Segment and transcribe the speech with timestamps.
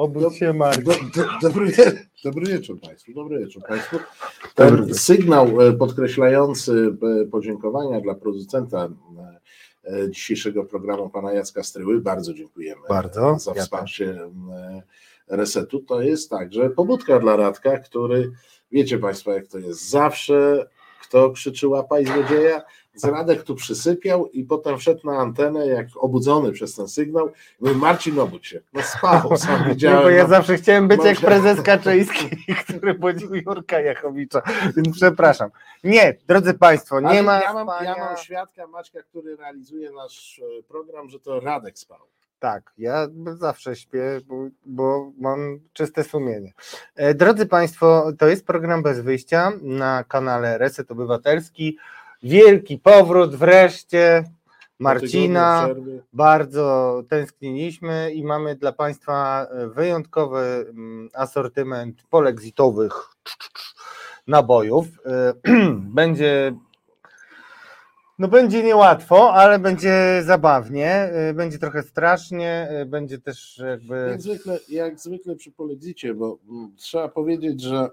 [0.00, 0.84] Obudź się, Marcin.
[0.84, 1.72] Do, do, dobry,
[2.24, 3.12] dobry wieczór Państwu.
[3.12, 3.98] Dobry wieczór Państwu.
[4.54, 8.88] Ten sygnał e, podkreślający e, podziękowania dla producenta
[9.84, 14.20] e, dzisiejszego programu, pana Jacka Stryły, bardzo dziękujemy Bardzo, za ja wsparcie
[14.52, 14.82] e,
[15.28, 15.80] resetu.
[15.80, 18.32] To jest także pobudka dla Radka, który,
[18.72, 20.66] wiecie Państwo jak to jest, zawsze
[21.02, 22.62] kto krzyczy łapa i złodzieja,
[22.94, 27.32] z Radek tu przysypiał i potem wszedł na antenę, jak obudzony przez ten sygnał.
[27.60, 28.60] Mówi, Marcin, obudź się.
[28.72, 30.02] No spał, sam Nie, widziałem.
[30.02, 30.28] bo ja no.
[30.28, 32.30] zawsze chciałem być jak prezes Kaczyński,
[32.68, 34.42] który budził Jurka Jachowicza,
[34.76, 35.50] więc przepraszam.
[35.84, 37.96] Nie, drodzy Państwo, nie Ale ma ja, mam, ja spania.
[38.04, 41.98] mam świadka Maćka, który realizuje nasz e, program, że to Radek spał.
[42.38, 46.52] Tak, ja zawsze śpię, bo, bo mam czyste sumienie.
[46.96, 51.78] E, Drodzy Państwo, to jest program bez wyjścia na kanale Reset Obywatelski.
[52.22, 54.24] Wielki powrót wreszcie
[54.78, 55.68] Marcina.
[56.12, 62.92] Bardzo tęskniliśmy i mamy dla Państwa e, wyjątkowy mm, asortyment polexitowych
[64.26, 64.86] nabojów.
[65.06, 65.32] E,
[66.00, 66.52] Będzie
[68.18, 74.58] no będzie niełatwo, ale będzie zabawnie, e, będzie trochę strasznie, będzie też jakby Jak zwykle,
[74.68, 77.88] jak zwykle przy polexicie, bo mm, trzeba powiedzieć, że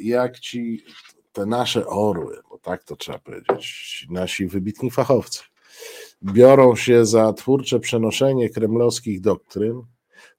[0.00, 0.84] jak ci
[1.38, 5.42] te nasze orły, bo tak to trzeba powiedzieć, nasi wybitni fachowcy,
[6.22, 9.82] biorą się za twórcze przenoszenie kremlowskich doktryn,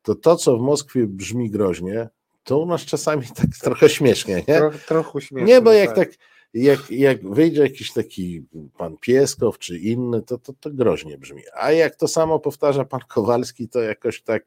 [0.02, 2.09] to to, co w Moskwie brzmi groźnie,
[2.44, 4.58] to u nas czasami tak trochę śmiesznie, nie?
[4.58, 5.47] trochę, trochę śmieszne.
[5.47, 6.09] Nie, bo jak tak,
[6.53, 8.44] jak, jak wyjdzie jakiś taki
[8.77, 11.42] pan Pieskow czy inny, to, to, to groźnie brzmi.
[11.53, 14.44] A jak to samo powtarza pan Kowalski, to jakoś tak.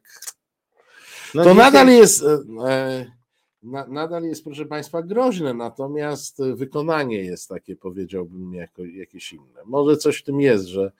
[1.33, 2.23] No to dzisiaj- nadal jest.
[2.23, 3.22] e, E,
[3.63, 9.61] na, nadal jest, proszę Państwa, groźne, natomiast wykonanie jest takie, powiedziałbym, jako, jakieś inne.
[9.65, 10.91] Może coś w tym jest, że,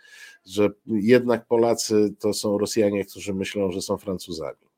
[0.45, 4.72] że jednak Polacy to są Rosjanie, którzy myślą, że są Francuzami.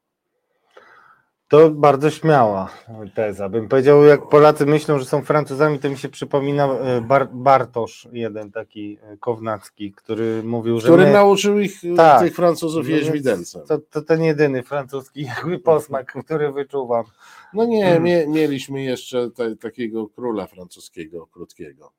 [1.48, 2.70] To bardzo śmiała
[3.16, 3.50] teza.
[3.50, 8.08] Bym powiedział, jak Polacy myślą, że są Francuzami, to mi się przypomina e, Bar Bartosz,
[8.12, 12.22] jeden taki e, kownacki, który mówił, że Który my, nauczył ich, e, Tak.
[12.22, 13.62] tych Francuzów, No jeść widelcem.
[13.68, 17.06] to, to ten jedyny francuski jakby posmak, który wyczuwam.
[17.54, 18.04] No nie, Hmm.
[18.04, 21.92] mie, mieliśmy jeszcze te, takiego króla francuskiego krótkiego.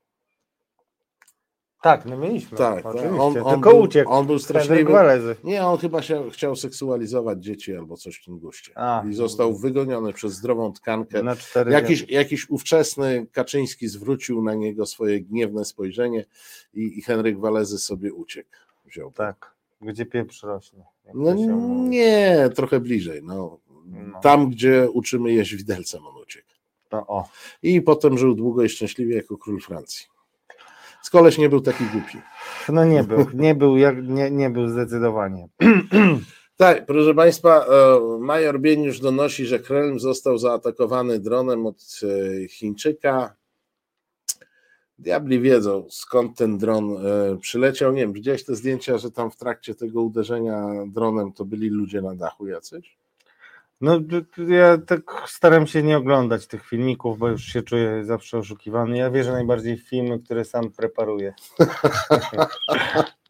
[1.87, 2.59] Tak, no mieliśmy.
[2.59, 2.87] Tak, tak.
[2.87, 3.21] oczywiście.
[3.21, 4.11] On, on, Tylko był, uciekł.
[4.11, 4.93] on był straszliwy.
[4.93, 5.37] Walezy.
[5.45, 8.73] Nie, on chyba się, chciał seksualizować dzieci albo coś w tym guście.
[8.75, 9.05] A.
[9.11, 11.23] I został wygoniony przez zdrową tkankę.
[11.23, 16.25] Na cztery Jakiś, jakiś ówczesny Kaczyński zwrócił na niego swoje gniewne spojrzenie
[16.75, 18.51] i, i Henryk Walezy sobie uciekł.
[18.87, 19.13] Wziął.
[19.13, 20.85] Tak, gdzie pieprz rośnie.
[21.15, 21.35] No
[21.89, 23.21] nie, trochę bliżej.
[23.23, 23.59] No.
[23.87, 24.21] No.
[24.21, 26.49] Tam, gdzie uczymy jeść widelcem, on uciekł.
[26.89, 27.29] To o.
[27.63, 30.16] I potem żył długo i szczęśliwie jako król Francji.
[31.07, 32.19] Z koleś nie był taki głupi.
[32.69, 35.49] No nie był, nie był, jak, nie, nie był zdecydowanie.
[36.57, 43.37] Tak, proszę Państwa, e, major Bieniusz donosi, że Kreml został zaatakowany dronem od e, Chińczyka.
[44.99, 47.93] Diabli wiedzą, skąd ten dron e, przyleciał.
[47.93, 52.03] Nie wiem, widziałeś te zdjęcia, że tam w trakcie tego uderzenia dronem to byli ludzie
[52.03, 52.99] na dachu jacyś?
[53.81, 54.01] No
[54.49, 58.99] ja tak staram się nie oglądać tych filmików, bo już się czuję zawsze oszukiwany.
[58.99, 61.35] Ja wierzę najbardziej w filmy, które sam preparuję.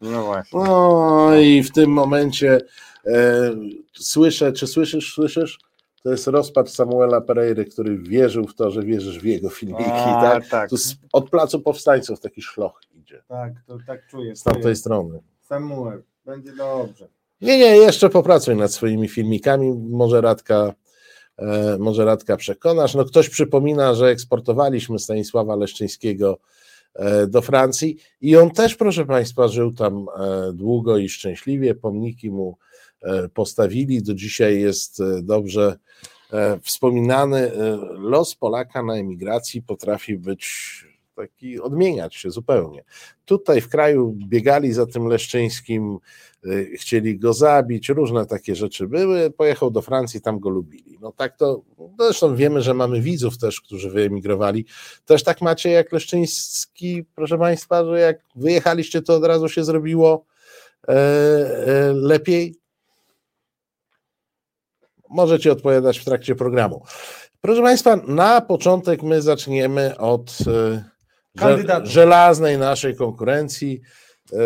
[0.01, 0.59] No właśnie.
[0.59, 2.61] No i w tym momencie
[3.05, 3.51] e,
[3.93, 5.59] słyszę, czy słyszysz, słyszysz?
[6.03, 10.21] To jest rozpad Samuela Pereiry, który wierzył w to, że wierzysz w jego filmiki, A,
[10.21, 10.47] tak?
[10.47, 10.69] tak.
[10.69, 14.35] To z, od placu powstańców taki szloch idzie Tak, to tak czuję.
[14.35, 15.19] z tamtej strony.
[15.41, 17.07] Samuel, będzie dobrze.
[17.41, 20.73] Nie, nie, jeszcze popracuj nad swoimi filmikami, może Radka,
[21.37, 22.95] e, może Radka przekonasz.
[22.95, 26.39] No ktoś przypomina, że eksportowaliśmy Stanisława Leszczyńskiego
[26.95, 32.31] e, do Francji i on też, proszę Państwa, żył tam e, długo i szczęśliwie, pomniki
[32.31, 32.57] mu
[33.33, 35.77] postawili, do dzisiaj jest dobrze
[36.61, 37.51] wspominany.
[37.97, 40.45] Los Polaka na emigracji potrafi być
[41.17, 42.83] taki, odmieniać się zupełnie.
[43.25, 45.97] Tutaj w kraju biegali za tym Leszczyńskim,
[46.45, 49.31] y, chcieli go zabić, różne takie rzeczy były.
[49.31, 50.97] Pojechał do Francji, tam go lubili.
[51.01, 51.61] No tak to,
[51.99, 54.65] zresztą wiemy, że mamy widzów też, którzy wyemigrowali.
[55.05, 60.25] Też tak macie jak Leszczyński, proszę Państwa, że jak wyjechaliście, to od razu się zrobiło
[60.87, 62.55] e, e, lepiej?
[65.09, 66.83] Możecie odpowiadać w trakcie programu.
[67.41, 70.96] Proszę Państwa, na początek my zaczniemy od e,
[71.39, 71.89] Kandydatów.
[71.89, 73.81] żelaznej naszej konkurencji.
[74.33, 74.37] E,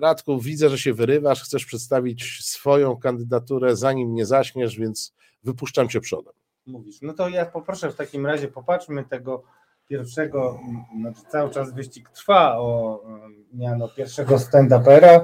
[0.00, 6.00] Radku, widzę, że się wyrywasz, chcesz przedstawić swoją kandydaturę, zanim nie zaśniesz, więc wypuszczam cię
[6.00, 6.32] przodem.
[6.66, 7.02] Mówisz.
[7.02, 9.42] No to ja poproszę w takim razie, popatrzmy tego
[9.88, 10.60] pierwszego,
[11.00, 15.20] znaczy cały czas wyścig trwa o em, miano pierwszego stand-upera.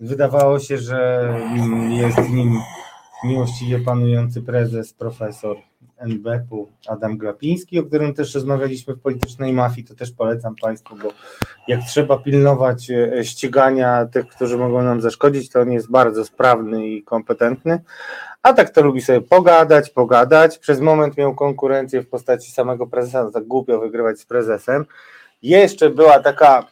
[0.00, 2.58] Wydawało się, że mm, jest nim
[3.24, 5.56] miłościwie panujący prezes, profesor
[5.98, 11.08] NBP-u Adam Glapiński, o którym też rozmawialiśmy w politycznej mafii, to też polecam Państwu, bo
[11.68, 16.86] jak trzeba pilnować e, ścigania tych, którzy mogą nam zaszkodzić, to on jest bardzo sprawny
[16.86, 17.80] i kompetentny,
[18.42, 20.58] a tak to lubi sobie pogadać, pogadać.
[20.58, 24.84] Przez moment miał konkurencję w postaci samego prezesa, no tak głupio wygrywać z prezesem.
[25.42, 26.66] Jeszcze była taka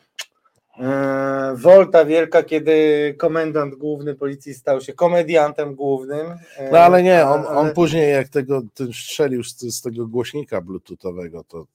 [1.54, 6.26] Wolta wielka, kiedy komendant główny policji stał się komediantem głównym.
[6.56, 10.60] E, no ale nie, on, on później jak tego ten strzelił z, z tego głośnika
[10.60, 11.66] bluetoothowego, to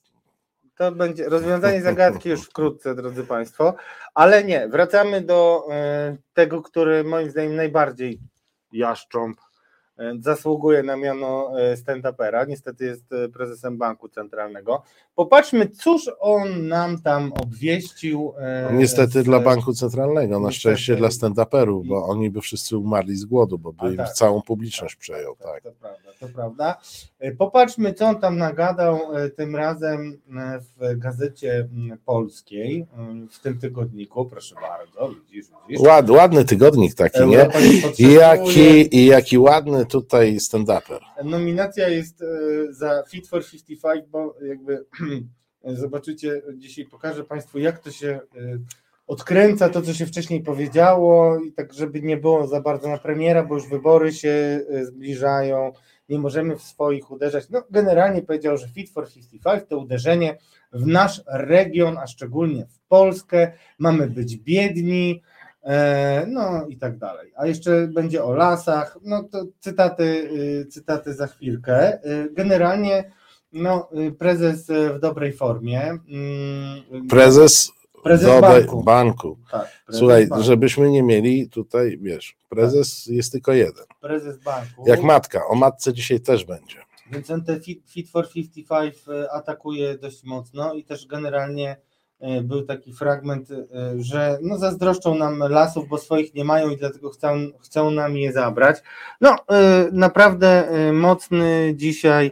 [0.75, 3.75] to będzie rozwiązanie zagadki już wkrótce, drodzy Państwo.
[4.13, 8.19] Ale nie, wracamy do e, tego, który moim zdaniem najbardziej
[8.71, 9.48] jaszcząb E,
[10.19, 14.83] zasługuje na miano e, stand-upera, niestety jest e, prezesem Banku Centralnego.
[15.15, 18.33] Popatrzmy, cóż on nam tam obwieścił.
[18.73, 19.25] Niestety z...
[19.25, 23.73] dla Banku Centralnego, na szczęście dla stand-uperów, bo oni by wszyscy umarli z głodu, bo
[23.73, 25.35] by im tak, całą publiczność tak, przejął.
[25.35, 26.77] Tak, tak, To prawda, to prawda.
[27.37, 28.99] Popatrzmy, co on tam nagadał
[29.35, 30.19] tym razem
[30.79, 31.67] w gazecie
[32.05, 32.85] polskiej,
[33.31, 35.87] w tym tygodniku, proszę bardzo, widzisz, widzisz.
[35.87, 37.49] Ład, ładny tygodnik taki, nie?
[37.99, 40.99] I jaki, I jaki ładny tutaj stand-uper?
[41.23, 42.25] Nominacja jest e,
[42.73, 44.85] za Fit for 55, bo jakby
[45.63, 48.59] zobaczycie, dzisiaj pokażę Państwu, jak to się e,
[49.07, 53.43] odkręca to, co się wcześniej powiedziało i tak, żeby nie było za bardzo na premiera,
[53.43, 55.73] bo już wybory się e, zbliżają,
[56.09, 57.49] nie możemy w swoich uderzać.
[57.49, 60.37] No generalnie powiedział, że Fit for 55 to uderzenie
[60.73, 65.21] w nasz region, a szczególnie w Polskę, mamy być biedni,
[66.27, 67.31] no i tak dalej.
[67.35, 72.05] A jeszcze będzie o lasach, no to cytaty, y, cytaty za chwilkę.
[72.05, 73.11] Y, generalnie
[73.53, 75.81] no, y, prezes w dobrej formie.
[75.81, 77.71] Mm, prezes,
[78.03, 78.83] prezes banku.
[78.83, 79.37] banku.
[79.51, 80.45] Tak, prezes Słuchaj, banku.
[80.45, 83.15] żebyśmy nie mieli tutaj, wiesz, prezes tak.
[83.15, 83.85] jest tylko jeden.
[84.01, 84.83] Prezes banku.
[84.87, 86.77] Jak matka, o matce dzisiaj też będzie.
[87.11, 88.95] Więc on te Fit, for 55
[89.31, 91.88] atakuje dość mocno i też generalnie E,
[92.43, 93.65] był taki fragment, e,
[93.99, 98.33] że no zazdroszczą nam lasów, bo swoich nie mają i dlatego chcą, chcą nam je
[98.33, 98.77] zabrać.
[99.21, 102.31] No, e, naprawdę mocny dzisiaj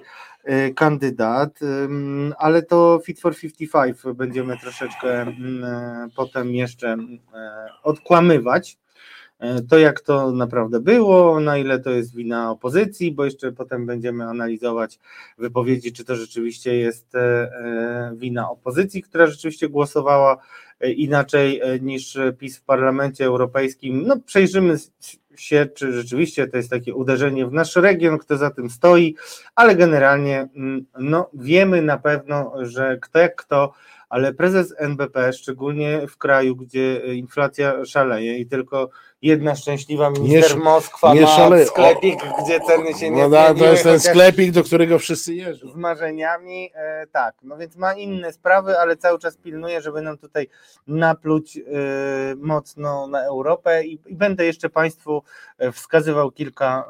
[0.75, 1.59] kandydat,
[2.37, 5.25] ale to Fit for 55 będziemy troszeczkę
[6.15, 6.97] potem jeszcze
[7.83, 8.77] odkłamywać.
[9.39, 13.85] E, to jak to naprawdę było, na ile to jest wina opozycji, bo jeszcze potem
[13.85, 14.99] będziemy analizować
[15.37, 20.37] wypowiedzi, czy to rzeczywiście jest e, e, wina opozycji, która rzeczywiście głosowała
[20.95, 24.07] inaczej niż PiS w Parlamencie Europejskim.
[24.07, 24.77] No, przejrzymy
[25.35, 29.15] się, czy rzeczywiście to jest takie uderzenie w nasz region, kto za tym stoi,
[29.55, 33.73] ale generalnie mm, no, wiemy na pewno, że kto jak kto
[34.09, 38.89] ale prezes NBP, szczególnie w kraju, gdzie inflacja szaleje i tylko
[39.21, 41.65] jedna szczęśliwa minister nie, Moskwa nie ma szale...
[41.65, 45.69] sklepik, o, gdzie ceny się nie no, To jest ten sklepik, do którego wszyscy jeżdżą.
[45.69, 50.17] Z marzeniami, e, tak, no więc ma inne sprawy, ale cały czas pilnuje, żeby nam
[50.17, 50.47] tutaj
[50.87, 51.61] napluć e,
[52.35, 53.85] mocno na Europę.
[53.85, 55.23] I, i, będę jeszcze Państwu
[55.57, 56.85] e, wskazywał kilka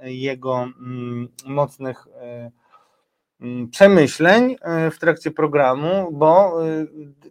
[0.00, 2.50] e, jego mm, mocnych e,
[3.70, 6.86] przemyśleń e, w trakcie programu, bo e,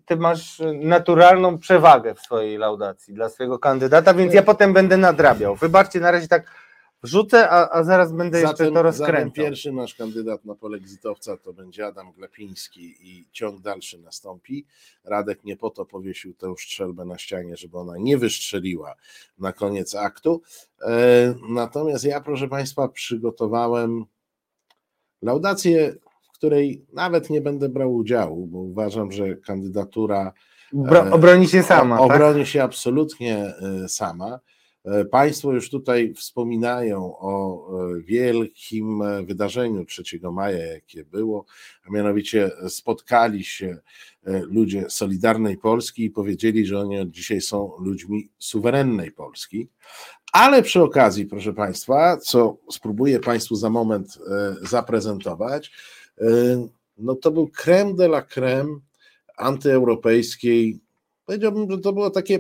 [0.06, 5.56] ty masz naturalną przewagę w swojej laudacji dla swojego kandydata, więc ja potem będę nadrabiał.
[5.56, 6.64] Wybaczcie, na razie tak
[7.04, 9.32] wrzucę, a, a zaraz będę zatem, jeszcze to rozkręcał.
[9.32, 14.66] pierwszy nasz kandydat na polexitowca to będzie Adam Glepiński i ciąg dalszy nastąpi.
[15.04, 18.96] Radek nie po to powiesił tę strzelbę na ścianie, żeby ona nie wystrzeliła
[19.40, 20.42] na koniec aktu.
[20.82, 24.06] E, natomiast ja, proszę Państwa, przygotowałem
[25.24, 25.96] Laudację,
[26.44, 30.34] której nawet nie będę brał udziału, bo uważam, że kandydatura
[30.74, 31.98] Bro, e, obroni się sama.
[31.98, 32.12] Tak?
[32.12, 34.40] Obroni się absolutnie e, sama.
[34.86, 37.68] E, państwo już tutaj wspominają o
[38.00, 41.46] wielkim wydarzeniu 3 maja, jakie było,
[41.88, 43.78] a mianowicie spotkali się
[44.26, 49.70] ludzie Solidarnej Polski i powiedzieli, że oni od dzisiaj są ludźmi suwerennej Polski.
[50.34, 54.18] Ale przy okazji, proszę Państwa, co spróbuję Państwu za moment
[54.62, 55.72] zaprezentować,
[56.98, 58.80] no to był creme de la creme
[59.38, 60.80] antyeuropejskiej.
[61.26, 62.40] Powiedziałbym, że to było takie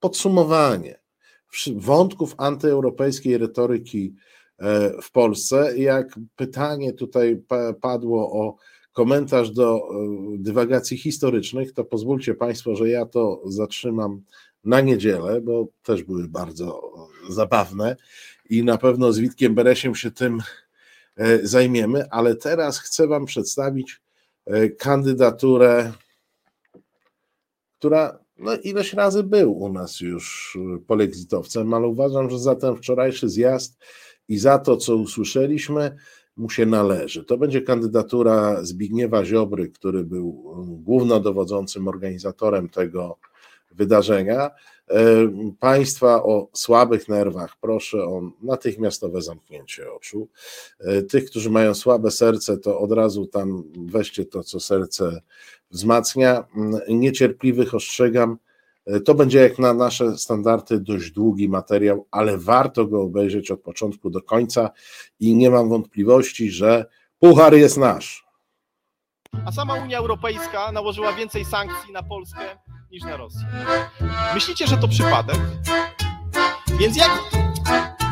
[0.00, 1.02] podsumowanie
[1.74, 4.14] wątków antyeuropejskiej retoryki
[4.58, 5.78] e, w Polsce.
[5.78, 7.42] Jak pytanie tutaj
[7.80, 8.56] padło o
[8.92, 9.88] komentarz do
[10.38, 14.22] dywagacji historycznych, to pozwólcie Państwo, że ja to zatrzymam
[14.64, 16.92] na niedzielę, bo też były bardzo
[17.28, 17.96] zabawne
[18.50, 20.42] i na pewno z Witkiem Beresiem się tym e,
[21.42, 24.00] zajmiemy, ale teraz chcę Wam przedstawić
[24.46, 25.92] e, kandydaturę,
[27.78, 33.28] która no, ileś razy był u nas już polexitowcem, ale uważam, że za ten wczorajszy
[33.28, 33.78] zjazd
[34.28, 35.96] i za to, co usłyszeliśmy,
[36.36, 37.24] mu się należy.
[37.24, 40.54] To będzie kandydatura Zbigniewa Ziobry, który był
[40.84, 43.18] głównodowodzącym organizatorem tego
[43.74, 44.50] wydarzenia.
[44.90, 45.28] E,
[45.60, 50.28] państwa o słabych nerwach proszę o natychmiastowe zamknięcie oczu.
[50.80, 55.20] E, tych, którzy mają słabe serce, to od razu tam weźcie to, co serce
[55.70, 56.44] wzmacnia.
[56.56, 58.38] Mm, niecierpliwych ostrzegam,
[58.86, 63.60] e, to będzie jak na nasze standardy dość długi materiał, ale warto go obejrzeć od
[63.60, 64.70] początku do końca
[65.20, 66.86] i nie mam wątpliwości, że
[67.18, 68.26] puchar jest nasz.
[69.46, 72.40] A sama Unia Europejska nałożyła więcej sankcji na Polskę
[72.92, 73.40] niż na Rosję.
[74.34, 75.36] Myślicie, że to przypadek?
[76.78, 77.10] Więc jak,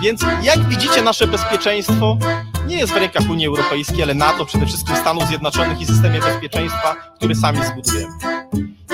[0.02, 2.18] więc jak widzicie, nasze bezpieczeństwo
[2.66, 6.96] nie jest w rękach Unii Europejskiej, ale NATO, przede wszystkim Stanów Zjednoczonych i systemie bezpieczeństwa,
[7.16, 8.12] który sami zbudujemy.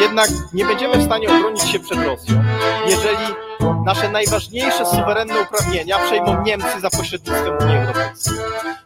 [0.01, 2.45] Jednak nie będziemy w stanie obronić się przed Rosją,
[2.87, 3.46] jeżeli
[3.85, 8.35] nasze najważniejsze suwerenne uprawnienia przejmą Niemcy za pośrednictwem Unii Europejskiej.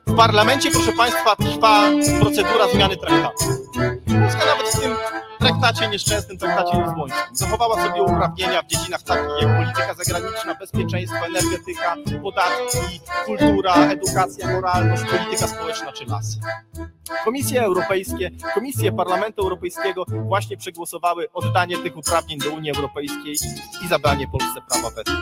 [0.06, 1.82] W parlamencie, proszę Państwa, trwa
[2.20, 3.44] procedura zmiany traktatu.
[4.06, 4.96] Polska nawet w tym
[5.40, 11.96] traktacie nieszczęsnym, traktacie lizbońskim zachowała sobie uprawnienia w dziedzinach takich jak polityka zagraniczna, bezpieczeństwo, energetyka,
[12.22, 16.40] podatki, kultura, edukacja, moralność, polityka społeczna czy lasy.
[17.24, 23.34] Komisje Europejskie, Komisje Parlamentu Europejskiego właśnie przegłosowały oddanie tych uprawnień do Unii Europejskiej
[23.84, 25.12] i zabranie Polsce prawa weto.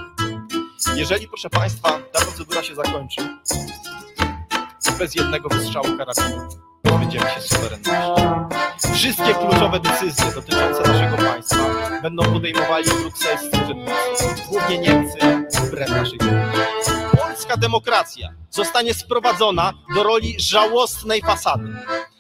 [0.95, 3.39] Jeżeli, proszę Państwa, ta procedura się zakończy,
[4.99, 6.49] bez jednego wystrzału karabinu
[7.09, 8.27] będziemy się suwerenności.
[8.95, 11.59] Wszystkie kluczowe decyzje dotyczące naszego państwa
[12.03, 15.19] będą podejmowali brukselscy urzędnicy, głównie Niemcy,
[15.69, 16.19] wbrew naszej
[17.19, 21.73] Polska demokracja zostanie sprowadzona do roli żałosnej fasady.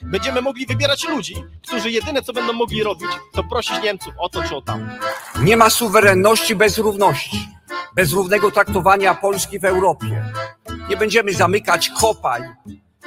[0.03, 4.43] Będziemy mogli wybierać ludzi, którzy jedyne co będą mogli robić, to prosić Niemców o to
[4.43, 4.91] czy o tam.
[5.41, 7.49] Nie ma suwerenności bez równości,
[7.95, 10.25] bez równego traktowania Polski w Europie.
[10.89, 12.45] Nie będziemy zamykać kopalń,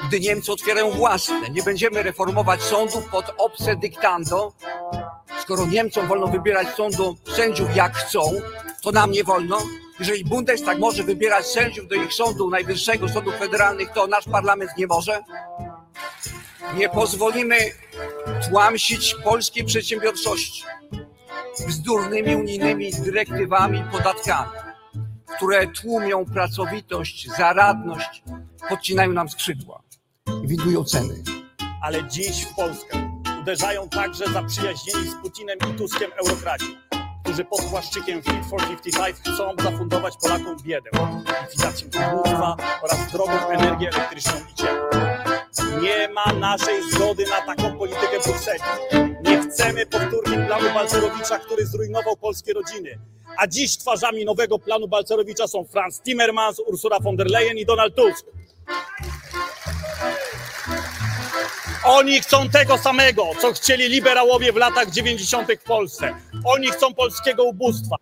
[0.07, 1.49] gdy Niemcy otwierają własne.
[1.49, 4.53] Nie będziemy reformować sądów pod obce dyktando.
[5.41, 8.19] Skoro Niemcom wolno wybierać sądu sędziów jak chcą,
[8.81, 9.57] to nam nie wolno.
[10.01, 14.87] Jeżeli Bundestag może wybierać sędziów do ich sądu najwyższego, sądów federalnych, to nasz parlament nie
[14.87, 15.19] może.
[16.75, 17.55] Nie pozwolimy
[18.49, 20.63] tłamsić polskiej przedsiębiorczości
[21.67, 24.51] bzdurnymi unijnymi dyrektywami, podatkami,
[25.35, 28.23] które tłumią pracowitość, zaradność,
[28.69, 29.81] podcinają nam skrzydła
[30.43, 31.23] i widują ceny.
[31.81, 36.77] ale dziś w Polskę uderzają także zaprzyjaźnieni z Putinem i Tuskiem eurokraci,
[37.23, 40.89] którzy pod płaszczykiem Fit for 55 chcą zafundować Polakom biedę,
[41.41, 44.89] likwidację ubóstwa oraz drogą energię elektryczną i ciepło.
[45.81, 48.59] Nie ma naszej zgody na taką politykę Brukseli.
[49.23, 52.99] Nie chcemy powtórnie planu Balcerowicza, który zrujnował polskie rodziny.
[53.37, 57.95] A dziś twarzami nowego planu Balcerowicza są Franz Timmermans, Ursula von der Leyen i Donald
[57.95, 58.25] Tusk.
[61.85, 65.47] Oni chcą tego samego, co chcieli liberałowie w latach 90.
[65.59, 66.15] w Polsce.
[66.45, 67.95] Oni chcą polskiego ubóstwa,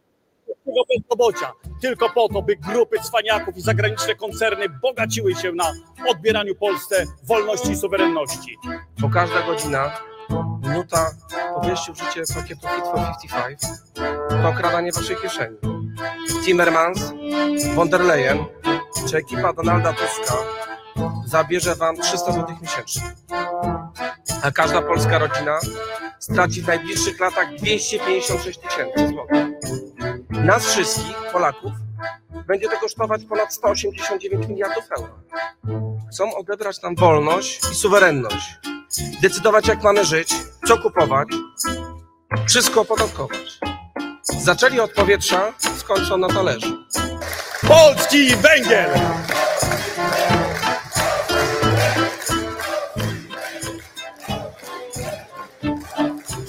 [0.48, 5.74] polskiego bezrobocia, tylko po to, by grupy cwaniaków i zagraniczne koncerny bogaciły się na
[6.08, 8.58] odbieraniu Polsce wolności i suwerenności.
[9.00, 9.92] bo każda godzina,
[10.62, 11.12] minuta
[11.54, 13.60] po wejściu w życie pakietu Fit for 55
[14.30, 15.58] to okradanie waszej kieszeni.
[16.46, 17.14] Timmermans,
[17.76, 18.46] von der Leyen
[19.10, 20.34] czy ekipa Donalda Tuska
[21.30, 23.02] zabierze wam 300 zł miesięcznie.
[24.44, 25.60] A każda polska rodzina
[26.20, 29.48] straci w najbliższych latach 256 tysięcy złotych.
[30.30, 31.72] Nas wszystkich, Polaków,
[32.48, 35.20] będzie to kosztować ponad 189 miliardów euro.
[36.12, 38.60] Chcą odebrać nam wolność i suwerenność
[39.22, 40.34] decydować jak mamy żyć,
[40.68, 41.28] co kupować,
[42.48, 43.60] wszystko opodatkować.
[44.24, 46.86] Zaczęli od powietrza, skończą na talerzu.
[47.68, 48.90] Polski węgiel!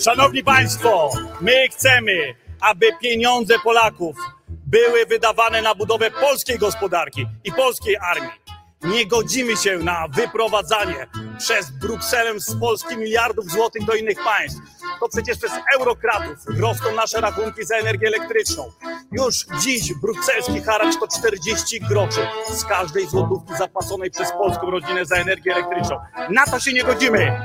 [0.01, 4.17] Szanowni Państwo, my chcemy, aby pieniądze Polaków
[4.49, 8.40] były wydawane na budowę polskiej gospodarki i polskiej armii.
[8.83, 11.07] Nie godzimy się na wyprowadzanie
[11.39, 14.61] przez Brukselę z Polski miliardów złotych do innych państw.
[15.01, 18.73] To przecież przez eurokratów rosną nasze rachunki za energię elektryczną.
[19.13, 22.21] Już dziś brukselski haracz to 40 groszy
[22.53, 25.97] z każdej złotówki zapłaconej przez polską rodzinę za energię elektryczną.
[26.31, 27.41] Na to się nie godzimy.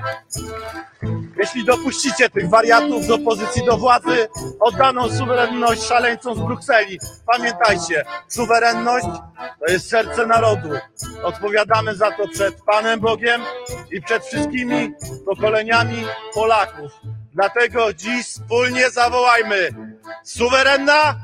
[1.38, 4.28] Jeśli dopuścicie tych wariatów do pozycji do władzy,
[4.60, 7.00] oddaną suwerenność szaleńcom z Brukseli.
[7.26, 9.06] Pamiętajcie, suwerenność
[9.60, 10.70] to jest serce narodu.
[11.26, 13.42] Odpowiadamy za to przed Panem Bogiem
[13.92, 14.94] i przed wszystkimi
[15.26, 16.92] pokoleniami Polaków.
[17.34, 19.70] Dlatego dziś wspólnie zawołajmy:
[20.24, 21.16] suwerenna!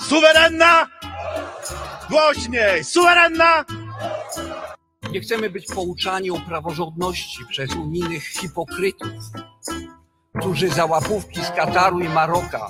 [0.00, 0.86] Suwerenna!
[2.10, 2.84] Głośniej!
[2.84, 3.64] Suwerenna!
[5.12, 9.10] Nie chcemy być pouczani o praworządności przez unijnych hipokrytów,
[10.40, 12.68] którzy za łapówki z Kataru i Maroka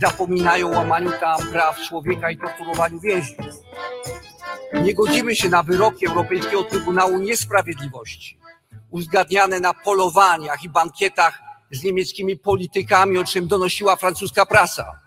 [0.00, 3.54] zapominają o łamaniu tam praw człowieka i torturowaniu więźniów.
[4.72, 8.38] Nie godzimy się na wyroki Europejskiego Trybunału Niesprawiedliwości,
[8.90, 11.38] uzgadniane na polowaniach i bankietach
[11.70, 15.00] z niemieckimi politykami, o czym donosiła francuska prasa.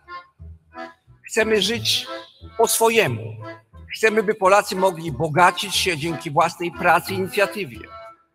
[1.27, 2.07] Chcemy żyć
[2.57, 3.35] po swojemu.
[3.95, 7.79] Chcemy, by Polacy mogli bogacić się dzięki własnej pracy i inicjatywie,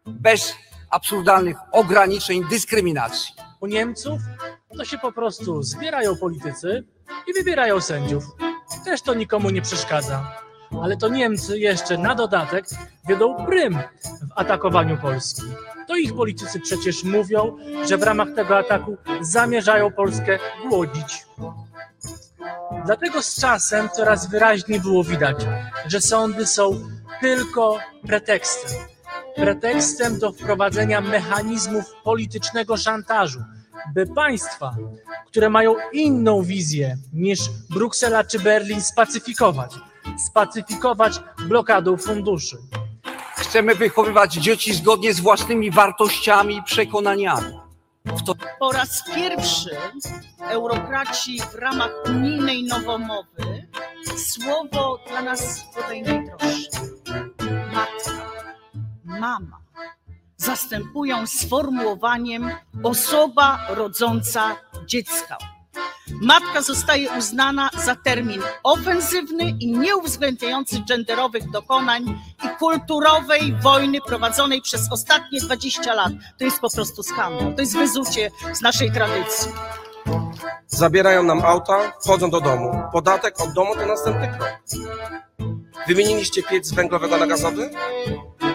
[0.07, 0.54] bez
[0.90, 3.35] absurdalnych ograniczeń, dyskryminacji.
[3.61, 4.21] U Niemców
[4.76, 6.85] to się po prostu zbierają politycy
[7.28, 8.25] i wybierają sędziów.
[8.85, 10.45] Też to nikomu nie przeszkadza.
[10.83, 12.64] Ale to Niemcy jeszcze na dodatek
[13.09, 15.43] wiodą prym w atakowaniu Polski.
[15.88, 17.57] To ich politycy przecież mówią,
[17.88, 20.38] że w ramach tego ataku zamierzają Polskę
[20.69, 21.26] głodzić.
[22.85, 25.37] Dlatego z czasem coraz wyraźniej było widać,
[25.87, 26.81] że sądy są
[27.21, 28.81] tylko pretekstem.
[29.37, 33.40] Pretekstem do wprowadzenia mechanizmów politycznego szantażu,
[33.95, 34.76] by państwa,
[35.26, 37.40] które mają inną wizję niż
[37.71, 39.75] Bruksela czy Berlin, spacyfikować.
[40.18, 42.56] Spacyfikować blokadą funduszy.
[43.37, 47.58] Chcemy wychowywać dzieci zgodnie z własnymi wartościami i przekonaniami.
[48.26, 49.70] To Po raz pierwszy
[50.40, 53.68] eurokraci w ramach unijnej nowomowy
[54.16, 56.70] słowo dla nas bodaj najdroższe.
[57.73, 58.30] Matka,
[59.04, 59.58] mama
[60.37, 62.50] zastępują sformułowaniem
[62.82, 64.56] osoba rodząca
[64.87, 65.38] dziecka.
[66.23, 72.02] Matka zostaje uznana za termin ofensywny i nieuwzględniający genderowych dokonań
[72.45, 76.12] i kulturowej wojny prowadzonej przez ostatnie 20 lat.
[76.38, 77.54] To jest po prostu skandal.
[77.54, 79.52] To jest wyzucie z naszej tradycji.
[80.66, 82.83] Zabierają nam auta, wchodzą do domu.
[82.93, 84.49] Podatek od domu to następny krok.
[85.87, 87.71] Wymieniliście piec węglowego na gazowy?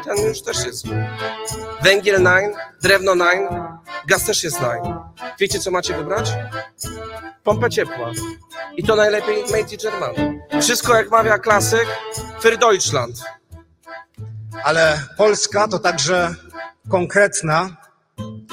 [0.05, 0.85] Ten już też jest.
[1.83, 3.49] Węgiel 9, drewno 9,
[4.07, 4.95] gaz też jest 9.
[5.39, 6.31] Wiecie co macie wybrać?
[7.43, 8.11] Pompę ciepła.
[8.77, 10.39] I to najlepiej made in Germany.
[10.61, 11.87] Wszystko jak mawia klasyk,
[12.41, 13.23] für Deutschland.
[14.63, 16.35] ale Polska to także
[16.89, 17.77] konkretna,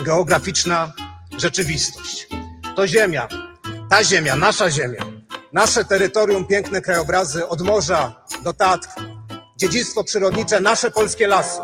[0.05, 0.93] geograficzna
[1.39, 2.29] rzeczywistość.
[2.77, 3.29] To ziemia,
[3.91, 5.03] ta ziemia, nasza ziemia,
[5.53, 8.89] nasze terytorium, piękne krajobrazy od morza do Tatr,
[9.57, 11.61] dziedzictwo przyrodnicze, nasze polskie lasy,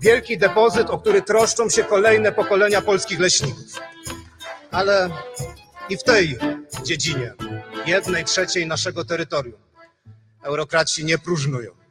[0.00, 3.64] wielki depozyt, o który troszczą się kolejne pokolenia polskich leśników.
[4.70, 5.10] Ale
[5.88, 6.38] i w tej
[6.82, 7.34] dziedzinie,
[7.86, 9.60] jednej trzeciej naszego terytorium,
[10.42, 11.82] eurokraci nie próżnują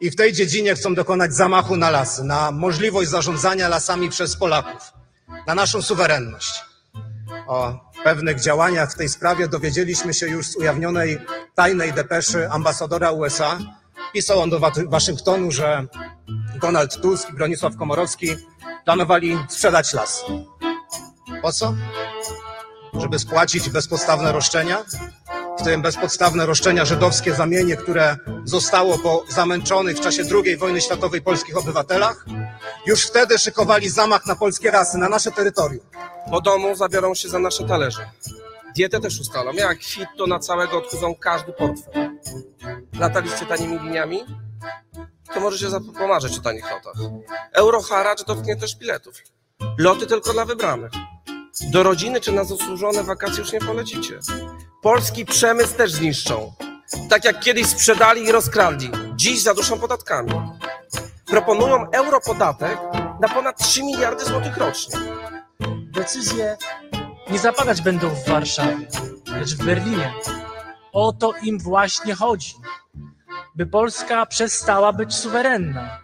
[0.00, 4.92] i w tej dziedzinie chcą dokonać zamachu na lasy, na możliwość zarządzania lasami przez Polaków,
[5.46, 6.64] na naszą suwerenność.
[7.46, 11.18] O pewnych działaniach w tej sprawie dowiedzieliśmy się już z ujawnionej
[11.54, 13.58] tajnej depeszy ambasadora USA.
[14.12, 15.86] Pisał on do Wa- Waszyngtonu, że
[16.60, 18.36] Donald Tusk i Bronisław Komorowski
[18.84, 20.24] planowali sprzedać las.
[21.42, 21.74] Po co?
[23.00, 24.84] Żeby spłacić bezpodstawne roszczenia?
[25.60, 31.22] W tym bezpodstawne roszczenia żydowskie zamienie, które zostało po zamęczonych w czasie II wojny światowej
[31.22, 32.24] polskich obywatelach,
[32.86, 35.86] już wtedy szykowali zamach na polskie rasy, na nasze terytorium.
[36.30, 38.10] Po domu zabiorą się za nasze talerze.
[38.76, 39.52] Dietę też ustalą.
[39.52, 42.10] Jak fit, to na całego odchudzą każdy portfel.
[42.98, 44.20] Lataliście tanimi liniami?
[45.34, 46.94] To możecie zapomarzyć o tanich lotach.
[47.52, 49.14] Euroharacz dotknie też biletów.
[49.78, 50.92] Loty tylko dla wybranych.
[51.72, 54.18] Do rodziny czy na zasłużone wakacje już nie polecicie.
[54.82, 56.52] Polski przemysł też zniszczą.
[57.10, 58.90] Tak jak kiedyś sprzedali i rozkradli.
[59.16, 60.32] Dziś zaduszą podatkami.
[61.26, 62.78] Proponują europodatek
[63.20, 64.98] na ponad 3 miliardy złotych rocznie.
[65.92, 66.56] Decyzje
[67.30, 68.88] nie zapadać będą w Warszawie,
[69.26, 70.12] lecz w Berlinie.
[70.92, 72.54] O to im właśnie chodzi,
[73.54, 76.00] by Polska przestała być suwerenna.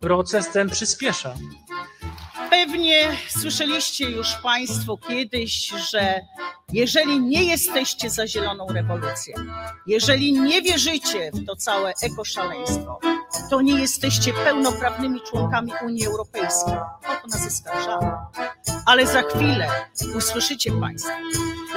[0.00, 1.34] Proces ten przyspiesza.
[2.50, 6.20] Pewnie słyszeliście już Państwo kiedyś, że
[6.72, 9.34] jeżeli nie jesteście za zieloną rewolucję,
[9.86, 13.00] jeżeli nie wierzycie w to całe ekoszaleństwo,
[13.50, 16.74] to nie jesteście pełnoprawnymi członkami Unii Europejskiej.
[16.74, 18.12] O to nas oskarżamy.
[18.86, 19.68] Ale za chwilę
[20.16, 21.10] usłyszycie Państwo,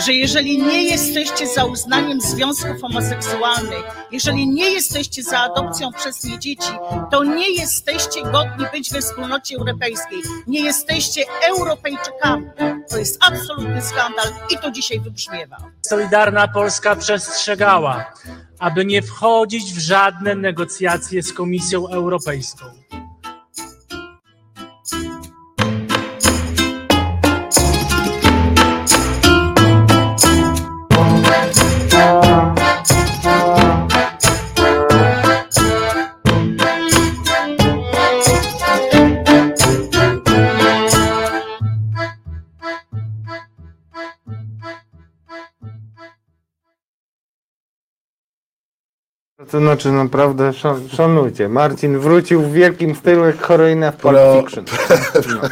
[0.05, 6.39] że jeżeli nie jesteście za uznaniem związków homoseksualnych, jeżeli nie jesteście za adopcją przez nie
[6.39, 6.71] dzieci,
[7.11, 10.19] to nie jesteście godni być we wspólnocie europejskiej.
[10.47, 12.45] Nie jesteście Europejczykami.
[12.89, 15.57] To jest absolutny skandal i to dzisiaj wybrzmiewa.
[15.81, 18.13] Solidarna Polska przestrzegała,
[18.59, 22.65] aby nie wchodzić w żadne negocjacje z Komisją Europejską.
[49.51, 51.49] To znaczy naprawdę szan- szanujcie.
[51.49, 54.65] Marcin wrócił w wielkim stylu jak heroina w Pro- Fiction.
[55.33, 55.49] No.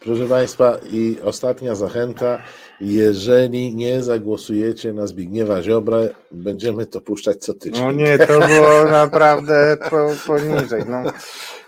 [0.00, 2.38] Proszę Państwa, i ostatnia zachęta.
[2.80, 7.84] Jeżeli nie zagłosujecie na Zbigniewa Ziobrę, będziemy to puszczać co tydzień.
[7.84, 10.82] No nie, to było naprawdę po, poniżej.
[10.88, 11.02] No.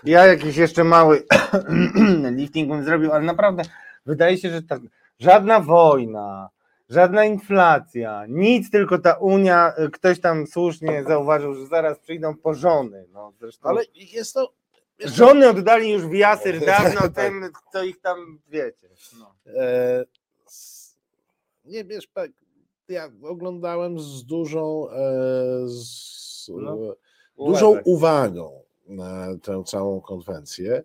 [0.03, 1.23] Ja jakiś jeszcze mały
[2.37, 3.63] lifting bym zrobił, ale naprawdę
[4.05, 4.81] wydaje się, że tak,
[5.19, 6.49] żadna wojna,
[6.89, 12.53] żadna inflacja, nic, tylko ta Unia, y, ktoś tam słusznie zauważył, że zaraz przyjdą po
[12.53, 13.05] żony.
[13.13, 14.53] No, zresztą Ale jest to.
[14.99, 17.13] wiesz co, żony oddali już w jasyr dawno Tak.
[17.13, 18.89] tym, kto ich tam, wiecie.
[19.19, 19.35] No.
[19.61, 20.05] E,
[21.65, 22.21] nie wiesz, pa-
[22.89, 24.93] ja oglądałem z dużą, e,
[25.67, 26.93] z, No, e,
[27.37, 27.83] dużą uważaj.
[27.85, 30.83] uwagą na tę całą konwencję.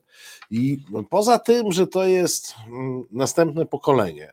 [0.50, 0.78] I
[1.10, 4.32] poza tym, że to jest mm, następne pokolenie,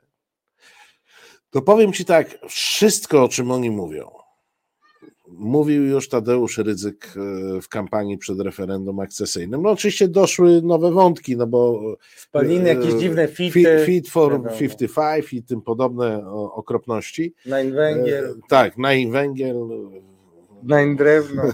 [1.49, 4.11] to powiem Ci tak, wszystko o czym oni mówią,
[5.27, 7.13] mówił już Tadeusz Rydzyk
[7.57, 9.61] e, w kampanii przed referendum akcesyjnym.
[9.61, 11.81] No oczywiście doszły nowe wątki, no bo
[12.69, 14.57] jakieś e, dziwne Fit, fity, fit for wiadomo.
[14.57, 17.33] 55 i tym podobne okropności.
[17.45, 19.55] Nań węgiel, E, Tak, na i węgiel.
[20.63, 21.43] nań drewno.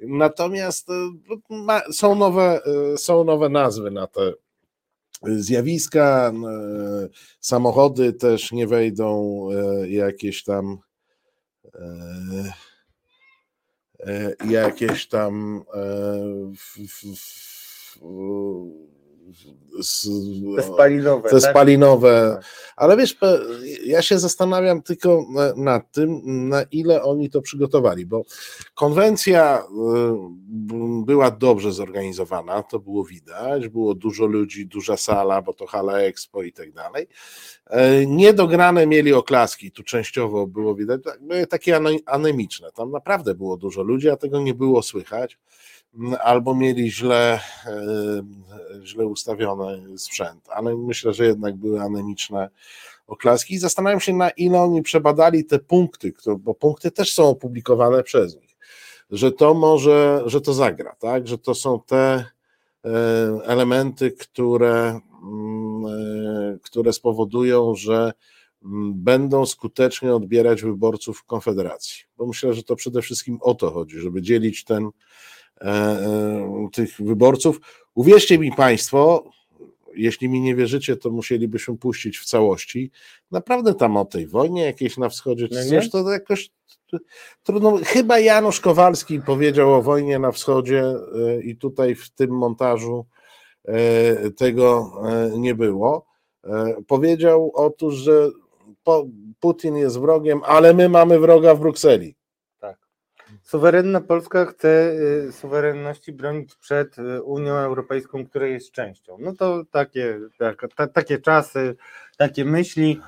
[0.00, 0.88] Natomiast
[1.92, 2.60] są, nowe,
[2.96, 4.32] są nowe nazwy na te
[5.26, 6.32] zjawiska.
[6.32, 7.08] e,
[7.40, 10.78] Samochody też nie wejdą e, jakieś tam.
[11.74, 12.52] e,
[14.50, 15.64] Jakieś tam.
[16.54, 18.97] w- w- w-
[19.80, 20.08] z-
[20.56, 21.28] Te spalinowe.
[21.30, 21.50] te tak?
[21.50, 22.30] spalinowe.
[22.36, 22.44] Tak.
[22.76, 23.16] Ale wiesz,
[23.84, 28.22] ja się zastanawiam tylko na- nad tym, na ile oni to przygotowali, bo
[28.74, 29.64] konwencja y,
[31.06, 36.42] była dobrze zorganizowana, to było widać, było dużo ludzi, duża sala, bo to hala Expo
[36.42, 37.06] i tak dalej.
[37.70, 43.56] E, Niedograne mieli oklaski, tu częściowo było widać, były takie ane- anemiczne, tam naprawdę było
[43.56, 45.38] dużo ludzi, a tego nie było słychać
[46.20, 48.22] albo mieli źle, e,
[48.84, 52.48] źle ustawiony sprzęt, ale myślę, że jednak były anemiczne
[53.06, 58.02] oklaski i zastanawiam się, na ile oni przebadali te punkty, bo punkty też są opublikowane
[58.02, 58.56] przez nich,
[59.10, 62.24] że to może, że to zagra, tak, że to są te e,
[63.44, 68.12] elementy, które, mm, e, które spowodują, że
[68.64, 72.04] mm, będą skutecznie odbierać wyborców Konfederacji.
[72.16, 74.90] Bo myślę, że to przede wszystkim o to chodzi, żeby dzielić ten,
[76.72, 77.60] tych wyborców.
[77.94, 79.30] Uwierzcie mi Państwo,
[79.94, 82.90] jeśli mi nie wierzycie, to musielibyśmy puścić w całości.
[83.30, 86.50] Naprawdę tam o tej wojnie jakiejś na wschodzie, czy No coś, to jakoś
[87.42, 87.78] trudno.
[87.84, 93.06] Chyba Janusz Kowalski powiedział o wojnie na wschodzie e, i tutaj w tym montażu
[93.64, 96.06] e, tego e, nie było.
[96.44, 98.30] E, Powiedział otóż, że
[99.40, 102.17] Putin jest wrogiem, ale my mamy wroga w Brukseli.
[103.48, 104.92] Suwerenna Polska chce
[105.28, 109.16] y, suwerenności bronić przed y, Unią Europejską, której jest częścią.
[109.20, 111.76] No to takie, tak, ta, takie czasy,
[112.16, 113.00] takie myśli.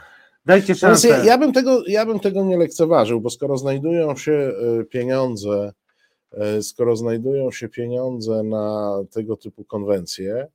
[0.46, 1.09] Dajcie szansę.
[1.09, 5.72] ja, ja, bym tego, ja bym tego nie lekceważył, bo skoro znajdują się e, pieniądze,
[6.62, 10.46] skoro znajdują się pieniądze na tego typu konwencje,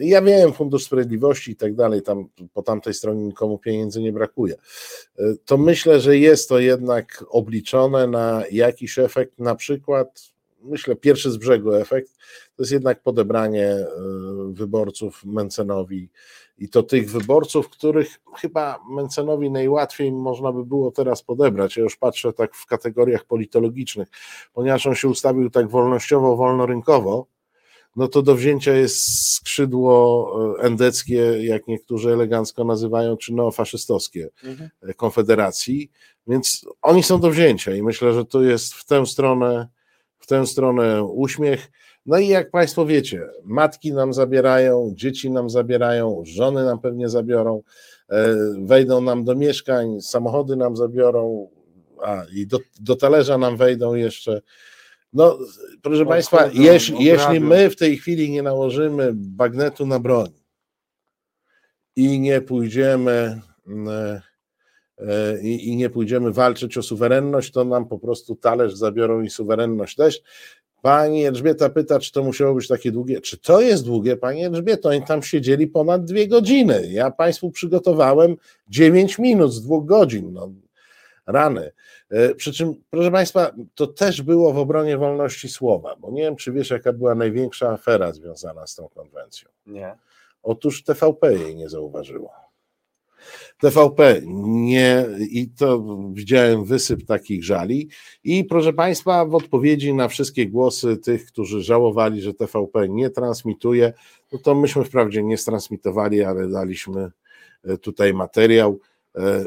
[0.00, 4.54] ja wiem, Fundusz Sprawiedliwości i tak dalej, tam po tamtej stronie nikomu pieniędzy nie brakuje,
[5.18, 10.22] e, to myślę, że jest to jednak obliczone na jakiś efekt, na przykład,
[10.62, 12.12] myślę, pierwszy z brzegu efekt,
[12.56, 13.86] to jest jednak podebranie e,
[14.52, 16.08] wyborców Mencenowi.
[16.58, 21.76] I to tych wyborców, których chyba Mencenowi najłatwiej można by było teraz podebrać.
[21.76, 24.08] Ja już patrzę tak w kategoriach politologicznych,
[24.52, 27.26] ponieważ on się ustawił tak wolnościowo, wolnorynkowo,
[27.96, 34.70] no to do wzięcia jest skrzydło e, endeckie, jak niektórzy elegancko nazywają, czy neofaszystowskie Mhm.
[34.82, 35.90] e, Konfederacji,
[36.26, 39.68] więc oni są do wzięcia i myślę, że to jest w tę stronę,
[40.18, 41.70] w tę stronę uśmiech.
[42.06, 47.62] No i jak Państwo wiecie, matki nam zabierają, dzieci nam zabierają, żony nam pewnie zabiorą,
[48.10, 51.48] e, wejdą nam do mieszkań, samochody nam zabiorą,
[52.02, 54.42] a i do, do talerza nam wejdą jeszcze.
[55.12, 55.38] No,
[55.82, 60.30] proszę Państwa, jeśli, my w tej chwili nie nałożymy bagnetu na broń
[61.96, 63.40] i nie pójdziemy
[63.88, 64.22] e,
[64.98, 69.30] e, i, i nie pójdziemy walczyć o suwerenność, to nam po prostu talerz zabiorą i
[69.30, 70.22] suwerenność też.
[70.82, 73.20] Pani Elżbieta pyta, czy to musiało być takie długie.
[73.20, 74.88] Czy to jest długie, Pani Elżbieto?
[74.88, 76.88] Oni tam siedzieli ponad dwie godziny.
[76.90, 78.36] Ja Państwu przygotowałem
[78.68, 80.32] 9 minut z dwóch godzin.
[80.32, 80.52] No,
[81.26, 81.72] rany.
[82.10, 86.36] E, Przy czym, proszę Państwa, to też było w obronie wolności słowa, bo nie wiem,
[86.36, 89.48] czy wiesz, jaka była największa afera związana z tą konwencją.
[89.66, 89.96] Nie.
[90.42, 92.30] Otóż TVP jej nie zauważyło.
[93.58, 97.88] TVP nie, i to widziałem wysyp takich żali.
[98.24, 103.92] I proszę Państwa, w odpowiedzi na wszystkie głosy tych, którzy żałowali, że TVP nie transmituje,
[104.32, 107.10] no to myśmy wprawdzie nie stransmitowali, ale daliśmy
[107.64, 108.78] e, tutaj materiał.
[109.16, 109.44] E,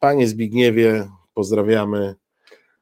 [0.00, 1.08] Panie Zbigniewie,
[1.38, 2.14] pozdrawiamy.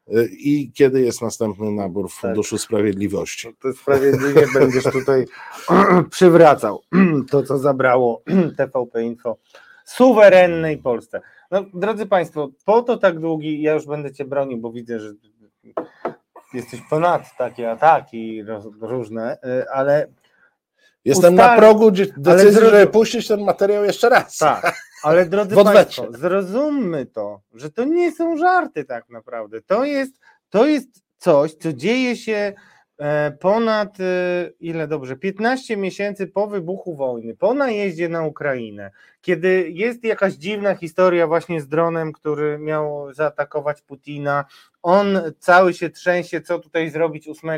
[0.08, 3.48] E, I kiedy jest następny nabór w Funduszu Sprawiedliwości?
[3.62, 5.26] To sprawiedliwie będziesz tutaj
[6.10, 6.82] przywracał
[7.30, 8.22] to, co zabrało
[8.56, 9.36] TVP Info
[9.84, 11.20] suwerennej Polsce.
[11.50, 15.12] No, drodzy Państwo, po to tak długi, ja już będę Cię bronił, bo widzę, że
[16.54, 18.42] jesteś ponad takie ataki
[18.80, 20.08] różne, y, ale
[21.04, 24.38] Jestem Ustal- na progu ale decyzji, zrozum- żeby puścić ten materiał jeszcze raz.
[24.38, 25.54] tak, ale drodzy.
[25.64, 29.62] Państwo, zrozummy to, że to nie są żarty tak naprawdę.
[29.62, 30.12] To jest,
[30.50, 32.52] to jest coś, co dzieje się
[33.40, 34.04] ponad, e,
[34.60, 40.74] ile dobrze, 15 miesięcy po wybuchu wojny, po najeździe na Ukrainę, kiedy jest jakaś dziwna
[40.74, 44.44] historia właśnie z dronem, który miał zaatakować Putina,
[44.82, 47.50] on cały się trzęsie, co tutaj zrobić 8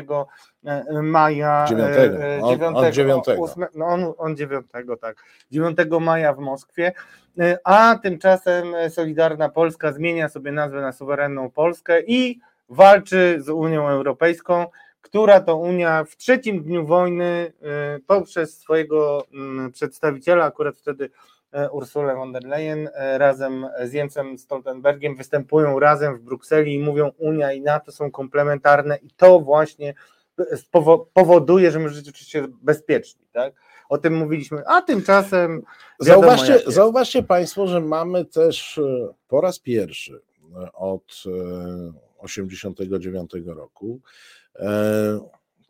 [0.65, 1.63] e, maja.
[1.65, 2.23] e, Dziewiątego.
[2.23, 3.41] e, On- on dziewiątego, dziewiątego.
[3.41, 4.65] ósme- No on, on 9,
[5.01, 5.23] tak.
[5.51, 6.91] 9 maja w Moskwie.
[7.39, 13.49] E, A tymczasem e, Solidarna Polska zmienia sobie nazwę na suwerenną Polskę i walczy z
[13.49, 14.65] Unią Europejską,
[15.01, 21.09] która to Unia w trzecim dniu wojny e, poprzez swojego mm, przedstawiciela, akurat wtedy
[21.51, 26.79] e, Ursulę von der Leyen e, razem z Jensem Stoltenbergiem występują razem w Brukseli i
[26.79, 29.93] mówią Unia i NATO są komplementarne i to właśnie
[30.53, 33.53] spowo- powoduje, że my żyć oczywiście bezpieczni, tak?
[33.89, 35.61] O tym mówiliśmy, a tymczasem
[36.05, 40.21] wiadomo, Zauważcie, zauważcie Państwo, że mamy też e, po raz pierwszy
[40.55, 43.99] e, od e, 89 roku
[44.55, 45.19] e,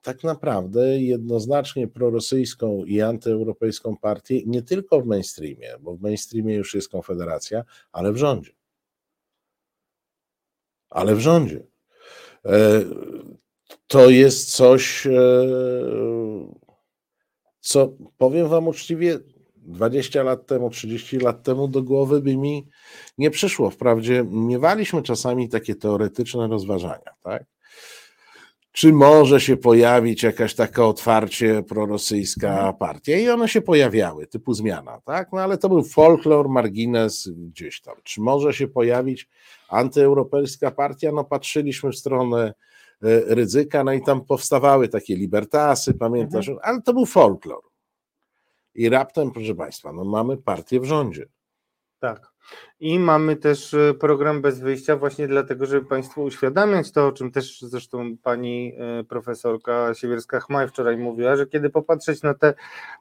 [0.01, 6.75] tak naprawdę jednoznacznie prorosyjską i antyeuropejską partię nie tylko w mainstreamie, bo w mainstreamie już
[6.75, 8.51] jest Konfederacja, ale w rządzie.
[10.89, 11.63] Ale w rządzie.
[12.45, 12.83] E,
[13.87, 15.11] To jest coś, e,
[17.59, 19.19] co powiem Wam uczciwie,
[19.61, 22.67] 20 lat temu, 30 lat temu do głowy by mi
[23.17, 23.69] nie przyszło.
[23.69, 27.45] Wprawdzie miewaliśmy czasami takie teoretyczne rozważania, tak?
[28.71, 33.17] Czy może się pojawić jakaś taka otwarcie prorosyjska partia?
[33.17, 35.29] I one się pojawiały, typu zmiana, tak?
[35.33, 37.95] No ale to był folklor, margines gdzieś tam.
[38.03, 39.29] Czy może się pojawić
[39.69, 41.11] antyeuropejska partia?
[41.11, 42.53] No patrzyliśmy w stronę e,
[43.35, 46.51] ryzyka, no i tam powstawały takie libertasy, pamiętasz?
[46.61, 47.68] Ale to był folklor.
[48.75, 51.25] I raptem, proszę Państwa, no mamy partię w rządzie.
[51.99, 52.31] Tak.
[52.79, 57.31] I mamy też e, program bez wyjścia, właśnie dlatego, żeby Państwu uświadamiać to, o czym
[57.31, 62.53] też zresztą pani e, profesorka Siewierska-Chmaj wczoraj mówiła, że kiedy popatrzeć na te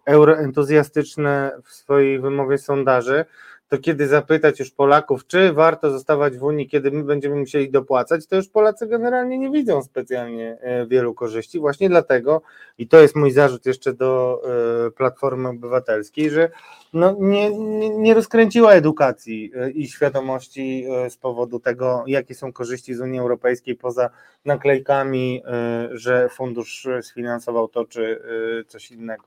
[0.07, 3.25] euroentuzjastyczne w swojej wymowie sondaże,
[3.69, 8.27] to kiedy zapytać już Polaków, czy warto zostawać w Unii, kiedy my będziemy musieli dopłacać,
[8.27, 11.59] to już Polacy generalnie nie widzą specjalnie e, wielu korzyści.
[11.59, 12.43] Właśnie dlatego,
[12.79, 14.41] i to jest mój zarzut jeszcze do
[14.87, 16.51] e, Platformy Obywatelskiej, że
[16.93, 22.95] no, nie, nie, nie rozkręciła edukacji e, i świadomości z powodu tego, jakie są korzyści
[22.95, 24.11] z Unii Europejskiej poza
[24.45, 25.43] naklejkami,
[25.91, 28.23] że fundusz sfinansował to czy
[28.69, 29.25] coś innego.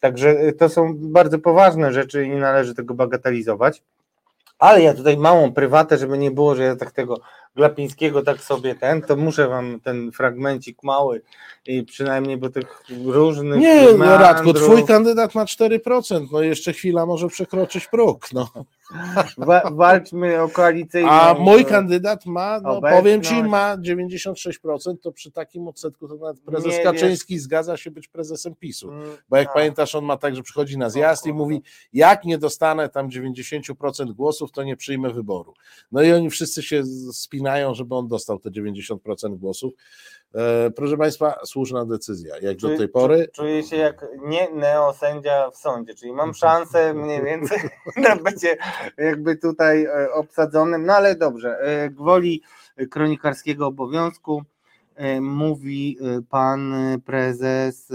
[0.00, 3.82] Także e, to są bardzo poważne rzeczy i nie należy tego bagatelizować.
[4.58, 7.20] Ale ja tutaj małą prywatę, żeby nie było, że ja tak tego
[7.58, 11.22] Glapińskiego tak sobie ten, to muszę wam ten fragmencik mały
[11.66, 16.72] i przynajmniej bo tych różnych Nie, no Radku, meandrów- twój kandydat ma 4%, no jeszcze
[16.72, 18.32] chwila może przekroczyć próg.
[18.32, 18.48] No.
[19.38, 21.10] Wa- walczmy o koalicyjną.
[21.10, 22.96] A mój kandydat ma, no obecność.
[23.02, 27.90] powiem ci, ma 96%, to przy takim odsetku to nawet prezes Nie Kaczyński zgadza się
[27.90, 28.90] być prezesem PiSu.
[28.92, 29.54] mm, Bo jak tak.
[29.54, 34.12] pamiętasz, on ma tak, że przychodzi na zjazd i mówi, jak nie dostanę tam 90%
[34.12, 35.54] głosów, to nie przyjmę wyboru.
[35.92, 39.72] No i oni wszyscy się spinają, żeby on dostał te 90% głosów.
[40.34, 42.38] E, proszę Państwa, słuszna decyzja.
[42.38, 46.94] Jak do tej pory, czu- Czuję się jak nie neosędzia w sądzie, czyli mam szansę
[46.94, 47.58] mniej więcej
[47.96, 48.56] na bycie
[48.98, 52.42] jakby tutaj e, obsadzonym, no ale dobrze, e, gwoli
[52.90, 54.42] kronikarskiego obowiązku
[55.20, 55.98] mówi
[56.30, 57.88] pan prezes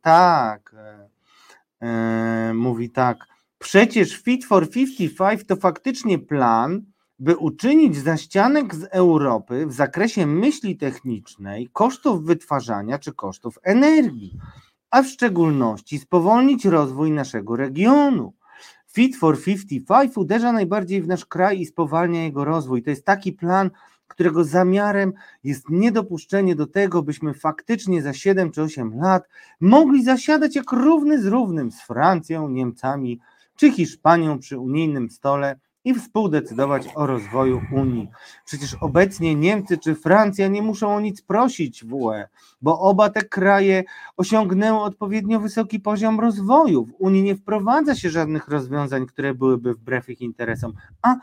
[0.00, 0.74] tak,
[2.54, 3.18] mówi tak,
[3.58, 6.82] przecież Fit for 55 to faktycznie plan,
[7.18, 14.38] by uczynić zaścianek z Europy w zakresie myśli technicznej, kosztów wytwarzania czy kosztów energii,
[14.90, 18.32] a w szczególności spowolnić rozwój naszego regionu.
[18.86, 22.82] Fit for 55 uderza najbardziej w nasz kraj i spowalnia jego rozwój.
[22.82, 23.70] To jest taki plan,
[24.06, 25.12] którego zamiarem
[25.44, 29.28] jest niedopuszczenie do tego, byśmy faktycznie za 7 czy 8 lat
[29.60, 33.20] mogli zasiadać jak równy z równym z Francją, Niemcami
[33.56, 38.08] czy Hiszpanią przy unijnym stole i współdecydować o rozwoju Unii.
[38.44, 42.24] Przecież obecnie Niemcy czy Francja nie muszą o nic prosić w UE,
[42.62, 43.84] bo oba te kraje
[44.16, 46.84] osiągnęły odpowiednio wysoki poziom rozwoju.
[46.84, 51.16] W Unii nie wprowadza się żadnych rozwiązań, które byłyby wbrew ich interesom, a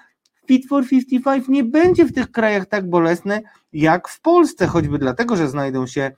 [0.48, 3.42] Fit for 55 nie będzie w tych krajach tak bolesne
[3.74, 6.12] jak w Polsce, choćby dlatego, że znajdą się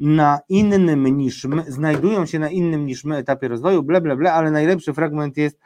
[0.00, 4.32] na innym niż my, znajdują się na innym niż my etapie rozwoju, ble, ble, ble,
[4.32, 5.60] ale najlepszy fragment jest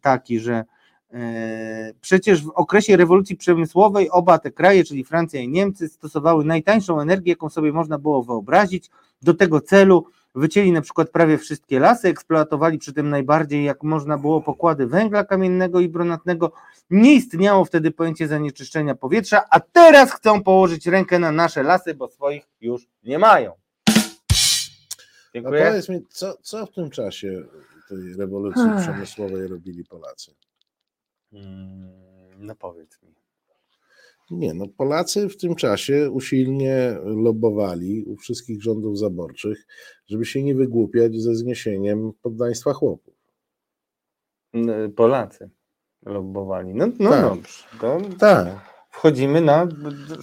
[0.00, 0.64] taki, że
[1.12, 7.00] e, przecież w okresie rewolucji przemysłowej oba te kraje, czyli Francja i Niemcy, stosowały najtańszą
[7.00, 8.90] energię, jaką sobie można było wyobrazić.
[9.22, 14.18] Do tego celu wycięli na przykład prawie wszystkie lasy, eksploatowali przy tym najbardziej jak można
[14.18, 16.52] było pokłady węgla kamiennego i brunatnego.
[16.90, 22.08] Nie istniało wtedy pojęcie zanieczyszczenia powietrza, a teraz chcą położyć rękę na nasze lasy, bo
[22.08, 23.52] swoich już nie mają.
[25.32, 25.66] A Dziękuję.
[25.66, 27.42] powiedz mi, co, co w tym czasie
[27.96, 28.82] tej rewolucji Ech.
[28.82, 30.34] przemysłowej robili Polacy?
[31.32, 31.90] Mm,
[32.38, 33.14] No powiedz mi.
[34.30, 39.66] Nie, no Polacy w tym czasie usilnie lobbowali u wszystkich rządów zaborczych,
[40.08, 43.14] żeby się nie wygłupiać ze zniesieniem poddaństwa chłopów.
[44.96, 45.50] Polacy
[46.06, 46.74] lobbowali.
[46.74, 47.22] No, no Tak.
[47.22, 47.64] dobrze.
[47.80, 49.68] To Tak, wchodzimy na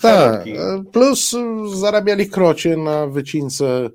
[0.01, 0.45] tak.
[0.91, 1.35] Plus
[1.73, 3.89] zarabiali krocie na wycince e,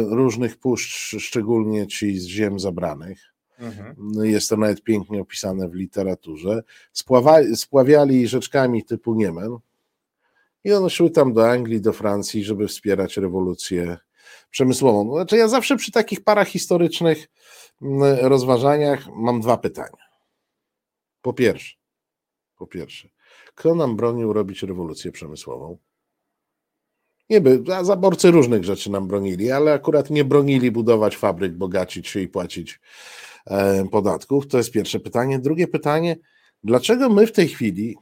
[0.00, 3.18] różnych puszcz, szczególnie ci z ziem zabranych.
[3.58, 3.94] Mhm.
[3.98, 6.62] No, Jest to nawet pięknie opisane w literaturze.
[6.92, 9.58] Spława, spławiali rzeczkami typu Niemen
[10.64, 13.96] i one szły tam do Anglii, do Francji, żeby wspierać rewolucję
[14.50, 15.14] przemysłową.
[15.14, 17.28] Znaczy ja zawsze przy takich parahistorycznych
[17.82, 20.06] mm, rozważaniach mam dwa pytania.
[21.22, 21.76] Po pierwsze,
[22.56, 23.08] po pierwsze,
[23.56, 25.78] kto nam bronił robić rewolucję przemysłową?
[27.30, 32.08] Nie by, a zaborcy różnych rzeczy nam bronili, ale akurat nie bronili budować fabryk, bogacić
[32.08, 32.80] się i płacić
[33.46, 34.46] e, podatków.
[34.46, 35.38] To jest pierwsze pytanie.
[35.38, 36.16] Drugie pytanie,
[36.64, 37.96] dlaczego my w tej chwili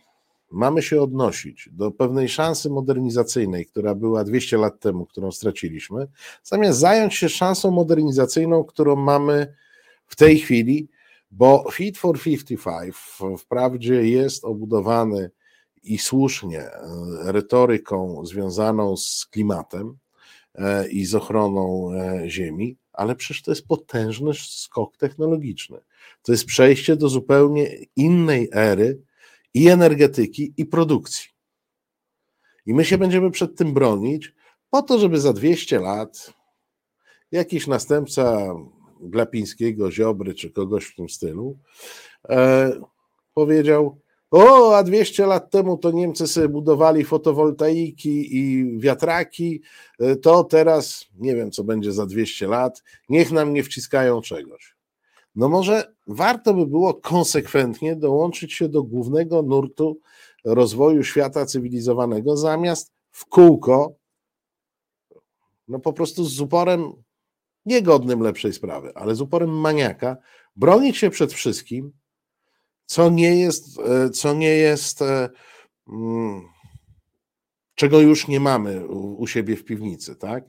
[0.51, 6.07] mamy się odnosić do pewnej szansy modernizacyjnej, która była 200 lat temu, którą straciliśmy,
[6.43, 9.55] zamiast zająć się szansą modernizacyjną, którą mamy
[10.07, 10.89] w tej chwili,
[11.31, 12.95] bo Fit for 55
[13.39, 15.31] wprawdzie jest obudowany
[15.85, 16.81] i słusznie e,
[17.23, 19.99] retoryką związaną z klimatem
[20.55, 25.79] e, i z ochroną e, Ziemi, ale przecież to jest potężny skok technologiczny.
[26.23, 29.01] To jest przejście do zupełnie innej ery
[29.55, 31.31] i energetyki, i produkcji.
[32.67, 34.33] I my się będziemy przed tym bronić,
[34.71, 36.33] po to, żeby za 200 lat
[37.33, 38.55] jakiś następca
[39.01, 41.59] Glapińskiego, Ziobry czy kogoś w tym stylu
[42.29, 42.73] e,
[43.35, 44.01] powiedział:
[44.37, 49.63] O, a 200 lat temu to Niemcy sobie budowali fotowoltaiki i wiatraki,
[50.01, 54.77] e, to teraz nie wiem, co będzie za 200 lat, niech nam nie wciskają czegoś.
[55.37, 60.01] No może warto by było konsekwentnie dołączyć się do głównego nurtu
[60.45, 63.95] rozwoju świata cywilizowanego, zamiast w kółko,
[65.69, 66.93] no po prostu z uporem
[67.67, 70.17] niegodnym lepszej sprawy, ale z uporem maniaka,
[70.57, 71.93] bronić się przed wszystkim,
[72.87, 75.29] co nie jest, e, co nie jest, e,
[75.89, 76.43] mm,
[77.75, 80.45] czego już nie mamy u, siebie w piwnicy, tak?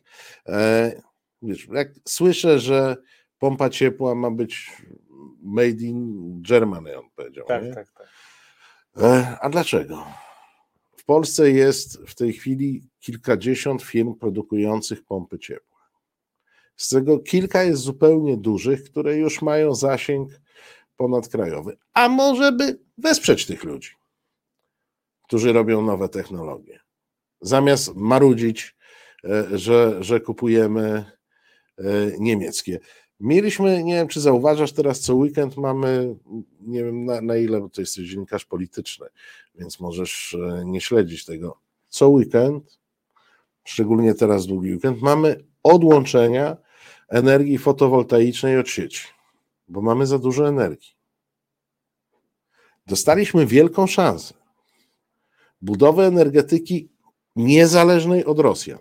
[0.47, 1.01] E,
[1.41, 2.97] Wiesz, jak słyszę, że
[3.39, 4.71] pompa ciepła ma być
[5.41, 7.45] made in Germany, on powiedział.
[7.47, 7.73] Tak, nie?
[7.73, 8.07] tak, tak.
[9.41, 10.05] A dlaczego?
[10.97, 15.79] W Polsce jest w tej chwili kilkadziesiąt firm produkujących pompy ciepła.
[16.77, 20.29] Z tego kilka jest zupełnie dużych, które już mają zasięg
[20.97, 21.77] ponadkrajowy.
[21.93, 23.89] A może by wesprzeć tych ludzi,
[25.23, 26.79] którzy robią nowe technologie.
[27.41, 28.75] Zamiast marudzić,
[29.23, 31.05] e, że, że kupujemy
[31.77, 31.83] e,
[32.19, 32.79] niemieckie.
[33.19, 36.15] Mieliśmy, nie wiem, czy zauważasz, teraz co weekend mamy,
[36.59, 39.07] nie wiem na, na ile, bo to jesteś dziennikarz polityczny,
[39.55, 41.59] więc możesz e, nie śledzić tego.
[41.87, 42.79] Co weekend,
[43.63, 46.57] szczególnie teraz długi weekend, mamy odłączenia
[47.09, 49.07] energii fotowoltaicznej od sieci,
[49.67, 50.95] bo mamy za dużo energii.
[52.87, 54.33] Dostaliśmy wielką szansę
[55.61, 56.89] budowy energetyki
[57.35, 58.79] niezależnej od Rosjan.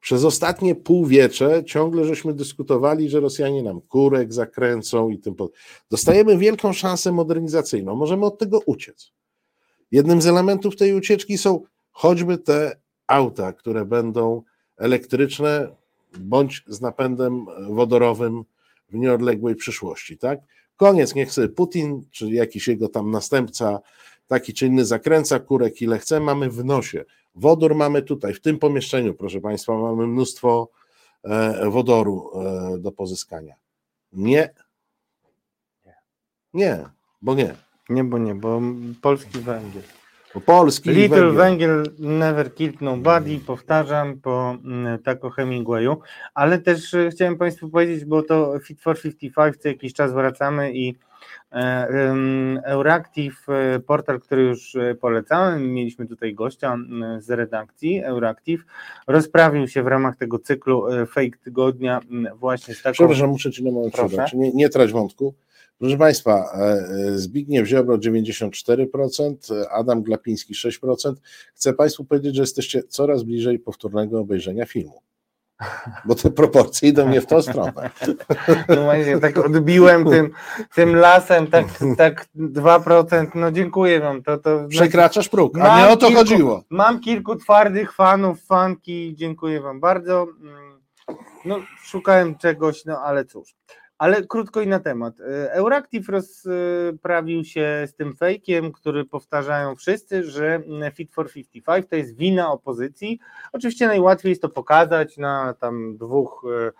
[0.00, 5.60] Przez ostatnie półwiecze ciągle żeśmy dyskutowali, że Rosjanie nam kurek zakręcą i tym podobne.
[5.90, 7.96] Dostajemy wielką szansę modernizacyjną.
[7.96, 9.12] Możemy od tego uciec.
[9.90, 14.42] Jednym z elementów tej ucieczki są choćby te auta, które będą
[14.76, 15.68] elektryczne
[16.18, 18.44] bądź z napędem wodorowym
[18.88, 20.18] w nieodległej przyszłości.
[20.18, 20.38] Tak?
[20.76, 23.80] Koniec, niech sobie Putin czy jakiś jego tam następca
[24.26, 27.04] taki czy inny zakręca kurek ile chce, mamy w nosie.
[27.34, 30.68] Wodór mamy tutaj, w tym pomieszczeniu, proszę Państwa, mamy mnóstwo
[31.24, 33.54] e, wodoru e, do pozyskania.
[34.12, 34.54] Nie.
[36.54, 36.84] Nie.
[37.22, 37.54] Bo nie.
[37.88, 38.62] Nie, bo nie, bo
[39.02, 39.82] polski węgiel.
[40.46, 41.34] Polski Little węgiel.
[41.34, 45.98] węgiel never killed nobody, powtarzam po mm, Taco Hemingwayu,
[46.34, 50.72] ale też e, chciałem Państwu powiedzieć, bo to Fit for 55 co jakiś czas wracamy
[50.72, 50.94] i
[51.52, 51.88] e,
[52.64, 58.64] Euractiv, e, portal, który już polecałem, mieliśmy tutaj gościa m, z redakcji Euractiv,
[59.06, 62.92] rozprawił się w ramach tego cyklu Fake Tygodnia m, właśnie z taką...
[62.92, 64.32] Przepraszam, muszę Ci na moment przerwać.
[64.32, 65.34] Nie, nie trać wątku.
[65.78, 71.20] Proszę Państwa, e, e, Zbigniew Ziobro 94%, e, Adam Glapiński 6%.
[71.54, 75.02] Chcę Państwu powiedzieć, że jesteście coraz bliżej powtórnego obejrzenia filmu.
[76.04, 77.72] Bo te proporcje idą nie w tą stronę.
[78.68, 80.30] No właśnie, tak odbiłem tym,
[80.74, 81.64] tym lasem, tak,
[81.96, 84.22] tak 2%, no dziękuję wam.
[84.22, 86.62] To, to Przekraczasz próg, a nie o to kilku- chodziło.
[86.70, 90.26] Mam kilku twardych fanów, fanki, dziękuję wam bardzo.
[90.40, 90.68] Mm,
[91.44, 93.54] No, szukałem czegoś, no ale cóż.
[93.98, 95.20] Ale krótko i na temat.
[95.20, 100.62] E, Euractiv rozprawił się z tym fejkiem, który powtarzają wszyscy, że
[100.94, 103.18] Fit for 55 to jest wina opozycji.
[103.52, 106.72] Oczywiście najłatwiej jest to pokazać na tam dwóch e,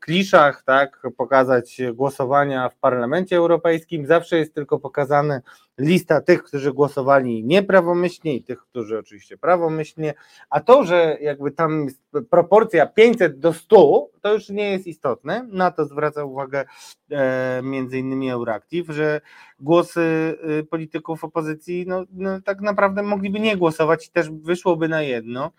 [0.00, 4.06] kliszach, tak, pokazać głosowania w Parlamencie Europejskim.
[4.06, 5.42] Zawsze jest tylko pokazane
[5.78, 10.14] lista tych, którzy głosowali nieprawomyślnie i tych, którzy oczywiście prawomyślnie,
[10.50, 15.46] a to, że jakby tam jest proporcja 500 do 100, to już nie jest istotne.
[15.50, 16.64] Na to zwraca uwagę
[17.10, 19.20] e, między innymi Euractiv, że
[19.60, 25.02] głosy y, polityków opozycji no, no, tak naprawdę mogliby nie głosować i też wyszłoby na
[25.02, 25.50] jedno.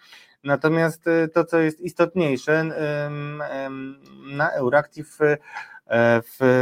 [0.46, 3.44] Natomiast y, to, co jest istotniejsze, ym,
[4.36, 5.38] na Euractiv y,
[5.88, 6.22] e,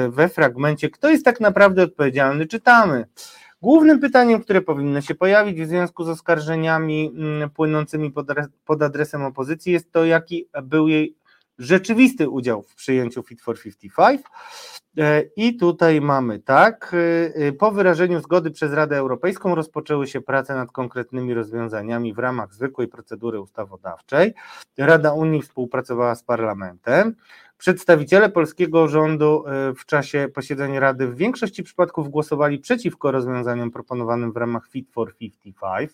[0.09, 3.05] we fragmencie, kto jest tak naprawdę odpowiedzialny, czytamy.
[3.61, 8.27] Głównym pytaniem, które powinno się pojawić w związku z oskarżeniami mm, płynącymi pod,
[8.65, 11.15] pod adresem opozycji, jest to, jaki był jej
[11.57, 14.21] rzeczywisty udział w przyjęciu Fit for 55.
[14.97, 20.21] E, I tutaj mamy tak, e, e, po wyrażeniu zgody przez Radę Europejską rozpoczęły się
[20.21, 24.33] prace nad konkretnymi rozwiązaniami w ramach zwykłej procedury ustawodawczej.
[24.77, 27.15] Rada Unii współpracowała z Parlamentem.
[27.57, 34.31] Przedstawiciele polskiego rządu e, w czasie posiedzeń Rady w większości przypadków głosowali przeciwko rozwiązaniom proponowanym
[34.31, 35.91] w ramach Fit for 55.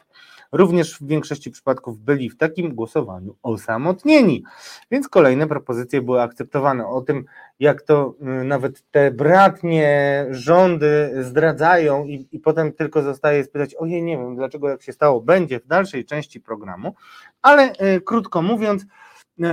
[0.52, 4.44] Również w większości przypadków byli w takim głosowaniu osamotnieni,
[4.92, 6.88] więc kolejne propozycje były akceptowane.
[6.88, 7.26] O tym,
[7.60, 14.04] jak to y, nawet te bratnie rządy zdradzają i, i potem tylko zostaje spytać, ojej,
[14.04, 16.96] nie wiem, dlaczego jak się stało, będzie w dalszej części programu,
[17.42, 18.86] ale y, krótko mówiąc,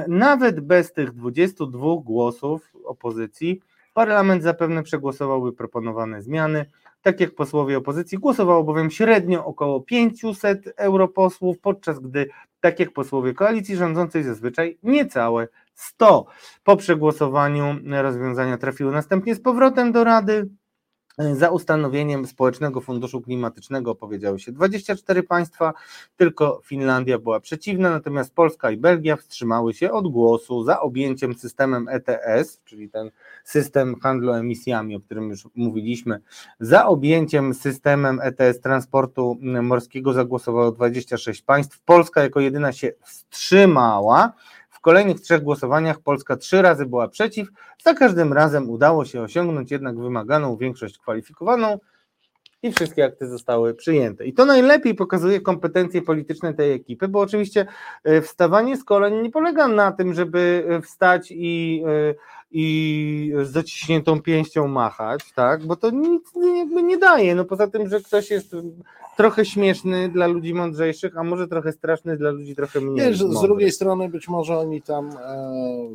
[0.08, 3.60] nawet bez tych 22 głosów opozycji,
[3.94, 6.66] parlament zapewne przegłosowałby proponowane zmiany.
[7.02, 12.28] Tak jak posłowie opozycji głosowało bowiem średnio około 500 europosłów, podczas gdy
[12.60, 16.26] tak jak posłowie koalicji rządzącej zazwyczaj niecałe 100.
[16.64, 17.64] Po przegłosowaniu
[18.02, 20.48] rozwiązania trafiły następnie z powrotem do Rady.
[21.18, 25.74] Za ustanowieniem Społecznego Funduszu Klimatycznego opowiedziały się 24 państwa,
[26.16, 31.88] tylko Finlandia była przeciwna, natomiast Polska i Belgia wstrzymały się od głosu za objęciem systemem
[31.88, 33.10] ETS, czyli ten
[33.44, 36.20] system handlu emisjami, o którym już mówiliśmy.
[36.60, 41.80] Za objęciem systemem ETS transportu morskiego zagłosowało 26 państw.
[41.84, 44.32] Polska jako jedyna się wstrzymała.
[44.86, 47.48] Kolejnych trzech głosowaniach Polska trzy razy była przeciw.
[47.84, 51.78] Za każdym razem udało się osiągnąć jednak wymaganą większość kwalifikowaną
[52.62, 54.26] i wszystkie akty zostały przyjęte.
[54.26, 57.66] I to najlepiej pokazuje kompetencje polityczne tej ekipy, bo oczywiście
[58.04, 62.14] e, wstawanie z kolan nie polega na tym, żeby e, wstać i, e,
[62.50, 65.66] i z zaciśniętą pięścią machać, tak?
[65.66, 67.34] Bo to nic nie- nie daje.
[67.34, 68.56] No poza tym, że ktoś jest
[69.16, 73.06] trochę śmieszny dla ludzi mądrzejszych, a może trochę straszny dla ludzi trochę mniej.
[73.06, 75.88] Nie, z drugiej strony być może oni tam e,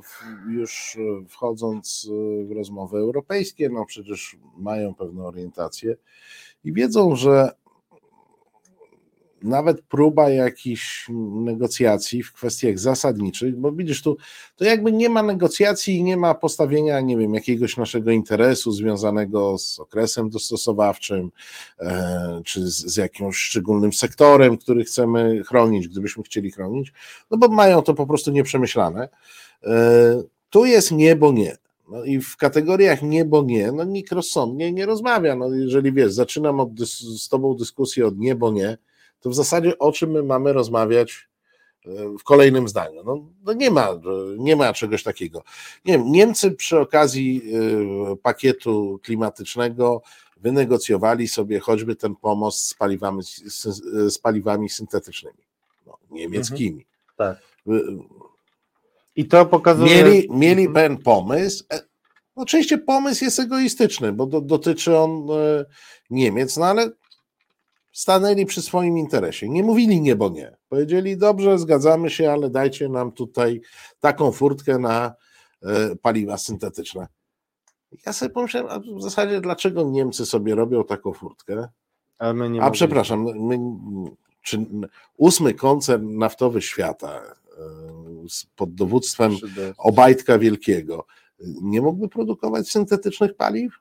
[0.49, 0.97] już
[1.27, 5.95] wchodząc e, w rozmowy europejskie, no przecież mają pewną orientację
[6.63, 7.51] i wiedzą, że
[9.43, 14.17] nawet próba jakichś negocjacji w kwestiach zasadniczych, bo widzisz tu,
[14.55, 19.57] to jakby nie ma negocjacji i nie ma postawienia, nie wiem, jakiegoś naszego interesu związanego
[19.57, 21.31] z okresem dostosowawczym,
[21.79, 26.93] e, czy z, z jakimś szczególnym sektorem, który chcemy chronić, gdybyśmy chcieli chronić,
[27.31, 29.09] no bo mają to po prostu nieprzemyślane.
[29.63, 31.57] E, Tu jest nie, bo nie.
[31.89, 35.35] No i w kategoriach nie, bo nie, no nikt rozsądnie nie rozmawia.
[35.35, 38.77] No jeżeli wiesz, zaczynam od dys- z tobą dyskusję od nie, bo nie,
[39.21, 41.27] to w zasadzie o czym my mamy rozmawiać
[41.85, 43.03] e, w kolejnym zdaniu.
[43.03, 43.99] No, no nie, ma, e,
[44.37, 45.43] nie ma czegoś takiego.
[45.85, 47.41] Nie wiem, Niemcy przy okazji
[48.11, 50.01] e, pakietu klimatycznego
[50.37, 55.43] wynegocjowali sobie choćby ten pomost z paliwami, z, paliwami syntetycznymi,
[55.87, 56.85] no, niemieckimi.
[57.17, 57.37] Tak.
[57.67, 57.81] Y,
[59.15, 60.03] I to pokazuje.
[60.03, 61.63] Mieli, mieli pewien pomysł,
[62.35, 65.27] Oczywiście pomysł jest egoistyczny, bo do, dotyczy on
[66.09, 66.91] Niemiec, no ale
[67.91, 69.49] stanęli przy swoim interesie.
[69.49, 70.57] Nie mówili nie, bo nie.
[70.69, 73.61] Powiedzieli, dobrze, zgadzamy się, ale dajcie nam tutaj
[73.99, 75.13] taką furtkę na
[75.61, 77.07] e, paliwa syntetyczne.
[78.05, 81.67] Ja sobie pomyślałem, a w zasadzie dlaczego Niemcy sobie robią taką furtkę?
[82.19, 83.59] A, A przepraszam, my,
[84.41, 84.65] czy
[85.17, 87.31] ósmy koncern naftowy świata e,
[88.55, 89.37] pod dowództwem
[89.77, 91.05] Obajtka Wielkiego
[91.61, 93.73] nie mógłby produkować syntetycznych paliw?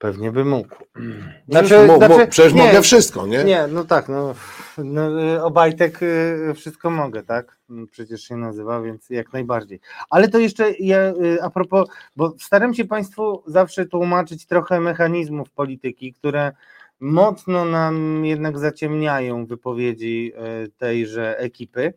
[0.00, 0.76] Pewnie by mógł.
[1.50, 3.44] Przecież, mo, mo, przecież mogę wszystko, nie?
[3.44, 4.34] Nie, no tak, no,
[4.78, 7.56] no y, Obajtek y, wszystko mogę, tak?
[7.70, 9.80] Mm, Przecież się nazywa, więc jak najbardziej.
[10.10, 15.50] Ale to jeszcze ja y, a propos, bo staram się Państwu zawsze tłumaczyć trochę mechanizmów
[15.50, 16.52] polityki, które
[17.00, 20.32] mocno nam jednak zaciemniają wypowiedzi
[20.64, 21.92] y, tejże ekipy.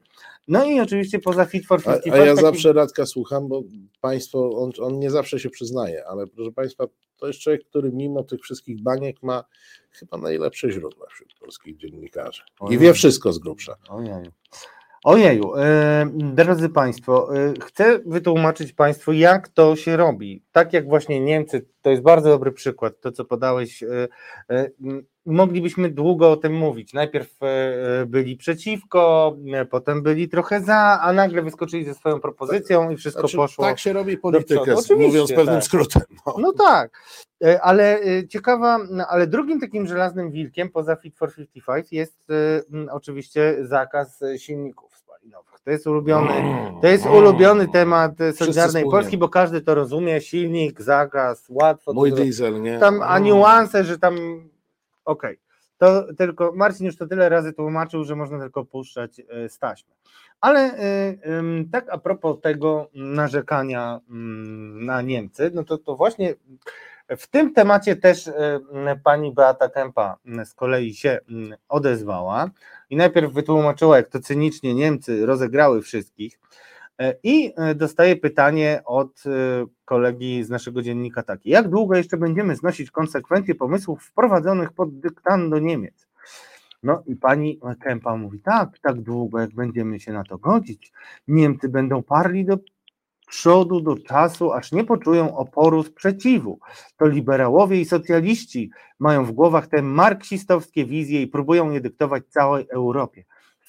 [0.48, 3.64] No i oczywiście poza Fit for A, 55 a ja taki- zawsze Radka słucham, bo
[4.02, 6.86] państwo, on, on nie zawsze się przyznaje, ale proszę państwa,
[7.18, 9.44] to jest człowiek, który mimo tych wszystkich baniek ma
[9.92, 12.42] chyba najlepsze źródła wśród polskich dziennikarzy.
[12.70, 13.76] I wie wszystko z grubsza.
[13.90, 14.32] Ojeju.
[15.04, 20.44] Ojeju, e, drodzy Państwo, e, chcę wytłumaczyć Państwu, jak to się robi.
[20.52, 23.84] Tak jak właśnie Niemcy, to jest bardzo dobry przykład, to co podałeś.
[23.84, 24.08] E,
[24.50, 24.70] e,
[25.26, 26.94] moglibyśmy długo o tym mówić.
[26.94, 32.92] Najpierw e, byli przeciwko, e, potem byli trochę za, a nagle wyskoczyli ze swoją propozycją
[32.92, 33.66] i wszystko Znaczy, poszło.
[33.66, 35.64] tak się robi politykę, mówiąc pewnym tak.
[35.64, 36.02] skrótem.
[36.26, 36.36] No.
[36.40, 36.92] No tak,
[37.44, 42.30] E, ale e, ciekawa, no, ale drugim takim żelaznym wilkiem poza Fit for 55 jest
[42.30, 45.60] e, oczywiście zakaz e, silników spalinowych.
[45.64, 46.34] To jest ulubiony,
[46.82, 48.84] to jest ulubiony temat e, Solidarnej.
[48.84, 51.94] Polski, bo każdy to rozumie, silnik, zakaz, łatwo.
[51.94, 52.80] Mój diesel, nie?
[52.80, 54.16] Tam, a niuanse, że tam,
[55.06, 55.40] okej,
[55.78, 59.94] to tylko, Marcin już to tyle razy tłumaczył, że można tylko puszczać z taśmy.
[60.42, 66.36] Ale em, tak a propos tego narzekania mm, na Niemcy, no to, to właśnie
[67.18, 72.50] w tym temacie też m, pani Beata Kempa m, z kolei się m, odezwała
[72.90, 76.40] i najpierw wytłumaczyła, jak to cynicznie Niemcy rozegrały wszystkich
[77.24, 79.30] i e, dostaje pytanie od e,
[79.86, 85.60] kolegi z naszego dziennika takie, jak długo jeszcze będziemy znosić konsekwencje pomysłów wprowadzonych pod dyktando
[85.60, 86.08] Niemiec?
[86.84, 90.92] No i pani Kempa mówi, tak, tak długo, jak będziemy się na to godzić,
[91.28, 92.58] Niemcy będą parli do
[93.28, 96.60] przodu do czasu, aż nie poczują oporu sprzeciwu.
[96.98, 102.68] To liberałowie i socjaliści mają w głowach te marksistowskie wizje i próbują je dyktować całej
[102.70, 103.24] Europie.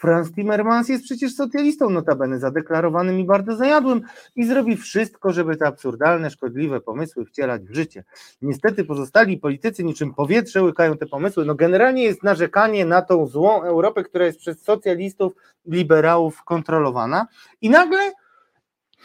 [0.05, 4.03] Franz Timmermans jest przecież socjalistą, notabene zadeklarowanym i bardzo zajadłym
[4.37, 8.05] i zrobi wszystko, żeby te absurdalne, szkodliwe pomysły wcielać w życie.
[8.43, 11.45] Niestety pozostali politycy niczym powietrze łykają te pomysły.
[11.45, 15.33] No generalnie jest narzekanie na tą złą Europę, która jest przez socjalistów,
[15.67, 17.27] liberałów kontrolowana
[17.61, 18.13] i nagle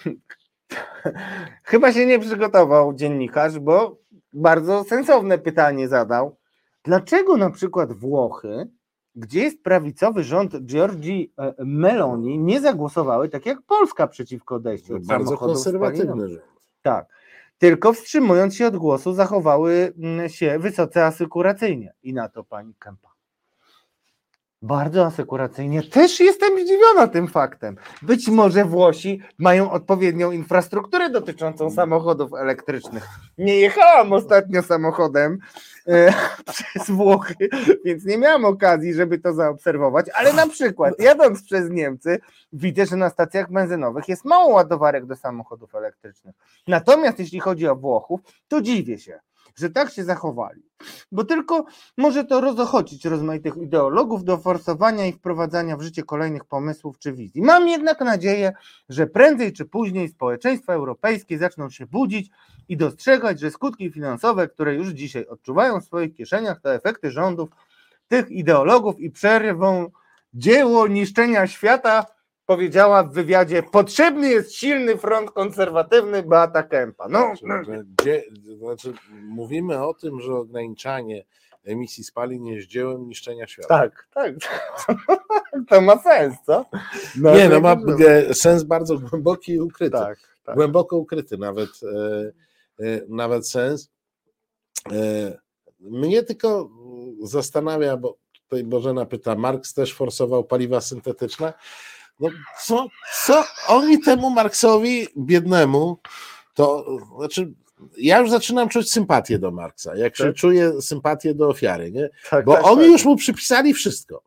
[1.71, 3.97] chyba się nie przygotował dziennikarz, bo
[4.33, 6.37] bardzo sensowne pytanie zadał.
[6.83, 8.67] Dlaczego na przykład Włochy,
[9.19, 15.05] gdzie jest prawicowy rząd Giorgi e, Meloni, nie zagłosowały tak jak Polska przeciwko odejściu od
[15.05, 16.41] Bardzo konserwatywny rząd.
[16.81, 17.05] Tak.
[17.57, 21.93] Tylko wstrzymując się od głosu, zachowały mm, się wysoce asykuracyjnie.
[22.03, 23.09] I na to pani Kempa.
[24.61, 25.83] Bardzo asykuracyjnie.
[25.83, 27.75] Też jestem zdziwiona tym faktem.
[28.01, 33.07] Być może Włosi mają odpowiednią infrastrukturę dotyczącą samochodów elektrycznych.
[33.37, 35.39] Nie jechałam ostatnio samochodem
[36.53, 37.49] przez Włochy,
[37.85, 42.19] więc nie miałam okazji, żeby to zaobserwować, ale na przykład jadąc przez Niemcy,
[42.53, 46.35] widzę, że na stacjach benzynowych jest mało ładowarek do samochodów elektrycznych.
[46.67, 49.19] Natomiast jeśli chodzi o Włochów, to dziwię się,
[49.55, 50.63] że tak się zachowali.
[51.11, 51.65] Bo tylko
[51.97, 57.41] może to rozochocić rozmaitych ideologów do forsowania i wprowadzania w życie kolejnych pomysłów czy wizji.
[57.41, 58.53] Mam jednak nadzieję,
[58.89, 62.29] że prędzej czy później społeczeństwa europejskie zaczną się budzić
[62.69, 67.49] i dostrzegać, że skutki finansowe, które już dzisiaj odczuwają w swoich kieszeniach, to efekty rządów
[68.07, 69.91] tych ideologów i przerwą
[70.33, 72.05] dzieło niszczenia świata,
[72.49, 77.07] powiedziała w wywiadzie, potrzebny jest silny front konserwatywny Beata Kempa.
[77.09, 78.23] No, no, Że Gdzie,
[78.57, 78.93] znaczy,
[79.23, 81.25] mówimy o tym, że ograniczanie
[81.65, 83.67] emisji spalin jest dziełem niszczenia świata.
[83.67, 84.33] tak, tak.
[85.69, 86.65] To ma sens, co?
[87.17, 89.97] No, Nie, no ma tak, e, sens bardzo głęboki i ukryty.
[89.97, 90.55] tak, tak.
[90.55, 91.69] Głęboko ukryty nawet,
[92.79, 93.91] e, e, nawet sens.
[95.79, 96.69] Mnie tylko
[97.23, 101.53] zastanawia, bo tutaj Bożena pyta, Marks też forsował paliwa syntetyczne.
[102.19, 102.29] No
[102.63, 102.87] co,
[103.25, 105.97] co oni temu Marksowi biednemu,
[106.53, 106.85] to
[107.17, 107.53] znaczy
[107.97, 110.35] ja już zaczynam czuć sympatię do Marksa, jak się Tak?
[110.35, 112.09] czuję sympatię do ofiary, nie?
[112.29, 112.91] tak, Bo tak, oni tak.
[112.91, 114.21] już mu przypisali wszystko.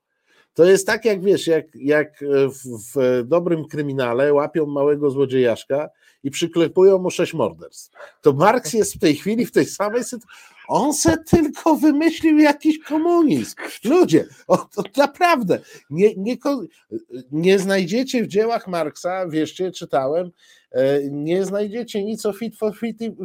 [0.54, 5.90] To jest tak, jak wiesz, jak, jak w, w dobrym kryminale łapią małego złodziejaszka
[6.22, 7.90] i przyklepują mu sześć morderstw.
[8.22, 10.28] To Marks jest w tej chwili w tej samej sytuacji.
[10.68, 13.54] On se tylko wymyślił jakiś komunizm.
[13.84, 16.36] Ludzie, o, naprawdę, nie, nie,
[17.32, 20.30] nie znajdziecie w dziełach Marksa, wierzcie, czytałem,
[20.70, 22.72] e, nie znajdziecie nic o Fit for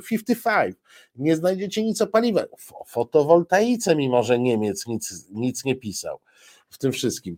[0.10, 0.76] 55,
[1.16, 6.20] nie znajdziecie nic o paliwach, o fotowoltaice, mimo że Niemiec nic, nic nie pisał
[6.70, 7.38] w tym wszystkim.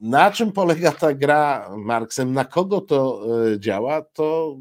[0.00, 4.58] Na czym polega ta gra Marksem, na kogo to e, działa, to.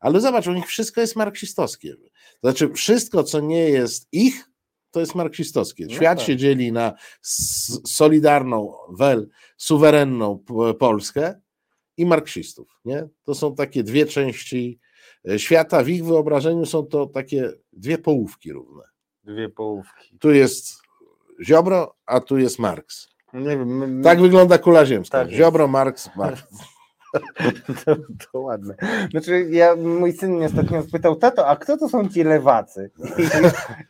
[0.00, 1.96] Ale zobacz, u nich wszystko jest marksistowskie.
[2.40, 4.50] To znaczy, wszystko, co nie jest ich,
[4.90, 5.86] to jest marksistowskie.
[5.86, 6.26] No Świat tak.
[6.26, 6.92] się dzieli na
[7.86, 10.44] solidarną, wel, suwerenną
[10.78, 11.40] Polskę
[11.96, 12.80] i marksistów.
[12.84, 13.08] Nie?
[13.24, 14.78] To są takie dwie części
[15.28, 15.82] e, świata.
[15.82, 18.82] W ich wyobrażeniu są to takie dwie połówki równe.
[19.24, 20.18] Dwie połówki.
[20.18, 20.85] Tu jest
[21.42, 23.08] Ziobro, a tu jest Marks.
[23.32, 25.18] Nie wiem, Tak wygląda kula ziemska.
[25.18, 25.30] Tak.
[25.30, 26.42] Ziobro, Marks, Marks.
[27.84, 27.96] to,
[28.32, 28.74] to ładne.
[29.10, 32.90] Znaczy, ja, mój syn mnie ostatnio spytał, tato, a kto to są ci lewacy?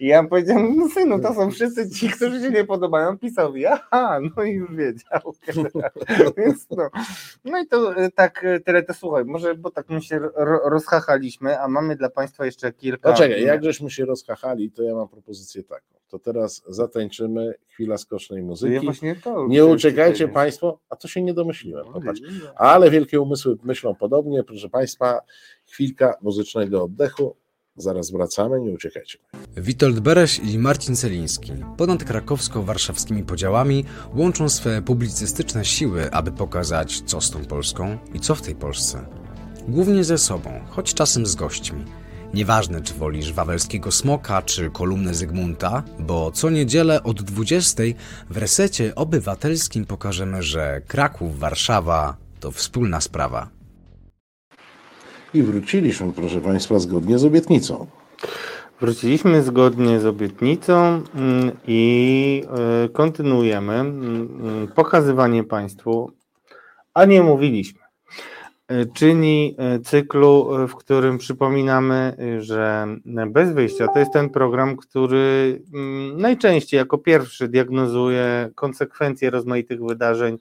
[0.00, 3.18] I, ja powiedziałem, no synu, to są wszyscy ci, którzy się nie podobają.
[3.18, 5.20] Pisał mi, aha, no i już wiedział.
[6.36, 6.88] Więc no.
[7.44, 10.60] no i to e, tak e, tyle, to słuchaj, może, bo tak my się ro,
[10.64, 13.10] rozchachaliśmy, a mamy dla Państwa jeszcze kilka...
[13.12, 15.96] Poczekaj, jak żeśmy się rozchachali, to ja mam propozycję taką.
[16.08, 18.84] To teraz zatańczymy chwila skocznej Ja muzyki.
[18.84, 20.28] właśnie to Nie uciekajcie.
[20.28, 21.86] Państwo, a to się nie domyśliłem.
[21.86, 22.20] No, Popatrz.
[22.56, 24.44] Ale wielkie umysły myślą podobnie.
[24.44, 25.20] Proszę Państwa,
[25.66, 27.36] chwilka muzycznego oddechu.
[27.78, 29.18] Zaraz wracamy, nie uciekajcie.
[29.56, 33.84] Witold Bereś i Marcin Celiński ponad krakowsko-warszawskimi podziałami
[34.14, 39.06] łączą swe publicystyczne siły, aby pokazać, co z tą Polską i co w tej Polsce.
[39.68, 41.84] Głównie ze sobą, choć czasem z gośćmi.
[42.36, 47.82] Nieważne, czy wolisz wawelskiego smoka, czy kolumnę Zygmunta, bo co niedzielę od 20
[48.30, 53.48] w resecie obywatelskim pokażemy, że Kraków, Warszawa to wspólna sprawa.
[55.34, 57.86] I wróciliśmy, proszę Państwa, zgodnie z obietnicą.
[58.80, 62.42] Wróciliśmy zgodnie z obietnicą mm, i
[62.84, 66.10] e, kontynuujemy mm, pokazywanie Państwu,
[66.94, 67.85] a nie mówiliśmy,
[68.68, 72.86] e, czyli e, cyklu, e, w którym przypominamy, e, że
[73.26, 80.38] bez wyjścia to jest ten program, który mm, najczęściej jako pierwszy diagnozuje konsekwencje rozmaitych wydarzeń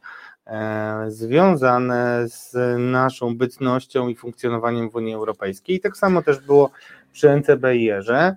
[1.07, 5.75] związane z naszą bytnością i funkcjonowaniem w Unii Europejskiej.
[5.75, 6.71] I tak samo też było
[7.13, 8.35] przy NCBIR-ze,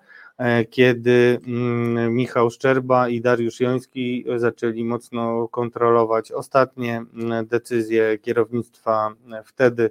[0.71, 9.43] kiedy mm, Michał Szczerba i Dariusz Joński zaczęli mocno kontrolować ostatnie mm, decyzje kierownictwa e,
[9.45, 9.91] wtedy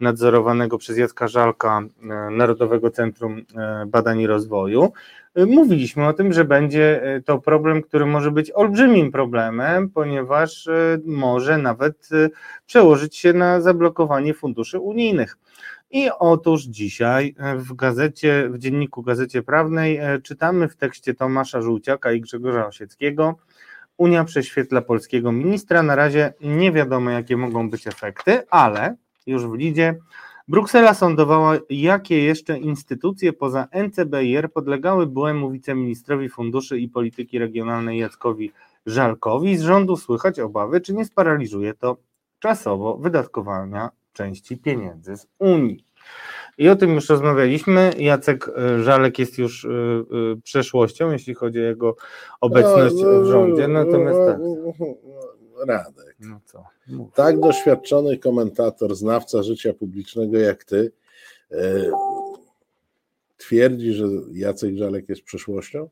[0.00, 4.92] nadzorowanego przez Jacka Żalka e, Narodowego Centrum e, Badań i Rozwoju.
[5.34, 10.66] E, Mówiliśmy o tym, że będzie e, to problem, który może być olbrzymim problemem, ponieważ
[10.66, 12.28] e, może nawet e,
[12.66, 15.38] przełożyć się na zablokowanie funduszy unijnych.
[15.90, 21.62] I otóż dzisiaj e, w gazecie, w dzienniku Gazecie Prawnej e, czytamy w tekście Tomasza
[21.62, 23.36] Żółciaka i Grzegorza Osieckiego
[23.96, 25.82] Unia prześwietla polskiego ministra.
[25.82, 29.98] Na razie nie wiadomo, jakie mogą być efekty, ale już w lidzie
[30.48, 38.52] Bruksela sądowała, jakie jeszcze instytucje poza NCBIR podlegały byłemu wiceministrowi funduszy i polityki regionalnej Jackowi
[38.86, 39.56] Żalkowi.
[39.56, 41.96] Z rządu słychać obawy, czy nie sparaliżuje to
[42.38, 45.84] czasowo wydatkowania części pieniędzy z Unii.
[46.58, 47.90] I o tym już rozmawialiśmy.
[47.98, 50.02] Jacek e, Żalek jest już e, e,
[50.42, 51.96] przeszłością, jeśli chodzi o jego
[52.40, 53.68] obecność No, w rządzie.
[53.68, 54.38] Natomiast tak.
[55.68, 56.16] Radek.
[56.20, 56.64] No co?
[56.88, 57.14] Mów.
[57.14, 60.92] Tak doświadczony komentator, znawca życia publicznego jak ty,
[63.36, 65.88] twierdzi, że Jacek Żalek jest przyszłością?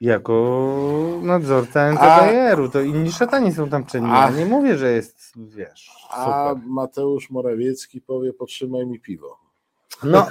[0.00, 4.08] Jako nadzorca NCBR-u, to inni szatani są tam czynni.
[4.10, 6.68] A- Ja nie mówię, że jest, wiesz, A super.
[6.68, 9.38] Mateusz Morawiecki powie: Podtrzymaj mi piwo.
[10.02, 10.26] No,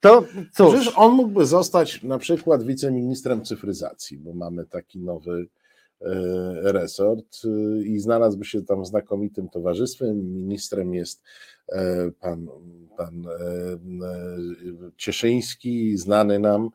[0.00, 5.46] to cóż, Przecież on mógłby zostać na przykład wiceministrem cyfryzacji, bo mamy taki nowy
[6.00, 6.06] e,
[6.72, 10.34] resort e, i znalazłby się tam znakomitym towarzystwem.
[10.34, 11.22] Ministrem jest
[11.72, 12.46] e, pan,
[12.96, 13.24] pan
[14.96, 16.70] Cieszyński, znany nam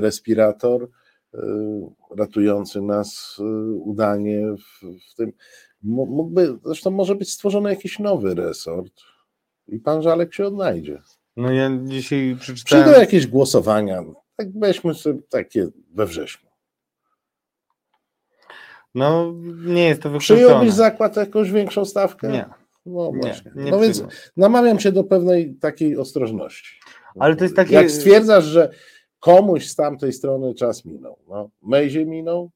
[0.00, 0.88] respirator,
[1.34, 1.38] e,
[2.16, 5.32] ratujący nas e, udanie w, w tym.
[5.82, 8.92] Mógłby, zresztą może być stworzony jakiś nowy resort
[9.68, 11.02] i pan Żalek się odnajdzie.
[11.36, 12.84] no ja dzisiaj przeczytałem...
[12.84, 14.04] Przyjdą jakieś głosowania.
[14.36, 16.48] Tak weźmy sobie takie we wrześniu.
[18.94, 19.32] No,
[19.64, 20.40] nie jest to wykluczone.
[20.40, 22.28] Przyjąłbyś zakład jakąś większą stawkę?
[22.28, 22.46] Nie,
[22.86, 23.52] No nie, właśnie.
[23.54, 24.04] nie no więc
[24.36, 26.80] namawiam cię do pewnej takiej ostrożności.
[27.18, 27.74] Ale to jest takie...
[27.74, 28.70] Jak stwierdzasz, że
[29.22, 31.16] komuś z tamtej strony czas minął.
[31.28, 32.50] No, Mejzie minął,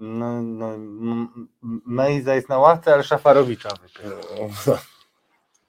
[0.00, 0.76] No, no,
[1.86, 3.68] Mejza jest na ławce, ale Szafarowicza.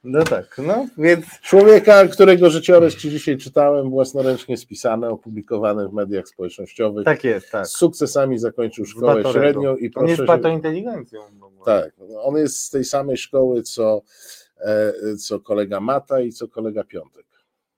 [0.03, 6.27] No tak, no więc Człowieka, którego życiorys ci dzisiaj czytałem, własnoręcznie spisane, opublikowane w mediach
[6.27, 7.05] społecznościowych.
[7.05, 7.67] tak jest, tak.
[7.67, 11.21] Z sukcesami zakończył szkołę średnią i On proszę jest się- patointeligencją.
[11.39, 11.65] w ogóle.
[11.65, 14.01] Tak, on jest z tej samej szkoły, co,
[14.61, 17.25] e, co kolega Mata i co kolega Piątek.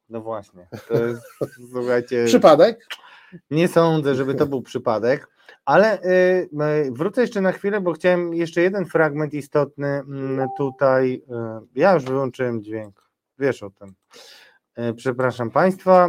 [0.10, 0.68] No właśnie.
[0.88, 1.22] To jest,
[1.74, 2.86] słuchajcie, Przypadek?
[3.52, 5.28] nie sądzę, żeby to był przypadek,
[5.66, 6.50] ale y,
[6.88, 11.22] y, wrócę jeszcze na chwilę, bo chciałem jeszcze jeden fragment istotny mm, tutaj.
[11.64, 13.02] y, Ja już wyłączyłem dźwięk.
[13.40, 13.94] Wiesz o tym.
[14.80, 16.08] Y, Przepraszam Państwa.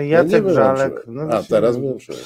[0.00, 0.92] y, Ja Jacek Żalek.
[1.06, 2.20] no A, teraz się- wyłączyłem.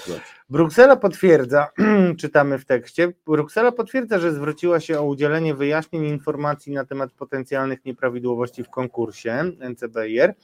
[0.51, 1.69] Bruksela potwierdza,
[2.21, 7.12] czytamy w tekście, Bruksela potwierdza, że zwróciła się o udzielenie wyjaśnień i informacji na temat
[7.12, 10.35] potencjalnych nieprawidłowości w konkursie NCBR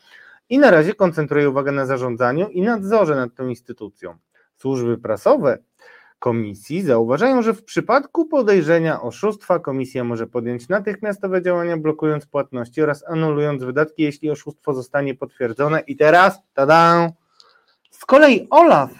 [0.49, 4.16] i na razie koncentruje uwagę na zarządzaniu i nadzorze nad tą instytucją.
[4.57, 5.59] Służby prasowe
[6.18, 13.05] komisji zauważają, że w przypadku podejrzenia oszustwa komisja może podjąć natychmiastowe działania blokując płatności oraz
[13.09, 15.80] anulując wydatki, jeśli oszustwo zostanie potwierdzone.
[15.80, 17.11] I teraz, tada!
[17.90, 18.90] Z kolei OLAF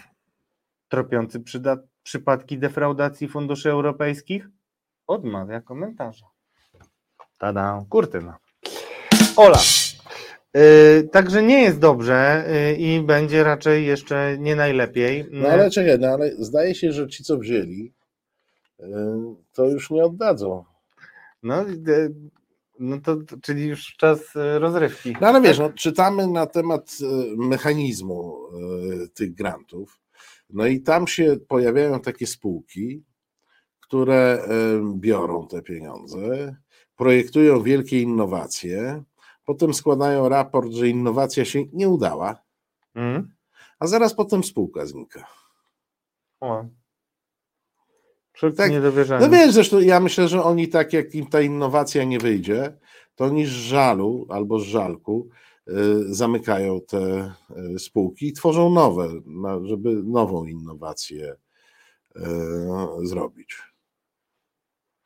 [0.89, 4.49] tropiący przyda- przypadki defraudacji funduszy europejskich,
[5.07, 6.27] odmawia komentarza.
[7.39, 8.39] Tada, kurtyna.
[9.37, 9.59] Ola.
[10.55, 15.27] Yy, także nie jest dobrze yy, i będzie raczej jeszcze nie najlepiej.
[15.31, 17.93] No ale czekaj, no ale zdaje się, że ci, co wzięli,
[18.81, 18.85] y,
[19.53, 20.65] to już nie oddadzą.
[21.43, 21.65] No,
[22.79, 25.17] no to, czyli już czas rozrywki.
[25.21, 28.37] No ale wiesz, no, czytamy na temat y, mechanizmu
[29.05, 30.01] y, tych grantów,
[30.51, 33.05] no i tam się pojawiają takie spółki,
[33.81, 36.57] które y, biorą te pieniądze,
[36.97, 39.03] projektują wielkie innowacje,
[39.45, 42.45] potem składają raport, że innowacja się nie udała,
[42.95, 43.35] Mm?
[43.79, 45.27] a zaraz potem spółka znika.
[46.41, 46.65] O.
[48.57, 48.71] Tak.
[49.21, 52.77] No wiesz, zresztą ja myślę, że oni tak jak im ta innowacja nie wyjdzie,
[53.15, 55.29] to oni z żalu albo z żalku
[55.69, 55.73] y,
[56.15, 57.33] zamykają te
[57.75, 61.37] y, spółki i tworzą nowe, na, żeby nową innowację
[62.17, 62.21] y,
[63.03, 63.59] zrobić.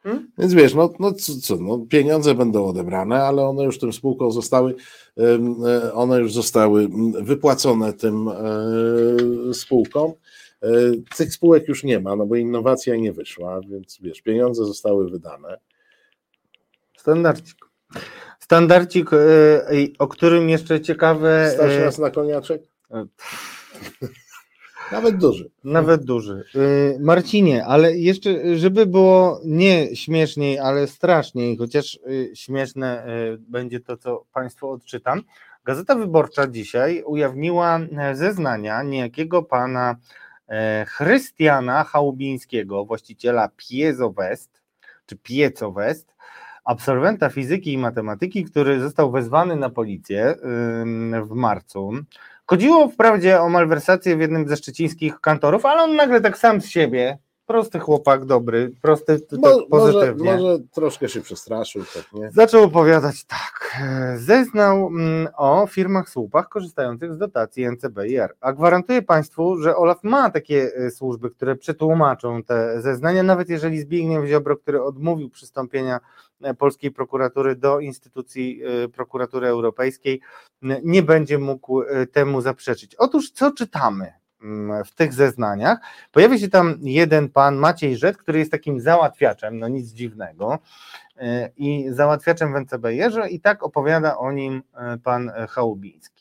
[0.08, 0.30] Hmm?
[0.38, 4.32] Więc wiesz, no, no co, co, no, pieniądze będą odebrane, ale one już tym spółkom
[4.32, 4.74] zostały,
[5.18, 6.88] e, one już zostały
[7.22, 10.12] wypłacone tym e, spółkom.
[10.62, 10.68] E,
[11.16, 15.58] Tych spółek już nie ma, no bo innowacja nie wyszła, więc wiesz, pieniądze zostały wydane.
[16.96, 17.56] Standardcik.
[18.40, 21.50] Standardcik, yy, o którym jeszcze ciekawe.
[21.54, 22.62] Stać nas na koniaczek?
[24.92, 25.50] Nawet duży.
[25.64, 26.44] Nawet duży.
[26.54, 33.80] Yy, Marcinie, ale jeszcze, żeby było nie śmieszniej, ale straszniej, chociaż yy, śmieszne yy, będzie
[33.80, 35.22] to, co Państwu odczytam.
[35.68, 39.96] Gazeta Wyborcza dzisiaj ujawniła e, zeznania niejakiego pana
[40.48, 44.62] e, Chrystiana Chałubińskiego, właściciela Piezo West,
[45.06, 46.14] czy Pieco West,
[46.64, 50.34] absolwenta fizyki i matematyki, który został wezwany na policję
[51.24, 51.90] w marcu.
[52.50, 56.66] Chodziło wprawdzie o malwersację w jednym ze szczecińskich kantorów, ale on nagle tak sam z
[56.66, 60.32] siebie, prosty chłopak, dobry, prosty, t- Mo, tak może, pozytywnie.
[60.32, 62.30] może troszkę się przestraszył, tak nie?
[62.30, 63.78] Zaczął opowiadać tak.
[64.16, 68.34] Zeznał mm, o firmach słupach korzystających z dotacji NCBR.
[68.40, 73.80] A gwarantuję Państwu, że Olaf ma takie e, służby, które przetłumaczą te zeznania, nawet jeżeli
[73.80, 76.00] Zbigniew Ziobro, który odmówił przystąpienia
[76.58, 80.20] polskiej prokuratury do instytucji e, prokuratury europejskiej,
[80.84, 82.94] nie będzie mógł e, temu zaprzeczyć.
[82.94, 84.12] Otóż co czytamy?
[84.42, 85.78] mm, W tych zeznaniach
[86.12, 90.58] pojawia się tam jeden pan Maciej Rzet, który jest takim załatwiaczem, no nic dziwnego,
[91.16, 96.17] e, i załatwiaczem w NCBR-ze i tak opowiada o nim e, pan e, Chałubiński.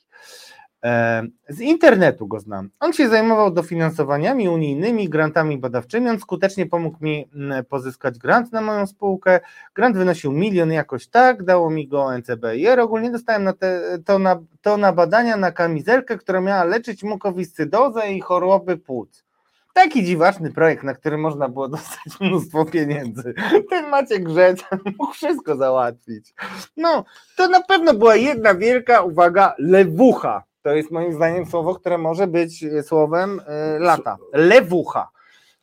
[0.84, 2.70] E, Z internetu go znam.
[2.80, 6.10] On się zajmował dofinansowaniami unijnymi, grantami badawczymi.
[6.10, 9.40] On skutecznie pomógł mi mm, pozyskać grant na moją spółkę.
[9.76, 12.80] Grant wynosił milion jakoś tak, dało mi go NCBR.
[12.80, 18.12] Ogólnie dostałem na te, to, na, to na badania na kamizelkę, która miała leczyć mukowiscydozę
[18.12, 19.28] i choroby płuc.
[19.74, 23.34] Taki dziwaczny projekt, na który można było dostać mnóstwo pieniędzy.
[23.70, 26.34] Ten Maciek Grzec mógł wszystko załatwić.
[26.78, 27.06] No,
[27.36, 30.47] to na pewno była jedna wielka, uwaga, lewucha.
[30.68, 34.18] To jest moim zdaniem słowo, które może być e, słowem e, lata.
[34.34, 35.10] Lewucha.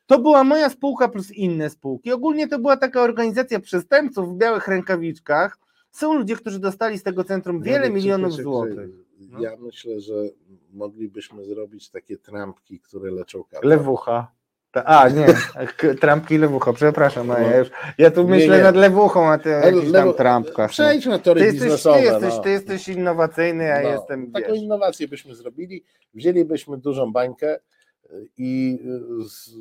[0.07, 2.12] To była moja spółka plus inne spółki.
[2.12, 5.59] Ogólnie to była taka organizacja przestępców w białych rękawiczkach.
[5.90, 8.90] Są ludzie, którzy dostali z tego centrum wiele Janek, milionów czekaj, złotych.
[9.38, 10.14] Ja myślę, że
[10.72, 13.64] moglibyśmy zrobić takie trampki, które leczą katar.
[13.64, 14.32] Lewucha.
[14.75, 15.27] Ta- A, nie,
[16.01, 17.68] trampki lewucha, przepraszam, a ja już,
[17.99, 18.62] ja tu Nie, myślę nie.
[18.62, 20.57] nad lewuchą, a ty o Ale jakichś tam lewo- trampkach.
[20.59, 20.72] no.
[20.72, 22.01] Przejdź na tory Ty jesteś, ty, biznesowe.
[22.01, 22.41] jesteś, no.
[22.43, 27.59] ty jesteś innowacyjny, a No, jestem, Taką wiesz, innowację byśmy zrobili, wzięlibyśmy dużą bańkę,
[28.39, 28.79] i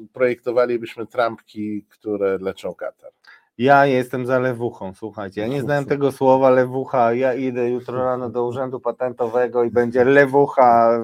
[0.04, 3.12] y, projektowalibyśmy trampki, które leczą katar.
[3.58, 5.42] Ja jestem za lewuchą, słuchajcie.
[5.42, 7.14] Ja nie znałem tego słowa lewucha.
[7.14, 11.00] Ja idę jutro rano do urzędu patentowego i będzie lewucha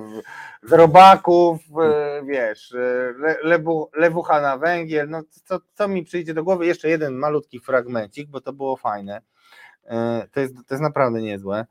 [0.64, 5.10] z robaków, e, wiesz, e, le, lewu, lewucha na węgiel.
[5.10, 6.66] No co, co mi przyjdzie do głowy?
[6.66, 9.22] Jeszcze jeden malutki fragmencik, bo to było fajne.
[9.86, 11.66] E, to jest, to jest naprawdę niezłe.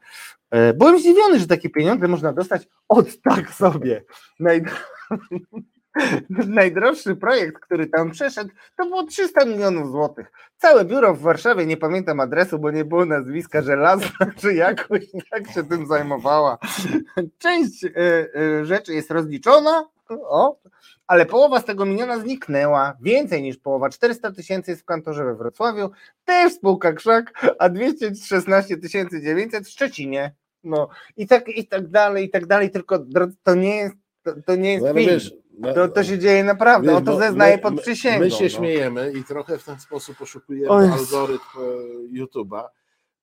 [0.74, 4.04] Byłem zdziwiony, że takie pieniądze można dostać od tak sobie.
[4.40, 4.62] Naj...
[6.48, 10.32] Najdroższy projekt, który tam przeszedł, to było 300 milionów złotych.
[10.56, 15.50] Całe biuro w Warszawie, nie pamiętam adresu, bo nie było nazwiska żelazna, czy jakoś tak
[15.50, 16.58] się tym zajmowała.
[17.38, 17.90] Część y,
[18.36, 20.60] y, rzeczy jest rozliczona, o,
[21.06, 22.96] ale połowa z tego miliona zniknęła.
[23.00, 25.90] Więcej niż połowa, 400 tysięcy jest w kantorze we Wrocławiu,
[26.24, 28.76] też spółka Krzak, a 216
[29.22, 30.34] 900 w Szczecinie.
[30.64, 33.04] No i tak, i tak dalej, i tak dalej, tylko
[33.42, 35.06] to nie jest, to, to nie jest no, film.
[35.06, 38.24] Wiesz, no, to, to się dzieje naprawdę, wiesz, on to zeznaje pod przysięgą.
[38.24, 38.50] My się no.
[38.50, 42.64] śmiejemy i trochę w ten sposób oszukujemy algorytm e, YouTube'a,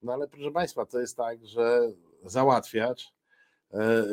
[0.03, 1.81] no ale proszę Państwa, to jest tak, że
[2.25, 3.13] załatwiacz
[3.73, 4.03] e, e,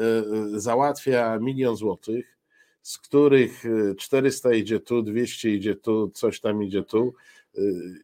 [0.54, 2.38] załatwia milion złotych,
[2.82, 3.64] z których
[3.98, 7.14] 400 idzie tu, 200 idzie tu, coś tam idzie tu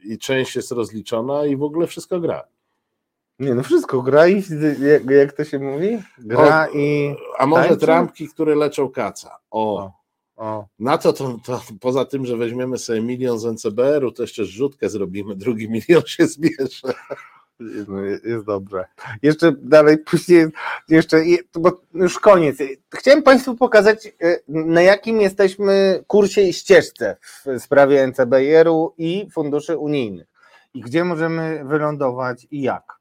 [0.04, 2.44] i część jest rozliczona i w ogóle wszystko gra.
[3.38, 4.42] Nie, no wszystko gra i
[4.80, 6.02] jak, jak to się mówi?
[6.18, 7.16] Gra o, i.
[7.38, 7.80] A może tańczy?
[7.80, 9.38] trampki, które leczą kaca.
[9.50, 9.76] O.
[9.76, 9.97] o.
[10.38, 10.66] O.
[10.78, 14.88] Na to, to, to, poza tym, że weźmiemy sobie milion z NCBR-u, to jeszcze zrzutkę
[14.88, 16.94] zrobimy, drugi milion się zbierze.
[17.60, 18.84] Jest, no, jest dobrze.
[19.22, 20.46] Jeszcze dalej, później,
[20.88, 21.22] jeszcze,
[21.54, 22.56] bo już koniec.
[22.94, 29.78] Chciałem Państwu pokazać, e, na jakim jesteśmy kursie i ścieżce w sprawie NCBR-u i funduszy
[29.78, 30.26] unijnych
[30.74, 32.97] i gdzie możemy wylądować i jak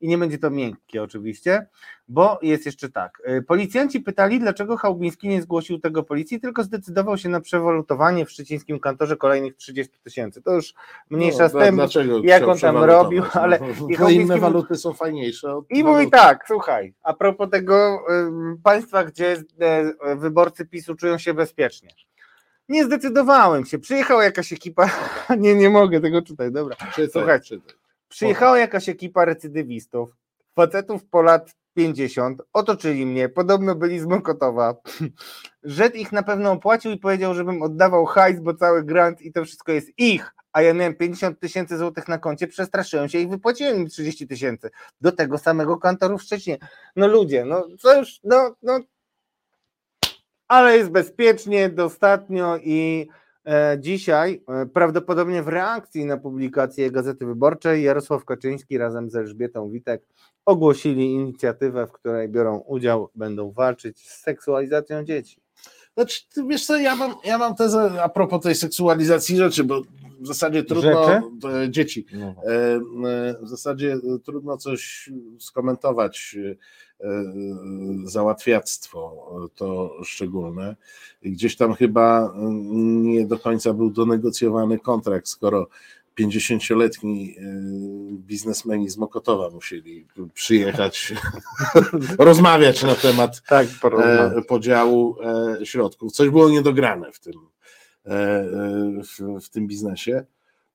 [0.00, 1.66] i nie będzie to miękkie oczywiście,
[2.08, 3.22] bo jest jeszcze tak.
[3.28, 8.30] Y, policjanci pytali, dlaczego Chałubiński nie zgłosił tego policji, tylko zdecydował się na przewalutowanie w
[8.30, 10.42] szczecińskim kantorze kolejnych 30 tysięcy.
[10.42, 10.74] To już
[11.10, 11.80] mniejsza no, z tym,
[12.24, 13.60] jak on tam robił, no, ale
[13.98, 15.60] no, inne waluty są fajniejsze.
[15.70, 17.98] I mówi tak, słuchaj, a propos tego
[18.62, 19.36] państwa, gdzie
[20.12, 21.90] y, wyborcy PiSu czują się bezpiecznie.
[22.68, 23.78] Nie zdecydowałem się.
[23.78, 24.90] Przyjechała jakaś ekipa.
[25.38, 26.52] Nie, nie mogę tego czytać.
[26.52, 26.76] Dobra.
[26.76, 27.79] Czytaj, Słuchaj, czytaj.
[28.10, 30.16] Przyjechała jakaś ekipa recydywistów,
[30.54, 34.74] facetów po lat 50, otoczyli mnie, podobno byli z Mokotowa.
[35.62, 39.44] Żed ich na pewno opłacił i powiedział, żebym oddawał hajs, bo cały grant i to
[39.44, 43.76] wszystko jest ich, a ja miałem 50 tysięcy złotych na koncie, przestraszyłem się i wypłaciłem
[43.76, 46.58] im 30 tysięcy do tego samego kantoru w Szczecinie.
[46.96, 48.80] No ludzie, no co już, no, no
[50.48, 53.08] ale jest bezpiecznie, dostatnio i
[53.78, 60.02] dzisiaj, e, prawdopodobnie w reakcji na publikację Gazety Wyborczej, Jarosław Kaczyński razem z Elżbietą Witek
[60.44, 65.40] ogłosili inicjatywę, w której biorą udział, będą walczyć z seksualizacją dzieci.
[65.94, 69.82] Znaczy, wiesz co, ja mam, ja mam tezę a propos tej seksualizacji rzeczy, bo
[70.20, 71.70] w zasadzie trudno rzeczy?
[71.70, 72.06] dzieci.
[72.12, 72.26] No.
[72.26, 72.80] E,
[73.42, 76.36] w zasadzie trudno coś skomentować
[77.04, 77.24] E,
[78.04, 80.76] załatwiactwo to szczególne.
[81.22, 82.34] Gdzieś tam chyba
[83.02, 85.68] nie do końca był donegocjowany kontrakt, skoro
[86.20, 87.42] 50-letni e,
[88.12, 91.14] biznesmeni z Mokotowa musieli przyjechać,
[92.18, 95.16] rozmawiać na temat tak, e, podziału
[95.64, 96.12] środków.
[96.12, 97.32] Coś było niedograne w tym,
[98.04, 100.24] w, w tym biznesie.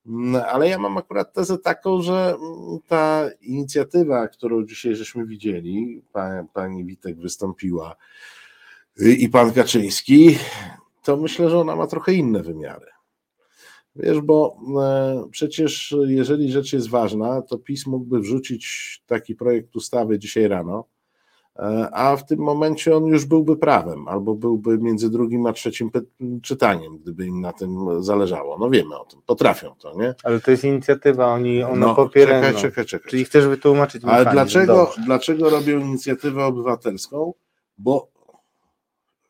[0.06, 6.02] No, ale ja mam akurat tezę taką, że mm, ta inicjatywa, którą dzisiaj żeśmy widzieli,
[6.12, 7.96] pani, pani Witek wystąpiła
[9.00, 10.38] y, i pan Kaczyński,
[11.02, 12.86] to myślę, że ona ma trochę inne wymiary.
[13.96, 20.18] Wiesz, bo e, przecież jeżeli rzecz jest ważna, to PiS mógłby wrzucić taki projekt ustawy
[20.18, 20.95] dzisiaj rano, E,
[21.92, 25.90] a w tym momencie on już byłby prawem, albo byłby między drugim a trzecim
[26.42, 28.58] czytaniem, gdyby im na tym zależało.
[28.58, 30.14] No wiemy o tym, potrafią to, nie?
[30.24, 32.42] Ale to jest inicjatywa, oni ona no, popierają.
[32.42, 33.10] Czekaj, czekaj, czekaj.
[33.10, 37.34] Czyli chcesz wytłumaczyć Ale dlaczego, dlaczego robią inicjatywę obywatelską?
[37.78, 38.08] Bo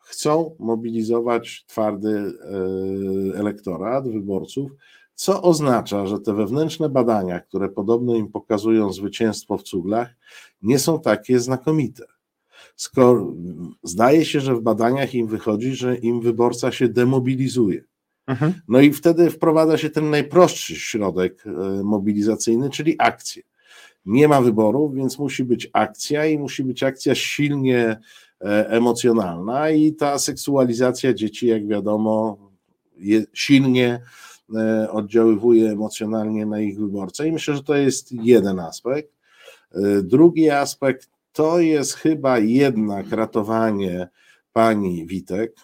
[0.01, 2.33] chcą mobilizować twardy
[3.35, 4.71] e, elektorat, wyborców,
[5.15, 10.09] co oznacza, że te wewnętrzne badania, które podobno im pokazują zwycięstwo w cuglach,
[10.63, 12.16] nie są takie znakomite
[12.77, 13.35] skoro
[13.83, 17.85] zdaje się, że w badaniach im wychodzi, że im wyborca się demobilizuje.
[18.27, 18.55] Mhm.
[18.69, 21.51] No i wtedy wprowadza się ten najprostszy środek e,
[21.83, 23.43] mobilizacyjny, czyli akcję.
[24.07, 28.01] Nie ma wyborów, więc musi być akcja i musi być akcja silnie
[28.41, 32.39] e, emocjonalna i ta seksualizacja dzieci, jak wiadomo,
[33.33, 34.01] silnie
[34.55, 39.17] e, oddziaływuje emocjonalnie na ich wyborcę i myślę, że to jest jeden aspekt.
[40.03, 44.09] Drugi aspekt to jest chyba jednak ratowanie
[44.53, 45.55] pani Witek,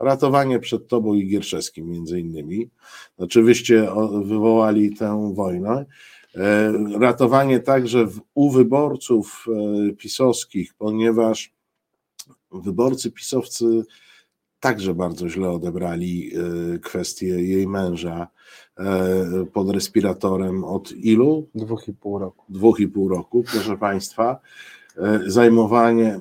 [0.00, 2.70] Ratowanie przed tobą i Gierszewskim między innymi.
[3.18, 3.88] Znaczy wyście
[4.24, 5.86] wywołali tę wojnę.
[6.36, 11.52] E, Ratowanie także u wyborców e, pisowskich, ponieważ
[12.52, 13.84] wyborcy pisowcy
[14.60, 18.28] także bardzo źle odebrali e, kwestię jej męża
[19.52, 21.48] pod respiratorem od ilu?
[21.54, 22.44] Dwóch i pół roku.
[22.48, 24.40] Dwóch i pół roku, proszę Państwa.
[24.98, 26.20] E, Zajmowanie,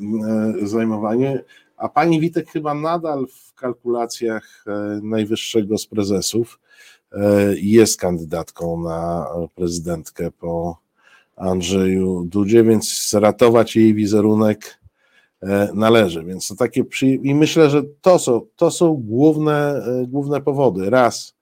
[0.63, 1.43] e, zajmowanie,
[1.77, 6.59] a pani Witek chyba nadal w kalkulacjach e, najwyższego z prezesów
[7.55, 10.77] jest kandydatką na prezydentkę po
[11.35, 14.79] Andrzeju Dudzie, więc ratować jej wizerunek
[15.73, 16.23] należy.
[16.23, 17.07] Więc to takie przy...
[17.07, 20.89] i myślę, że to są, to są główne, główne powody.
[20.89, 21.35] Raz,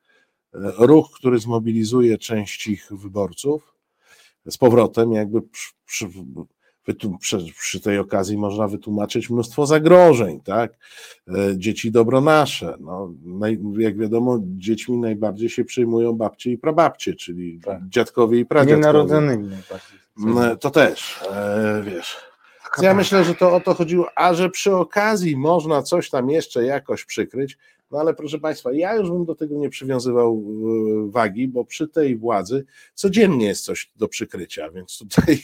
[0.78, 3.76] ruch, który zmobilizuje część ich wyborców,
[4.50, 6.08] z powrotem, jakby przy, przy,
[7.20, 10.78] przy, przy tej okazji można wytłumaczyć mnóstwo zagrożeń, tak?
[11.28, 12.76] E, Dzieci dobro nasze.
[12.80, 17.60] No, naj, jak wiadomo, dziećmi najbardziej się przejmują babcie i prababcie, czyli
[17.90, 18.78] dziadkowie i pradziadkowie.
[18.78, 20.00] Nienarodzonymi najbardziej.
[20.18, 22.18] No, To też, e, wiesz.
[22.82, 26.66] Ja myślę, że to o to chodziło, a że przy okazji można coś tam jeszcze
[26.66, 27.58] jakoś przykryć,
[27.92, 30.44] no ale proszę Państwa, ja już bym do tego nie przywiązywał
[31.08, 35.44] e, wagi, bo przy tej władzy codziennie jest coś do przykrycia, więc tutaj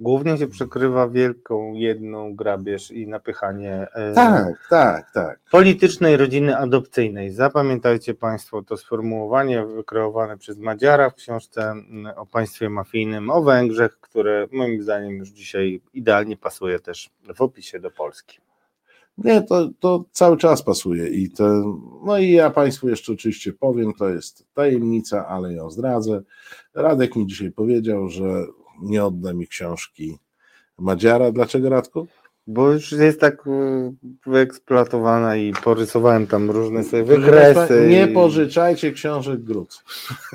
[0.00, 5.40] Głównie się przykrywa wielką jedną grabież i napychanie e, tak, tak, tak.
[5.50, 7.30] politycznej rodziny adopcyjnej.
[7.30, 14.00] Zapamiętajcie Państwo to sformułowanie wykreowane przez Madziara w książce mm, o państwie mafijnym, o Węgrzech,
[14.00, 18.38] które moim zdaniem już dzisiaj idealnie pasuje też w opisie do Polski.
[19.18, 21.74] Nie, to, to cały czas pasuje i te,
[22.04, 26.22] no i ja Państwu jeszcze oczywiście powiem, to jest tajemnica, ale ją zdradzę.
[26.74, 28.46] Radek mi dzisiaj powiedział, że
[28.82, 30.18] nie odda mi książki
[30.78, 31.32] Madziara.
[31.32, 32.06] Dlaczego Radku?
[32.48, 33.92] Bo już jest tak y,
[34.26, 37.86] wyeksploatowana i porysowałem tam różne sobie wykresy.
[37.88, 39.84] Nie i- pożyczajcie książek Gruz.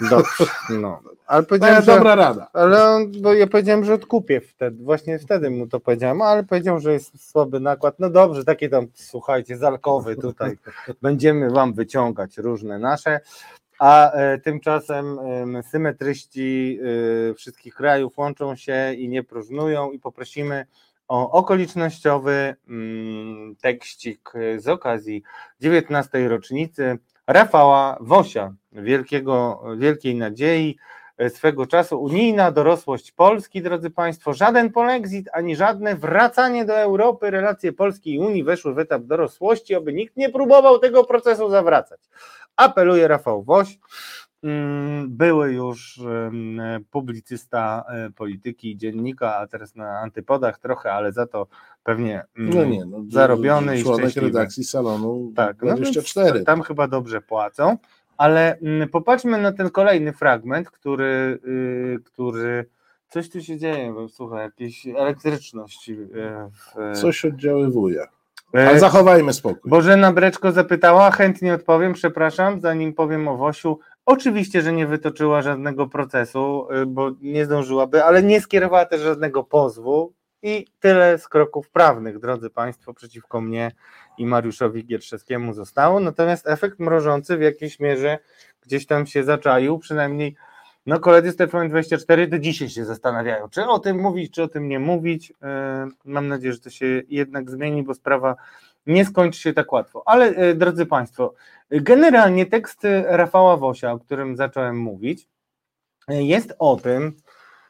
[0.09, 0.99] Dobrze, no.
[1.27, 1.95] Ale To powiedziałem, jest że...
[1.95, 2.47] dobra rada.
[2.53, 6.79] Ale on, bo ja powiedziałem, że odkupię wtedy, właśnie wtedy mu to powiedziałem, ale powiedział,
[6.79, 7.95] że jest słaby nakład.
[7.99, 10.57] No dobrze, takie tam, słuchajcie, zalkowy tutaj,
[11.01, 13.19] będziemy wam wyciągać różne nasze,
[13.81, 16.79] a e, tymczasem em, symetryści
[17.29, 20.65] e, wszystkich krajów łączą się i nie próżnują i poprosimy
[21.07, 25.23] o okolicznościowy mm, tekścik z okazji
[25.59, 26.27] 19.
[26.27, 30.77] rocznicy Rafała Wosia, wielkiego, wielkiej nadziei,
[31.17, 37.31] e, swego czasu unijna dorosłość Polski, drodzy Państwo, żaden polexit, ani żadne wracanie do Europy,
[37.31, 41.99] relacje Polski i Unii weszły w etap dorosłości, aby nikt nie próbował tego procesu zawracać.
[42.55, 43.79] Apeluje Rafał Woś,
[44.43, 45.99] mm, były już
[46.91, 51.47] publicysta e, polityki i dziennika, a teraz na antypodach trochę, ale za to
[51.83, 54.27] pewnie mm, No nie, no, zarobiony i członek szczęśliwy.
[54.27, 56.43] redakcji salonu Tak, no więc 24.
[56.43, 57.77] tam chyba dobrze płacą,
[58.17, 62.65] ale mm, popatrzmy na ten kolejny fragment, który, y, który
[63.07, 65.89] coś tu się dzieje, bo słuchaj, jakieś elektryczność.
[65.89, 66.07] y,
[66.51, 68.07] W, Coś oddziaływuje.
[68.53, 69.69] Ale zachowajmy spokój.
[69.69, 73.79] Bożena Breczko zapytała, chętnie odpowiem, przepraszam, zanim powiem o Wosiu.
[74.05, 79.43] Oczywiście, że nie wytoczyła żadnego procesu, y, bo nie zdążyłaby, ale nie skierowała też żadnego
[79.43, 83.71] pozwu i tyle z kroków prawnych, drodzy Państwo, przeciwko mnie
[84.17, 85.99] i Mariuszowi Gierszewskiemu zostało.
[85.99, 88.19] Natomiast efekt mrożący w jakiejś mierze
[88.61, 90.35] gdzieś tam się zaczaił, przynajmniej
[90.85, 94.67] no koledzy z TVN24 do dzisiaj się zastanawiają, czy o tym mówić, czy o tym
[94.67, 95.29] nie mówić.
[95.29, 95.35] Yy,
[96.05, 98.35] Mam nadzieję, że to się jednak zmieni, bo sprawa
[98.85, 100.03] nie skończy się tak łatwo.
[100.05, 101.33] Ale yy, drodzy Państwo,
[101.71, 105.27] generalnie tekst Rafała Wosia, o którym zacząłem mówić,
[106.07, 107.17] yy, jest o tym,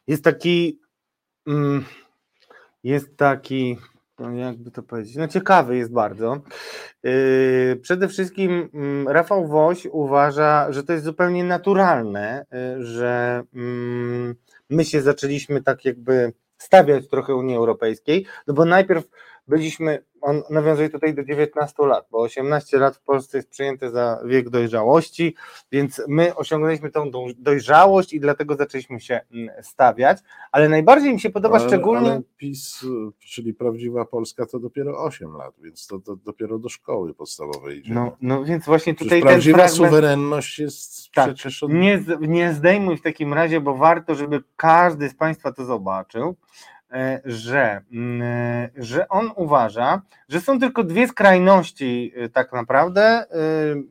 [0.07, 0.79] jest taki,
[1.47, 1.85] mm,
[2.83, 3.77] jest taki,
[4.21, 6.41] no jakby to powiedzieć, no ciekawy jest bardzo.
[7.03, 14.35] Yy, Przede wszystkim mm, Rafał Woś uważa, że to jest zupełnie naturalne, yy, że mm,
[14.69, 19.03] my się zaczęliśmy tak jakby stawiać trochę Unii Europejskiej, no bo najpierw
[19.51, 24.21] byliśmy, on nawiązuje tutaj do 19 lat, bo 18 lat w Polsce jest przyjęte za
[24.25, 25.35] wiek dojrzałości,
[25.71, 30.17] więc my osiągnęliśmy tą doj- dojrzałość i dlatego zaczęliśmy się mm, stawiać,
[30.51, 32.11] ale najbardziej mi się podoba ale, szczególnie...
[32.11, 32.85] Ale PiS,
[33.19, 37.93] czyli prawdziwa Polska, to dopiero 8 lat, więc to, to dopiero do szkoły podstawowej idzie.
[37.93, 39.77] No, no więc właśnie Przecież tutaj ten prawdziwa fragment...
[39.77, 41.73] suwerenność jest Tak, przecież od...
[41.73, 46.35] nie, nie zdejmuj w takim razie, bo warto, żeby każdy z Państwa to zobaczył,
[47.25, 53.25] że, mm, e, że on uważa, że są tylko dwie skrajności e, tak naprawdę, e,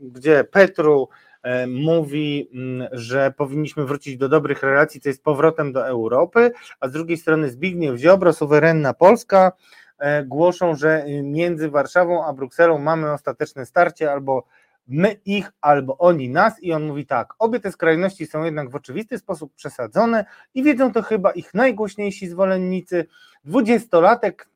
[0.03, 1.09] gdzie Petru
[1.43, 6.89] e, mówi, mm, że powinniśmy wrócić do dobrych relacji, co jest powrotem do Europy, a
[6.89, 9.53] z drugiej strony Zbigniew Ziobro, suwerenna Polska,
[9.99, 14.45] e, głoszą, że między Warszawą a Brukselą mamy ostateczne starcie albo
[14.91, 18.75] my ich, albo oni nas i on mówi tak, obie te skrajności są jednak w
[18.75, 20.25] oczywisty sposób przesadzone
[20.55, 23.07] i wiedzą to chyba ich najgłośniejsi zwolennicy.
[23.45, 24.49] Dwudziestolatek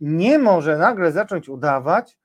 [0.00, 2.18] nie może nagle zacząć udawać,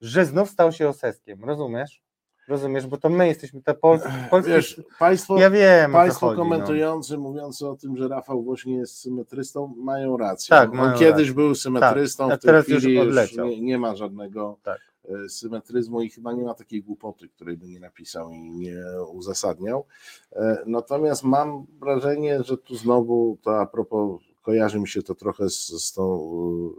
[0.00, 2.02] że znów stał się oseskiem, rozumiesz?
[2.48, 4.00] Rozumiesz, bo to my jesteśmy te Pol
[4.30, 4.52] polskie...
[4.52, 6.44] Wiesz, państwo, ja wiem, państwo chodzi, no.
[6.44, 10.50] komentujący, mówiący o tym, że Rafał Woźnie jest symetrystą, mają rację.
[10.50, 11.34] Tak, On mają kiedyś rację.
[11.34, 13.46] był symetrystą, Tak, w tej teraz już chwili już, odleciał.
[13.46, 14.93] nie, nie ma żadnego Tak.
[15.08, 18.76] E, symetryzmu i chyba nie ma takiej głupoty, której by nie napisał i nie
[19.12, 19.86] uzasadniał.
[20.32, 25.50] E, Natomiast mam wrażenie, że tu znowu to a propos kojarzy mi się to trochę
[25.50, 26.30] z, z, tą,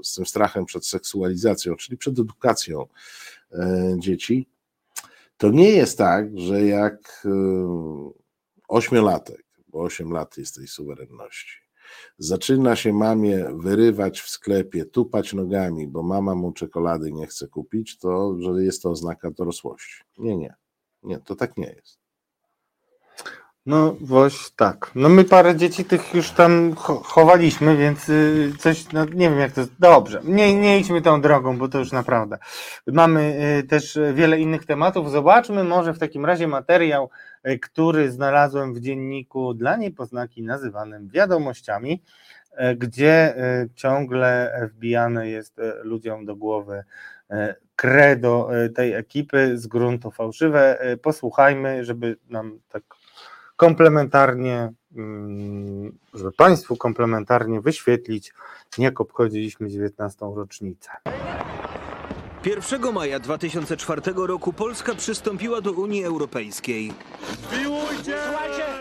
[0.03, 2.85] z tym strachem przed seksualizacją, czyli przed edukacją
[3.51, 4.47] e, dzieci.
[5.37, 7.29] To nie jest tak, że jak e,
[8.67, 11.64] ośmiolatek, bo 8 lat jest tej suwerenności,
[12.17, 17.97] zaczyna się mamie wyrywać w sklepie, tupać nogami, bo mama mu czekolady nie chce kupić,
[17.97, 20.03] to że jest to oznaka dorosłości.
[20.17, 20.55] Nie, nie.
[21.03, 22.05] Nie, to tak nie jest.
[23.65, 24.91] No właśnie tak.
[24.95, 29.39] No my parę dzieci tych już tam cho- chowaliśmy, więc y, coś, no nie wiem
[29.39, 29.73] jak to jest.
[29.79, 32.37] Dobrze, nie, nie idźmy tą drogą, bo to już naprawdę.
[32.87, 35.11] Mamy y, też wiele innych tematów.
[35.11, 37.09] Zobaczmy może w takim razie materiał,
[37.61, 42.03] który znalazłem w dzienniku dla niepoznaki nazywanym wiadomościami,
[42.51, 46.83] y, gdzie y, ciągle wbijane jest ludziom do głowy
[47.75, 50.79] credo tej ekipy z gruntu fałszywe.
[51.01, 52.83] Posłuchajmy, żeby nam tak
[53.55, 58.33] komplementarnie, mm, żeby Państwu komplementarnie wyświetlić,
[58.77, 60.35] jak obchodziliśmy 19.
[60.35, 60.89] rocznicę.
[62.45, 66.93] 1 maja 2004 roku Polska przystąpiła do Unii Europejskiej.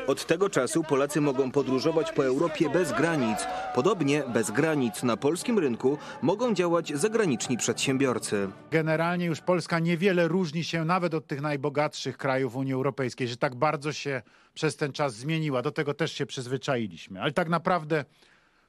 [0.06, 3.38] Od tego czasu Polacy mogą podróżować po Europie bez granic.
[3.74, 8.48] Podobnie bez granic na polskim rynku mogą działać zagraniczni przedsiębiorcy.
[8.70, 13.54] Generalnie już Polska niewiele różni się nawet od tych najbogatszych krajów Unii Europejskiej, że tak
[13.54, 14.22] bardzo się
[14.54, 15.62] przez ten czas zmieniła.
[15.62, 17.22] Do tego też się przyzwyczailiśmy.
[17.22, 18.04] Ale tak naprawdę,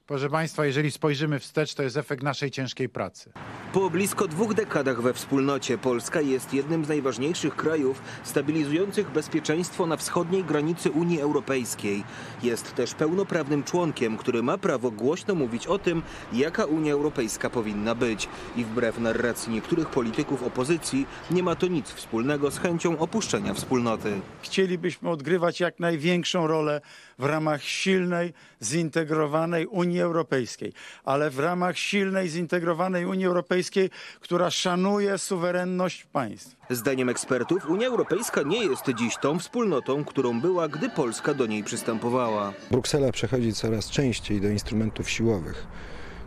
[0.06, 3.30] proszę Państwa, jeżeli spojrzymy wstecz, to jest efekt naszej ciężkiej pracy.
[3.72, 9.96] Po blisko dwóch dekadach we wspólnocie Polska jest jednym z najważniejszych krajów stabilizujących bezpieczeństwo na
[9.96, 12.04] wschodniej granicy Unii Europejskiej.
[12.42, 16.02] Jest też pełnoprawnym członkiem, który ma prawo głośno mówić o tym,
[16.32, 18.28] jaka Unia Europejska powinna być.
[18.56, 24.20] I wbrew narracji niektórych polityków opozycji, nie ma to nic wspólnego z chęcią opuszczenia wspólnoty.
[24.42, 26.80] Chcielibyśmy odgrywać jak największą rolę
[27.18, 30.72] w ramach silnej, zintegrowanej Unii Europejskiej,
[31.04, 33.90] ale w ramach silnej, zintegrowanej Unii Europejskiej,
[34.20, 36.56] która szanuje suwerenność państw.
[36.70, 41.64] Zdaniem ekspertów Unia Europejska nie jest dziś tą wspólnotą, którą była, gdy Polska do niej
[41.64, 42.52] przystępowała.
[42.70, 45.66] Bruksela przechodzi coraz częściej do instrumentów siłowych,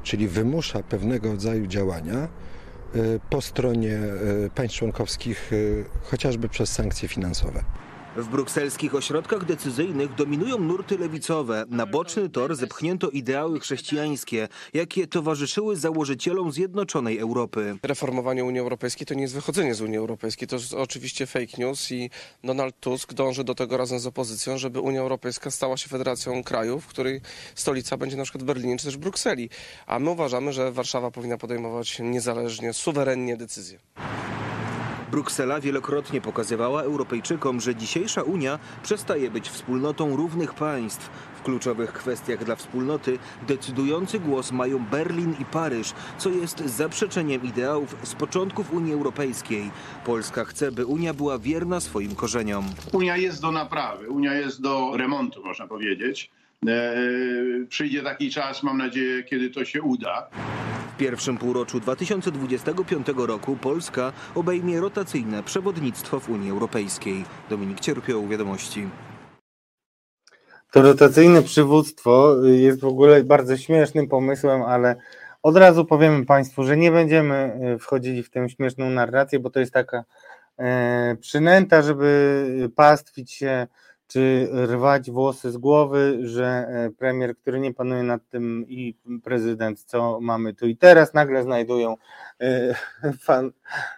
[0.04, 2.28] czyli wymusza pewnego rodzaju działania
[2.96, 4.00] y, po stronie
[4.46, 7.64] y, państw członkowskich, y, chociażby przez sankcje finansowe.
[8.22, 11.66] W brukselskich ośrodkach decyzyjnych dominują nurty lewicowe.
[11.70, 17.78] Na boczny tor zepchnięto ideały chrześcijańskie, jakie towarzyszyły założycielom Zjednoczonej Europy.
[17.84, 21.92] Reformowanie Unii Europejskiej to nie jest wychodzenie z Unii Europejskiej, to jest oczywiście fake news
[21.92, 22.10] i
[22.44, 26.88] Donald Tusk dąży do tego razem z opozycją, żeby Unia Europejska stała się federacją krajów,
[26.88, 27.22] której
[27.56, 29.50] stolica będzie na przykład w Berlinie czy też w Brukseli.
[29.88, 33.80] A my uważamy, że Warszawa powinna podejmować niezależnie, suwerennie decyzje.
[35.12, 41.10] Bruksela wielokrotnie pokazywała Europejczykom, że dzisiejsza Unia przestaje być wspólnotą równych państw.
[41.40, 47.96] W kluczowych kwestiach dla wspólnoty decydujący głos mają Berlin i Paryż, co jest zaprzeczeniem ideałów
[48.04, 49.72] z początków Unii Europejskiej.
[50.06, 52.66] Polska chce, by Unia była wierna swoim korzeniom.
[52.92, 56.32] Unia jest do naprawy, Unia jest do remontu, można powiedzieć.
[56.68, 56.96] E,
[57.70, 60.30] przyjdzie taki czas, mam nadzieję, kiedy to się uda.
[60.94, 67.26] W pierwszym półroczu 2025 roku Polska obejmie rotacyjne przewodnictwo w Unii Europejskiej.
[67.50, 68.90] Dominik Cierpioł, Wiadomości.
[70.72, 74.96] To rotacyjne przywództwo jest w ogóle bardzo śmiesznym pomysłem, ale
[75.44, 79.60] od razu powiemy Państwu, że nie będziemy e, wchodzili w tę śmieszną narrację, bo to
[79.60, 80.04] jest taka
[80.58, 83.68] e, przynęta, żeby pastwić się
[84.10, 89.84] czy rwać włosy z głowy, że e, premier, który nie panuje nad tym i prezydent,
[89.84, 90.68] co mamy tu.
[90.68, 91.96] I teraz, nagle znajdują
[92.42, 92.76] e,
[93.26, 93.52] fan,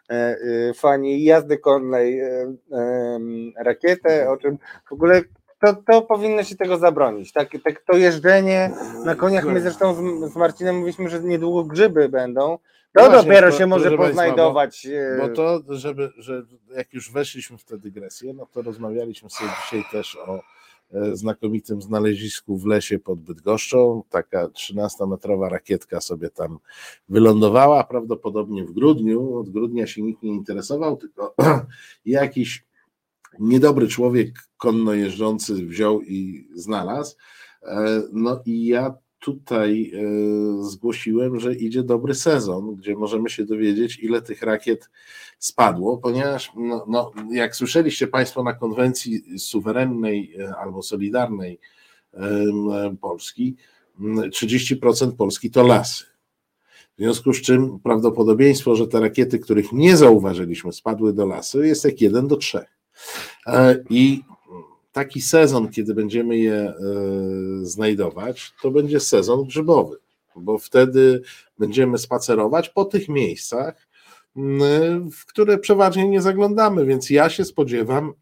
[0.09, 0.37] e,
[0.73, 2.21] fani jazdy konnej
[3.57, 4.57] rakietę, o czym
[4.89, 5.21] w ogóle
[5.61, 7.33] to, to powinno się tego zabronić.
[7.33, 8.71] Tak, tak, to jeżdżenie
[9.05, 12.57] na koniach, my zresztą z, z Marcinem mówiliśmy, że niedługo grzyby będą,
[12.93, 14.87] to Właśnie, dopiero to- się może poznajdować.
[15.17, 16.43] Bo, e, bo to, żeby, że
[16.75, 20.41] jak już weszliśmy w tę dygresję, no to rozmawialiśmy sobie dzisiaj też o
[20.93, 24.03] e, znakomitym znalezisku w lesie pod Bydgoszczą.
[24.09, 26.59] Taka 13-metrowa rakietka sobie tam
[27.09, 29.35] wylądowała, prawdopodobnie w grudniu.
[29.35, 31.35] Od grudnia się nikt nie interesował, tylko
[32.05, 32.65] jakiś
[33.39, 37.15] niedobry człowiek konno jeżdżący wziął i znalazł.
[37.63, 43.99] E, no i ja tutaj e, zgłosiłem, że idzie dobry sezon, gdzie możemy się dowiedzieć,
[43.99, 44.89] ile tych rakiet
[45.39, 51.59] spadło, ponieważ, no, no, jak słyszeliście Państwo na konwencji suwerennej e, albo solidarnej
[53.01, 53.55] Polski,
[53.99, 56.05] 30% Polski to lasy.
[56.97, 61.85] W związku z czym prawdopodobieństwo, że te rakiety, których nie zauważyliśmy, spadły do lasu, jest
[61.85, 62.65] jak 1 do 3.
[63.89, 64.23] I
[64.91, 66.75] taki sezon, kiedy będziemy je e,
[67.61, 69.97] znajdować, to będzie sezon grzybowy,
[70.35, 71.21] bo wtedy
[71.59, 73.87] będziemy spacerować po tych miejscach,
[75.11, 78.13] w które przeważnie nie zaglądamy, więc ja się spodziewam,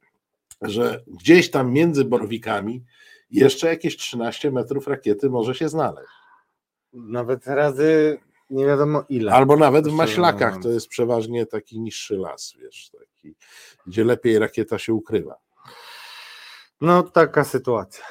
[0.61, 2.83] że gdzieś tam między borowikami
[3.31, 6.09] jeszcze jakieś 13 metrów rakiety może się znaleźć.
[6.93, 8.17] Nawet razy
[8.49, 9.33] nie wiadomo ile.
[9.33, 13.35] Albo nawet w maślakach to jest przeważnie taki niższy las, wiesz, taki,
[13.87, 15.35] gdzie lepiej rakieta się ukrywa.
[16.81, 18.03] No taka sytuacja.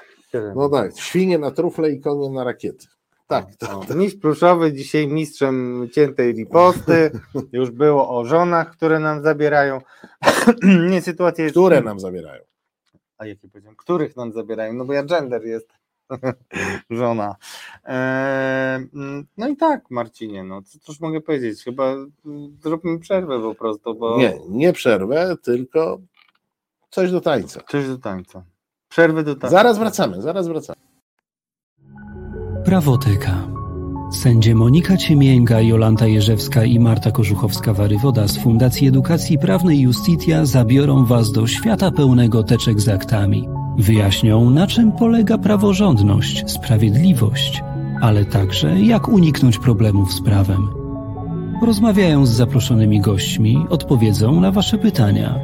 [0.57, 2.87] No tak, świnie na trufle i konie na rakiety.
[3.27, 3.57] Tak.
[3.57, 3.95] To, to.
[3.95, 7.11] Mistrz Pluszowy dzisiaj mistrzem ciętej riposty.
[7.53, 9.81] Już było o żonach, które nam zabierają.
[10.91, 11.57] Nie, sytuacja jest...
[11.57, 12.43] Które nam zabierają?
[13.19, 13.77] A jakie powiedziałem?
[13.77, 14.73] Których nam zabierają?
[14.73, 15.73] No bo ja gender jest
[16.91, 17.37] żona.
[17.85, 18.89] Eee,
[19.37, 21.65] no i tak, Marcinie, no co też mogę powiedzieć?
[21.65, 21.95] Chyba
[22.63, 24.19] zróbmy przerwę po prostu, bo...
[24.19, 26.01] Nie, nie przerwę, tylko
[26.91, 27.61] coś do tańca.
[27.69, 28.45] Coś do tańca.
[28.89, 29.49] Przerwy do tańca.
[29.49, 30.77] Zaraz wracamy, zaraz wracamy.
[32.65, 33.49] Prawoteka.
[34.13, 41.33] Sędzie Monika Ciemięga, Jolanta Jerzewska i Marta Korzuchowska-Warywoda z Fundacji Edukacji Prawnej Justitia zabiorą Was
[41.33, 43.49] do świata pełnego teczek z aktami.
[43.79, 47.63] Wyjaśnią, na czym polega praworządność, sprawiedliwość,
[48.01, 50.69] ale także jak uniknąć problemów z prawem.
[51.63, 55.35] Rozmawiają z zaproszonymi gośćmi, odpowiedzą na Wasze pytania.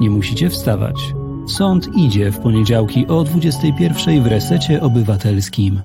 [0.00, 1.17] Nie musicie wstawać.
[1.48, 5.82] Sąd idzie w poniedziałki o 21 w resecie obywatelskim.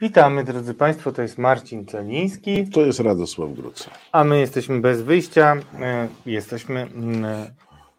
[0.00, 2.68] Witamy drodzy Państwo, to jest Marcin Celiński.
[2.68, 3.90] To jest Radosław Gruca.
[4.12, 5.56] A my jesteśmy bez wyjścia.
[5.80, 6.88] E, jesteśmy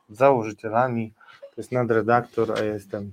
[0.10, 1.14] założycielami.
[1.40, 3.12] To jest nadredaktor, a jestem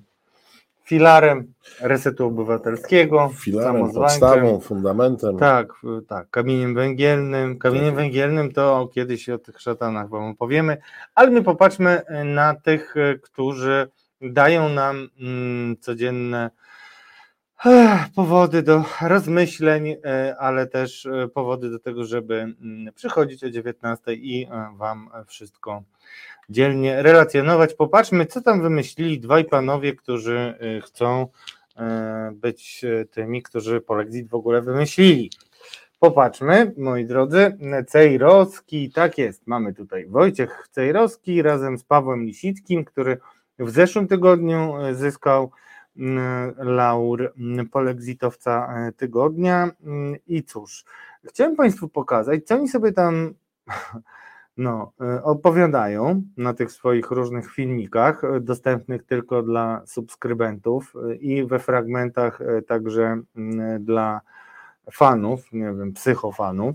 [0.90, 3.30] filarem Resetu Obywatelskiego.
[3.34, 5.36] Filarem, podstawą, fundamentem.
[5.38, 5.72] Tak,
[6.08, 7.58] tak, kamieniem węgielnym.
[7.58, 10.76] Kamieniem węgielnym to kiedyś o tych szatanach Wam opowiemy,
[11.14, 13.88] ale my popatrzmy na tych, którzy
[14.20, 16.50] dają nam mm, codzienne
[18.14, 24.14] powody do rozmyśleń, e, ale też e, powody do tego, żeby mm, przychodzić o 19
[24.14, 25.82] i e, Wam wszystko
[26.50, 27.74] dzielnie relacjonować.
[27.74, 31.26] Popatrzmy, co tam wymyślili dwaj panowie, którzy chcą
[32.32, 35.30] być tymi, którzy Polexit w ogóle wymyślili.
[35.98, 37.58] Popatrzmy, moi drodzy,
[37.88, 43.18] Cejrowski, tak jest, mamy tutaj Wojciech Cejrowski razem z Pawłem Lisickim, który
[43.58, 45.50] w zeszłym tygodniu zyskał
[46.58, 47.32] laur
[47.72, 49.70] polexitowca tygodnia.
[50.26, 50.84] I cóż,
[51.24, 53.34] chciałem Państwu pokazać, co oni sobie tam
[54.60, 61.58] no, e, opowiadają na tych swoich różnych filmikach, e, dostępnych tylko dla subskrybentów i we
[61.58, 63.20] fragmentach także
[63.80, 64.20] dla
[64.92, 66.74] fanów, nie wiem, psychofanów.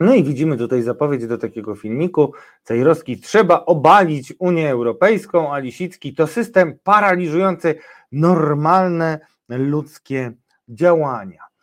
[0.00, 2.32] No i widzimy tutaj zapowiedź do takiego filmiku.
[2.62, 7.74] Cejrowski trzeba obalić Unię Europejską, a Lisicki to system paraliżujący
[8.12, 10.32] normalne ludzkie
[10.68, 11.53] działania.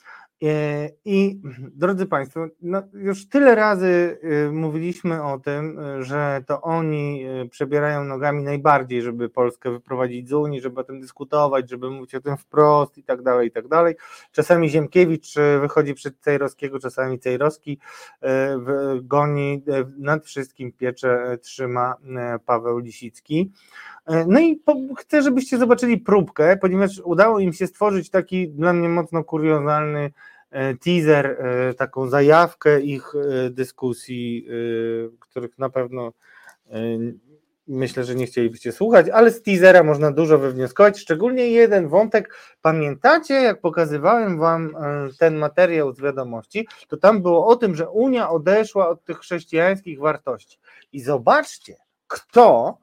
[0.44, 1.42] E, I
[1.76, 8.04] drodzy Państwo, no już tyle razy y, mówiliśmy o tym, że to oni y, przebierają
[8.04, 12.38] nogami najbardziej, żeby Polskę wyprowadzić z Unii, żeby o tym dyskutować, żeby mówić o tym
[12.38, 13.96] wprost i tak dalej, i tak dalej.
[14.32, 17.80] Czasami Ziemkiewicz y, wychodzi przed Cejrowskiego, czasami Cejrowski
[19.02, 19.64] goni,
[19.98, 21.96] nad wszystkim piecze trzyma
[22.46, 23.52] Paweł Lisicki.
[24.28, 24.62] No i
[24.98, 30.12] chcę, żebyście zobaczyli próbkę, ponieważ udało im się stworzyć taki dla mnie mocno kuriozalny
[30.84, 34.48] teaser, e, taką zajawkę ich e, dyskusji,
[35.20, 36.12] których na pewno
[37.68, 42.36] myślę, że nie chcielibyście słuchać, ale z teasera można dużo wywnioskować, szczególnie jeden wątek.
[42.62, 44.76] Pamiętacie, jak pokazywałem wam
[45.20, 50.00] ten materiał z wiadomości, to tam było o tym, że Unia odeszła od tych chrześcijańskich
[50.00, 50.60] wartości.
[50.92, 51.76] I zobaczcie,
[52.08, 52.78] kto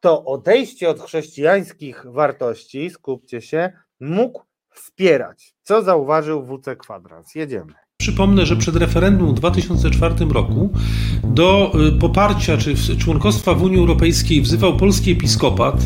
[0.00, 5.55] to odejście od chrześcijańskich wartości, skupcie się, mógł wspierać.
[5.66, 7.34] Co zauważył WC Kwadrans?
[7.34, 7.72] Jedziemy.
[7.96, 10.70] Przypomnę, że przed referendum w 2004 roku
[11.24, 15.76] do y, poparcia czy członkostwa w Unii Europejskiej wzywał polski episkopat,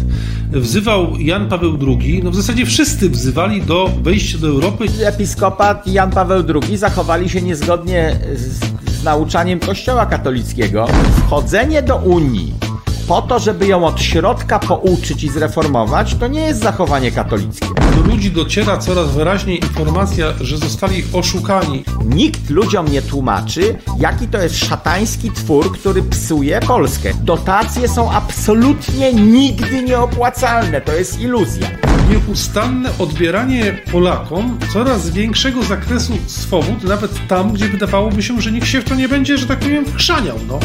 [0.51, 2.20] wzywał Jan Paweł II.
[2.24, 4.85] No w zasadzie wszyscy wzywali do wejścia do Europy.
[5.05, 10.86] Episkopat i Jan Paweł II zachowali się niezgodnie z, z nauczaniem Kościoła katolickiego.
[11.27, 12.70] Wchodzenie do Unii
[13.09, 17.66] po to, żeby ją od środka pouczyć i zreformować, to nie jest zachowanie katolickie.
[17.97, 21.85] Do ludzi dociera coraz wyraźniej informacja, że zostali oszukani.
[22.05, 27.10] Nikt ludziom nie tłumaczy, jaki to jest szatański twór, który psuje Polskę.
[27.22, 31.68] Dotacje są absolutnie nigdy nieopłacalne, to jest iluzja.
[32.10, 38.81] Nieustanne odbieranie Polakom coraz większego zakresu swobód, nawet tam, gdzie wydawałoby się, że nikt się
[38.81, 40.36] w to nie będzie, że tak powiem, wchrzaniał.
[40.48, 40.60] No.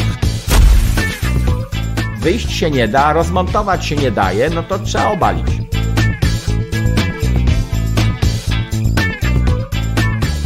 [2.26, 5.46] Wyjść się nie da, rozmontować się nie daje, no to trzeba obalić.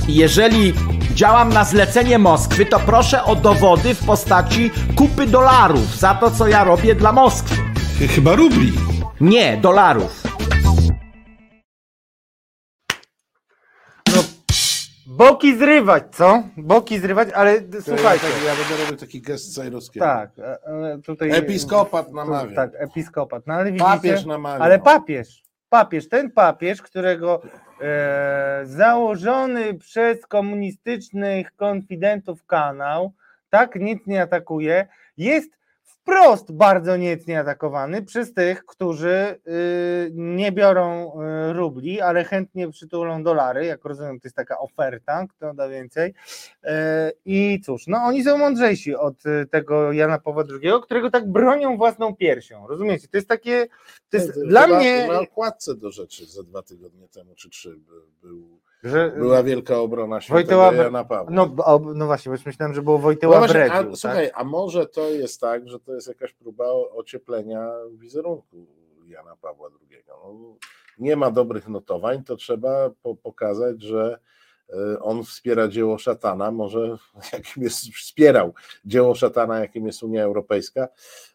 [0.09, 0.73] Jeżeli
[1.15, 6.49] działam na zlecenie Moskwy, to proszę o dowody w postaci kupy dolarów za to, co
[6.49, 7.57] ja robię dla Moskwy.
[8.15, 8.73] Chyba rubli.
[9.21, 10.30] Nie, dolarów.
[15.21, 16.43] Boki zrywać, co?
[16.57, 18.27] Boki zrywać, ale słuchajcie.
[18.45, 20.07] Ja, ja będę robił taki gest Cajrowskiego.
[20.07, 21.31] Tak, e, tutaj.
[21.31, 22.57] Episkopat namawia.
[22.57, 23.47] Tak, episkopat.
[23.47, 24.65] No, ale widzicie, Papież namawia.
[24.65, 27.43] Ale papież, papież, ten papież, którego
[27.81, 33.13] e, założony przez komunistycznych konfidentów kanał,
[33.51, 34.87] tak nic nie atakuje,
[35.17, 35.51] jest
[36.11, 43.23] wprost bardzo niecnie atakowany przez tych, którzy y, nie biorą y, rubli, ale chętnie przytulą
[43.23, 46.15] dolary, jak rozumiem, to jest taka oferta, kto da więcej.
[46.65, 46.69] Y,
[47.25, 49.15] I cóż, no oni są mądrzejsi od
[49.51, 53.09] tego Jana Pawła II, którego tak bronią własną piersią, rozumiecie?
[53.09, 53.67] To jest takie,
[54.11, 55.07] to jest To dla chyba mnie...
[55.07, 59.79] Na okładce do rzeczy za dwa tygodnie temu, czy trzy, by- był, Że- była wielka
[59.79, 61.31] obrona świętego Wojtyła, Jana Pawła.
[61.33, 61.55] no,
[61.95, 63.87] no właśnie, bo myślałem, że było Wojtyła No właśnie, a, tak?
[63.95, 68.67] Słuchaj, a może to jest tak, że to jest jakaś próba ocieplenia wizerunku
[69.07, 70.03] Jana Pawła II.
[70.09, 70.35] No,
[70.99, 74.19] nie ma dobrych notowań, to trzeba po, pokazać, że
[74.69, 76.97] e, on wspiera dzieło szatana, może
[77.33, 78.55] jakim jest, wspierał
[78.85, 80.89] dzieło szatana, jakim jest Unia Europejska,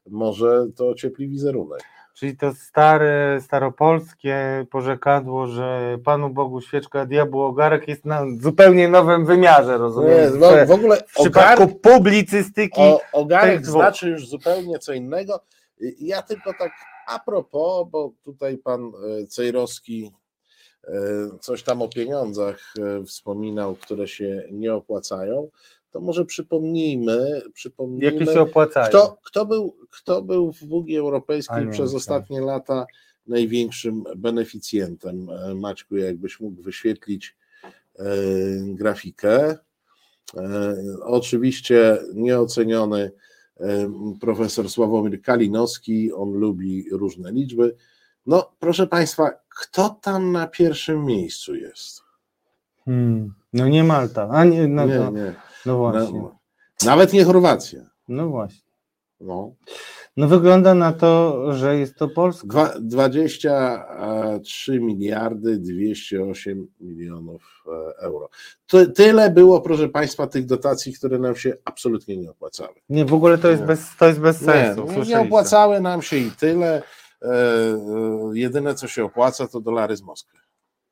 [0.10, 1.82] może to ociepli wizerunek.
[2.16, 9.26] Czyli to stare, staropolskie porzekadło, że Panu Bogu świeczka, diabłu ogarek jest na zupełnie nowym
[9.26, 10.40] wymiarze, rozumiem?
[10.40, 15.40] Nie, w, w ogóle w przypadku ogarek- publicystyki O, ogarek znaczy już zupełnie co innego.
[16.00, 16.72] Ja tylko tak
[17.08, 20.12] a propos, bo tutaj pan e, Cejrowski
[20.84, 20.92] e,
[21.42, 25.50] coś tam o pieniądzach e, wspominał, które się nie opłacają,
[25.96, 28.88] to może przypomnijmy, przypomnijmy Jakie się opłacają?
[28.90, 32.86] Kto, kto, był, kto był w Unii Europejskiej nie, przez ostatnie lata
[33.28, 35.30] największym beneficjentem?
[35.30, 37.38] E, Maćku, jakbyś mógł wyświetlić
[38.00, 38.06] e,
[38.66, 39.58] grafikę.
[40.38, 43.12] E, Oczywiście nieoceniony
[44.22, 47.76] profesor Sławomir Kalinowski, on lubi różne liczby.
[48.26, 49.32] No, proszę Państwa,
[49.62, 52.02] kto tam na pierwszym miejscu jest?
[52.86, 53.34] Hmm.
[53.54, 55.34] No nie Malta, a nie, no, Nie, no, nie.
[55.66, 56.20] No właśnie.
[56.20, 56.36] No,
[56.86, 57.80] nawet nie Chorwacja.
[58.08, 58.66] No właśnie.
[59.20, 59.52] No.
[60.18, 62.48] No wygląda na to, że jest to Polska.
[62.48, 68.30] Dwa- 23 miliardy 208 milionów e, euro.
[68.68, 72.74] Ty, tyle było, proszę Państwa, tych dotacji, które nam się absolutnie nie opłacały.
[72.90, 73.68] Nie, w ogóle to jest Nie.
[73.68, 74.82] bez, to jest bez Nie, sensu.
[74.82, 75.20] no, nie słyszeliście.
[75.22, 76.84] opłacały nam się i tyle.
[77.22, 77.78] E, e,
[78.34, 80.38] jedyne, co się opłaca, to dolary z Moskwy.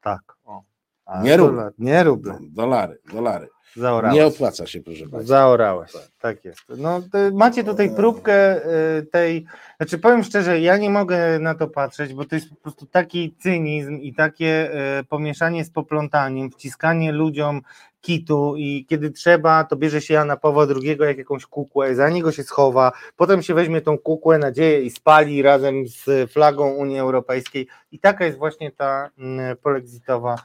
[0.01, 0.21] Tak.
[0.45, 0.61] O.
[1.05, 1.71] A, Nie ruble.
[1.77, 2.37] Nie ruble.
[2.41, 3.47] Dolary, dolary.
[3.75, 4.15] Zaorałeś.
[4.15, 5.23] Nie opłaca się, proszę Państwa.
[5.23, 6.61] Zaorałeś, tak jest.
[6.77, 7.01] No,
[7.33, 8.65] macie tutaj próbkę
[8.99, 9.45] y, tej,
[9.77, 13.35] znaczy powiem szczerze, ja nie mogę na to patrzeć, bo to jest po prostu taki
[13.39, 17.61] cynizm i takie y, pomieszanie z poplątaniem, wciskanie ludziom
[18.03, 22.31] kitu i kiedy trzeba, to bierze się Jana Pawła II jak jakąś kukłę, za niego
[22.31, 27.67] się schowa, potem się weźmie tą kukłę, nadzieję i spali razem z flagą Unii Europejskiej
[27.91, 30.35] i taka jest właśnie ta mm, polexitowa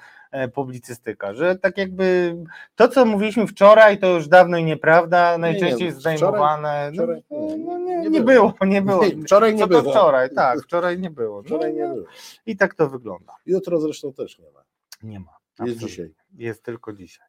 [0.55, 2.37] publicystyka, że tak jakby
[2.77, 6.91] to, co mówiliśmy wczoraj, to już dawno i nieprawda, najczęściej nie, jest wczoraj- zdejmowane.
[6.95, 7.23] No, wczoraj-
[7.59, 9.05] no, nie, nie, było, nie było.
[9.05, 9.93] Nie, wczoraj nie Co to było.
[9.93, 11.43] wczoraj, tak, wczoraj nie było.
[11.43, 12.07] Wczoraj No, nie było.
[12.47, 13.35] I tak to wygląda.
[13.47, 14.61] Jutro zresztą też nie ma.
[15.03, 15.27] Nie ma.
[15.31, 15.89] Jest absolutnie.
[15.89, 16.15] dzisiaj.
[16.37, 17.27] Jest tylko dzisiaj.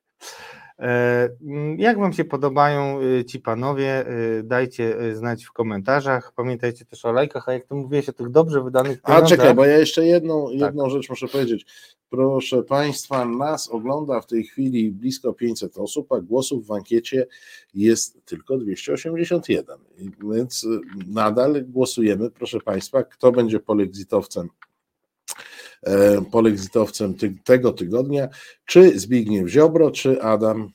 [0.79, 4.05] E, mm, Jak Wam się podobają y, ci panowie?
[4.39, 6.33] y, Dajcie y, znać w komentarzach.
[6.35, 9.29] Pamiętajcie też o lajkach, a jak to mówiłeś o tych dobrze wydanych A pieniądzach.
[9.37, 10.59] czekaj, bo ja jeszcze jedną, Tak.
[10.59, 11.65] jedną rzecz muszę powiedzieć.
[12.09, 17.27] Proszę Państwa, nas ogląda w tej chwili blisko 500 osób, a głosów w ankiecie
[17.73, 19.77] jest tylko 281.
[19.97, 20.67] I Więc
[21.07, 24.49] nadal głosujemy, proszę Państwa, kto będzie polexitowcem
[26.31, 28.27] polexitowcem ty, tego tygodnia,
[28.65, 30.69] czy Zbigniew Ziobro, czy Adam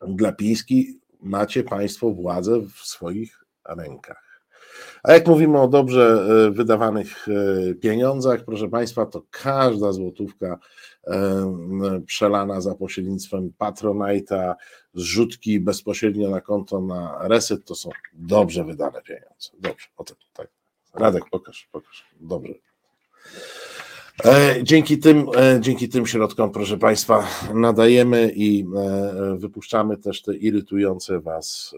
[0.00, 4.24] Glapiński, macie Państwo władzę w swoich rękach.
[5.02, 10.58] A jak mówimy o dobrze e, wydawanych e, pieniądzach, proszę Państwa, to każda złotówka
[11.06, 14.54] e, przelana za pośrednictwem Patronite'a,
[14.94, 19.50] zrzutki bezpośrednio na konto na reset, to są dobrze wydane pieniądze.
[19.58, 20.48] Dobrze, o tak, tak.
[20.94, 22.06] Radek, pokaż, pokaż.
[22.20, 22.54] Dobrze.
[24.62, 25.26] Dzięki tym,
[25.60, 28.66] dzięki tym środkom, proszę Państwa, nadajemy i
[29.36, 31.74] wypuszczamy też te irytujące Was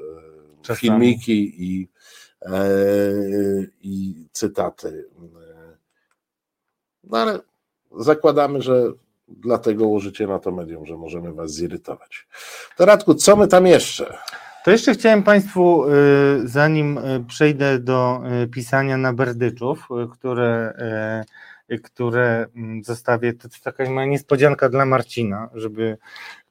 [0.63, 0.79] Czasami.
[0.81, 1.89] filmiki i
[2.43, 2.69] E,
[3.83, 5.05] i cytaty.
[7.05, 7.39] No ale
[7.99, 8.83] zakładamy, że
[9.29, 12.27] dlatego użycie na to medium, że możemy Was zirytować.
[12.77, 14.19] To Radku, co my tam jeszcze?
[14.65, 15.85] To jeszcze chciałem Państwu,
[16.45, 18.21] zanim przejdę do
[18.53, 20.75] pisania na berdyczów, które,
[21.83, 25.99] które mm, zostawię, to taka moja niespodzianka dla Marcina, żeby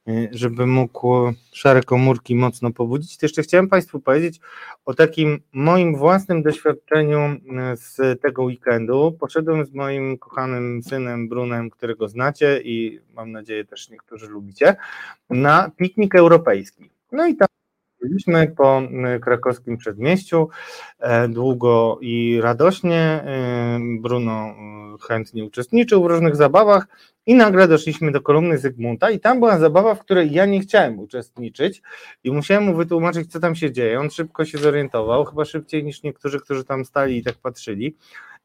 [0.09, 3.17] Y, żeby mógł szare komórki mocno pobudzić.
[3.17, 4.39] To jeszcze chciałem Państwu powiedzieć
[4.85, 9.17] o takim moim własnym doświadczeniu y, z tego weekendu.
[9.19, 14.75] Poszedłem z moim kochanym synem Brunem, którego znacie i mam nadzieję też niektórzy lubicie,
[15.29, 16.89] na piknik europejski.
[17.11, 17.47] No i tam
[18.10, 18.82] Byliśmy po
[19.15, 20.49] y, krakowskim przedmieściu
[20.99, 23.23] e, długo i radośnie.
[23.99, 24.56] Bruno
[25.07, 26.88] chętnie uczestniczył w różnych zabawach
[27.26, 30.99] i nagle doszliśmy do kolumny Zygmunta i tam była zabawa, w której ja nie chciałem
[30.99, 31.82] uczestniczyć
[32.23, 33.99] i musiałem mu wytłumaczyć, co tam się dzieje.
[33.99, 37.95] On szybko się zorientował, chyba szybciej niż niektórzy, którzy tam stali i tak patrzyli.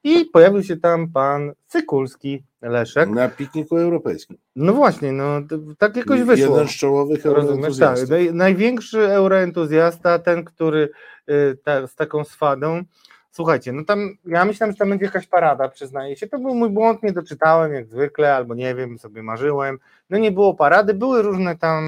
[0.05, 3.09] I pojawił się tam pan Cykulski, Leszek.
[3.09, 4.37] Na pikniku europejskim.
[4.57, 5.41] No właśnie, no
[5.79, 6.55] tak jakoś wyszło.
[6.55, 8.09] Jeden z czołowych euroentuzjastów.
[8.09, 10.89] Tak, największy euroentuzjasta, ten, który
[11.31, 12.85] y, ta, z taką swadą
[13.33, 16.27] Słuchajcie, no tam ja myślałem, że tam będzie jakaś parada, przyznaję się.
[16.27, 19.79] To był mój błąd, nie doczytałem jak zwykle, albo nie wiem, sobie marzyłem.
[20.11, 21.85] No nie było parady, były różne tam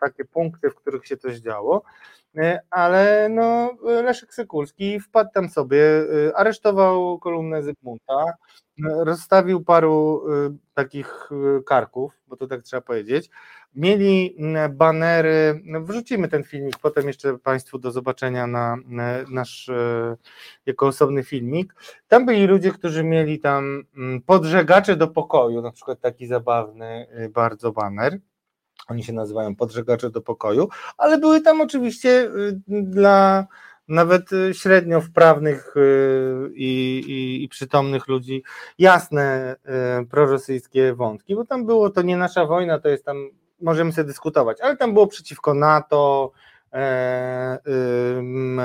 [0.00, 1.82] takie punkty, w których się coś działo,
[2.36, 10.24] e, ale no Leszek Sykulski wpadł tam sobie, e, aresztował kolumnę Zygmunta, e, rozstawił paru
[10.74, 11.30] takich
[11.66, 13.30] karków, bo to tak trzeba powiedzieć,
[13.74, 14.36] mieli
[14.70, 18.76] banery, no wrzucimy ten filmik potem jeszcze Państwu do zobaczenia na
[19.28, 19.70] nasz
[20.66, 21.74] jako osobny filmik.
[22.08, 27.28] Tam byli ludzie, którzy mieli tam mm, podżegacze do pokoju, na przykład taki zabawny y,
[27.62, 28.18] bardzo baner.
[28.88, 30.68] Oni się nazywają podżegacze do pokoju,
[30.98, 33.46] ale były tam oczywiście y, dla
[33.88, 35.74] nawet y, średnio wprawnych
[36.54, 38.42] i, i, i, przytomnych ludzi
[38.78, 39.56] jasne
[40.10, 43.30] prorosyjskie wątki, bo tam było to nie nasza wojna, to jest tam
[43.60, 46.32] możemy sobie dyskutować, ale tam było przeciwko NATO,
[46.72, 47.58] e,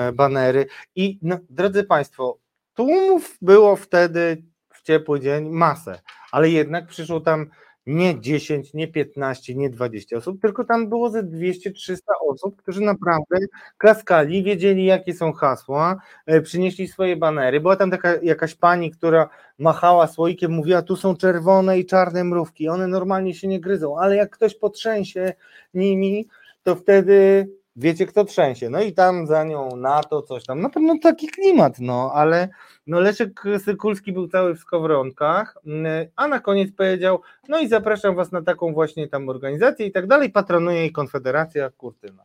[0.10, 0.65] y, banery
[0.95, 2.38] i no, drodzy Państwo,
[2.74, 4.44] tłumów było wtedy
[4.74, 5.99] w ciepły dzień masę,
[6.32, 7.49] ale jednak przyszło tam
[7.88, 11.98] nie 10, nie 15, nie 20 osób, tylko tam było ze 200-300
[12.30, 13.38] osób, którzy naprawdę
[13.78, 17.60] klaskali, wiedzieli jakie są hasła, e, przynieśli swoje banery.
[17.62, 22.70] Była tam taka jakaś pani, która machała słoikiem, mówiła tu są czerwone i czarne mrówki,
[22.70, 25.34] one normalnie się nie gryzą, ale jak ktoś potrzęsie
[25.74, 26.28] nimi,
[26.64, 27.48] to wtedy
[27.78, 28.70] wiecie kto trzęsie.
[28.70, 30.62] No i tam za nią NATO, coś tam.
[30.62, 32.49] Na pewno taki klimat, no ale
[32.88, 38.16] no Leszek Sykulski był cały w skowronkach, mm, a na koniec powiedział, no i zapraszam
[38.16, 42.24] was na taką właśnie tam organizację i tak dalej, patronuje jej Konfederacja Kurtyna.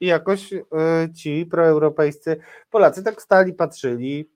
[0.00, 0.64] I jakoś y,
[1.14, 2.36] ci proeuropejscy
[2.70, 4.30] Polacy tak stali, patrzyli,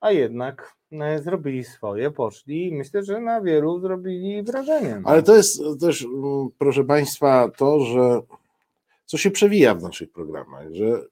[0.00, 5.00] a jednak y, zrobili swoje, poszli i myślę, że na wielu zrobili wrażenie.
[5.02, 5.10] No.
[5.10, 8.20] Ale to jest też, mm, proszę Państwa, to, że
[9.08, 11.02] co się przewija w naszych programach, że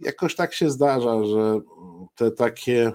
[0.00, 1.60] jakoś tak się zdarza, że
[2.14, 2.92] te takie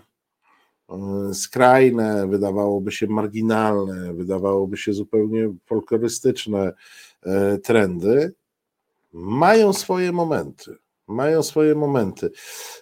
[0.90, 6.73] e, skrajne, wydawałoby się marginalne, wydawałoby się zupełnie folklorystyczne
[7.23, 8.34] e, trendy
[9.14, 10.76] mają swoje momenty.
[11.07, 12.32] Mają swoje momenty.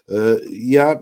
[0.09, 0.15] E,
[0.51, 0.99] ja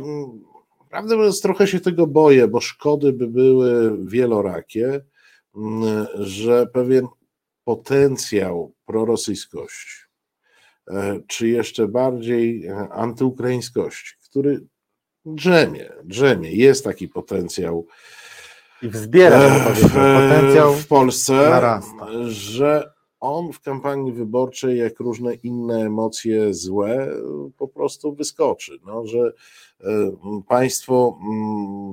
[0.90, 5.02] prawdę mówiąc trochę się tego boję, bo szkody by były wielorakie,
[6.14, 7.08] że pewien
[7.64, 10.07] potencjał prorosyjskości,
[11.28, 14.62] czy jeszcze bardziej e, antyukraińskości, który
[15.26, 17.88] drzemie, drzemie, jest taki potencjał.
[18.82, 22.08] I wzbiera e, w, potencjał w Polsce, narasta.
[22.28, 27.12] że on w kampanii wyborczej, jak różne inne emocje złe,
[27.58, 28.80] po prostu wyskoczy.
[28.86, 29.34] No, że
[30.48, 31.20] państwo,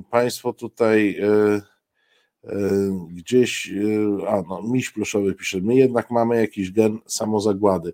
[0.09, 1.19] państwo tutaj
[3.09, 3.73] gdzieś,
[4.27, 7.93] a no, miś pluszowy pisze, my jednak mamy jakiś gen samozagłady.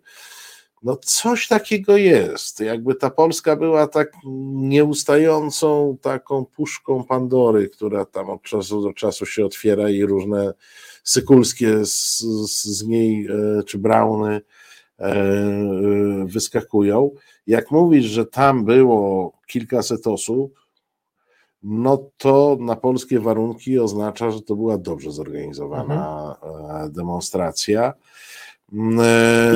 [0.83, 2.59] No coś takiego jest.
[2.59, 4.11] Jakby ta Polska była tak
[4.53, 10.53] nieustającą taką puszką Pandory, która tam od czasu do czasu się otwiera i różne
[11.03, 12.19] sykulskie z,
[12.51, 14.41] z niej, e, czy brauny
[16.25, 17.11] wyskakują.
[17.47, 20.59] Jak mówisz, że tam było kilkaset osób,
[21.63, 26.91] no to na polskie warunki oznacza, że to była dobrze zorganizowana mhm.
[26.91, 27.93] demonstracja.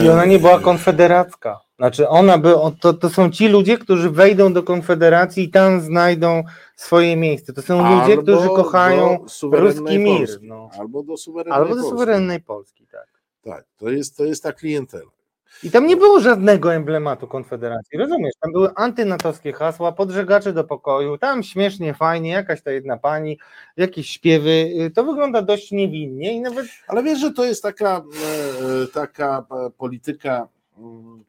[0.03, 1.59] I ona nie była konfederacka.
[1.77, 6.43] Znaczy ona by, to, to są ci ludzie, którzy wejdą do Konfederacji i tam znajdą
[6.75, 7.53] swoje miejsce.
[7.53, 10.17] To są Albo ludzie, którzy kochają ruski mir.
[10.17, 10.47] Polski.
[10.47, 10.69] No.
[10.79, 11.89] Albo do suwerennej Albo do Polski.
[11.89, 13.07] suwerennej Polski, tak.
[13.43, 15.14] Tak, to jest, to jest ta klientela.
[15.63, 18.33] I tam nie było żadnego emblematu Konfederacji, rozumiesz?
[18.39, 23.39] Tam były antynatowskie hasła, podżegacze do pokoju, tam śmiesznie, fajnie, jakaś ta jedna pani,
[23.77, 24.69] jakieś śpiewy.
[24.95, 26.65] To wygląda dość niewinnie i nawet...
[26.87, 31.23] Ale wiesz, że to jest taka, e, taka e, polityka, mm,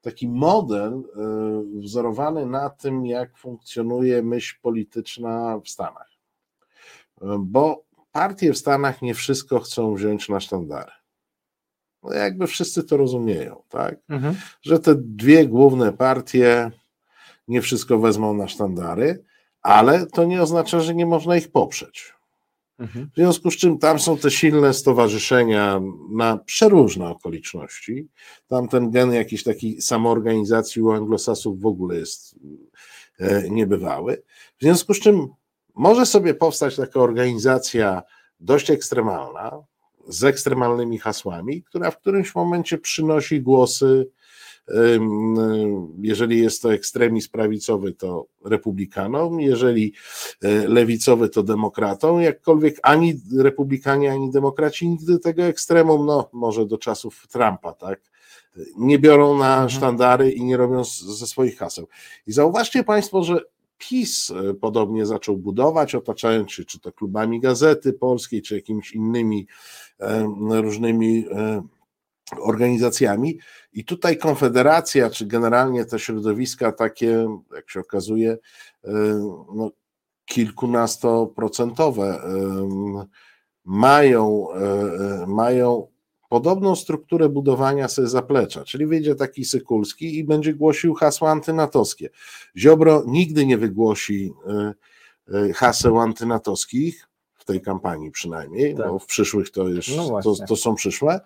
[0.00, 1.02] taki model e,
[1.80, 6.10] wzorowany na tym, jak funkcjonuje myśl polityczna w Stanach.
[7.38, 10.95] Bo partie w Stanach nie wszystko chcą wziąć na sztandary.
[12.06, 13.96] No jakby wszyscy to rozumieją, tak?
[14.08, 14.34] Mhm.
[14.62, 16.70] Że te dwie główne partie
[17.48, 19.24] nie wszystko wezmą na sztandary,
[19.62, 22.16] ale to nie oznacza, że nie można ich poprzeć.
[22.78, 23.10] Mhm.
[23.12, 25.80] W związku z czym tam są te silne stowarzyszenia
[26.10, 28.08] na przeróżne okoliczności.
[28.48, 32.34] Tam ten gen jakiejś takiej samoorganizacji u anglosasów w ogóle jest
[33.18, 34.22] e, niebywały.
[34.58, 35.28] W związku z czym
[35.74, 38.02] może sobie powstać taka organizacja
[38.40, 39.62] dość ekstremalna,
[40.08, 44.10] z ekstremalnymi hasłami, która w którymś momencie przynosi głosy,
[46.02, 49.94] jeżeli jest to ekstremizm prawicowy, to republikanom, jeżeli
[50.42, 56.78] e, lewicowy, to demokratom, jakkolwiek ani republikanie, ani demokraci nigdy tego ekstremum, no może do
[56.78, 58.00] czasów Trumpa, tak,
[58.76, 61.88] nie biorą na sztandary i nie robią ze swoich haseł.
[62.26, 63.40] I zauważcie Państwo, że
[63.78, 69.46] PiS e, podobnie zaczął budować, otaczając się czy to klubami Gazety Polskiej, czy jakimiś innymi
[70.00, 70.26] e,
[70.60, 71.62] różnymi e,
[72.40, 73.38] organizacjami.
[73.72, 78.38] I tutaj Konfederacja, czy generalnie te środowiska takie, jak się okazuje,
[79.54, 79.70] no,
[80.24, 82.20] kilkunastoprocentowe
[83.64, 84.46] mają,
[85.26, 85.88] mają
[86.28, 92.10] podobną strukturę budowania sobie zaplecza, czyli wyjdzie taki Sykulski i będzie głosił hasła antynatowskie.
[92.56, 94.74] Ziobro nigdy nie wygłosi e,
[95.34, 100.56] e, haseł antynatowskich, w tej kampanii przynajmniej, bo w przyszłych to, już, No to, to
[100.56, 101.20] są przyszłe.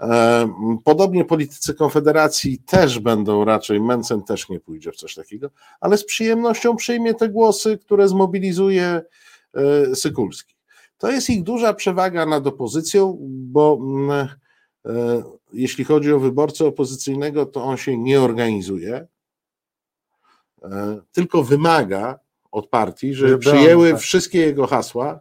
[0.00, 0.48] E,
[0.84, 5.50] Podobnie politycy Konfederacji też będą raczej, Mencen też nie pójdzie w coś takiego,
[5.80, 9.02] ale z przyjemnością przyjmie te głosy, które zmobilizuje
[9.94, 10.54] Sykulski.
[11.02, 14.28] To jest ich duża przewaga nad opozycją, bo mm,
[15.52, 19.06] jeśli chodzi o wyborcę opozycyjnego, to on się nie organizuje,
[20.64, 22.18] e, tylko wymaga
[22.52, 24.00] od partii, on, przyjęły tak.
[24.00, 25.20] wszystkie jego hasła.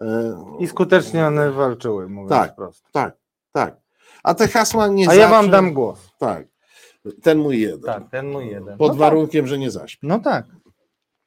[0.00, 2.88] e, I skutecznie one walczyły, mówiąc tak, prosto.
[2.92, 3.16] tak,
[3.52, 3.76] tak.
[4.22, 6.10] A te hasła nie A ja wam zawsze- dam głos.
[6.18, 6.46] Tak.
[7.22, 7.80] Ten mój jeden.
[7.82, 8.78] Tak, ten mój jeden.
[8.78, 8.96] Pod No tak.
[8.98, 10.06] warunkiem, że nie zaśpi.
[10.06, 10.46] No tak.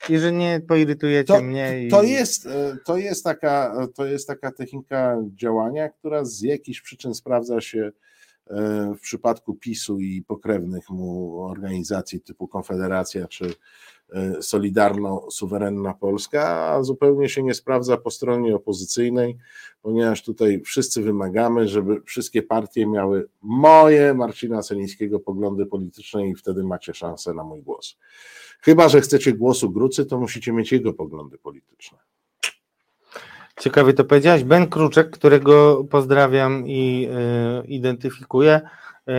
[0.10, 1.86] I że nie poirytujecie To, mnie.
[1.86, 1.90] I...
[1.90, 7.14] to, jest, e, to, jest taka, to jest taka technika działania, która z jakichś przyczyn
[7.14, 7.92] sprawdza się
[8.48, 13.54] e, w przypadku PiSu i pokrewnych mu organizacji typu Konfederacja czy
[14.40, 19.38] Solidarno-Suwerenna Polska, a zupełnie się nie sprawdza po stronie opozycyjnej,
[19.82, 26.64] ponieważ tutaj wszyscy wymagamy, żeby wszystkie partie miały moje, Marcina Celińskiego, poglądy polityczne i wtedy
[26.64, 27.98] macie szansę na mój głos.
[28.62, 31.98] Chyba, że chcecie głosu Grucy, to musicie mieć jego poglądy polityczne.
[33.60, 34.44] Ciekawie to powiedziałeś.
[34.44, 37.10] Ben Kruczek, którego pozdrawiam i
[37.64, 38.62] y, identyfikuję,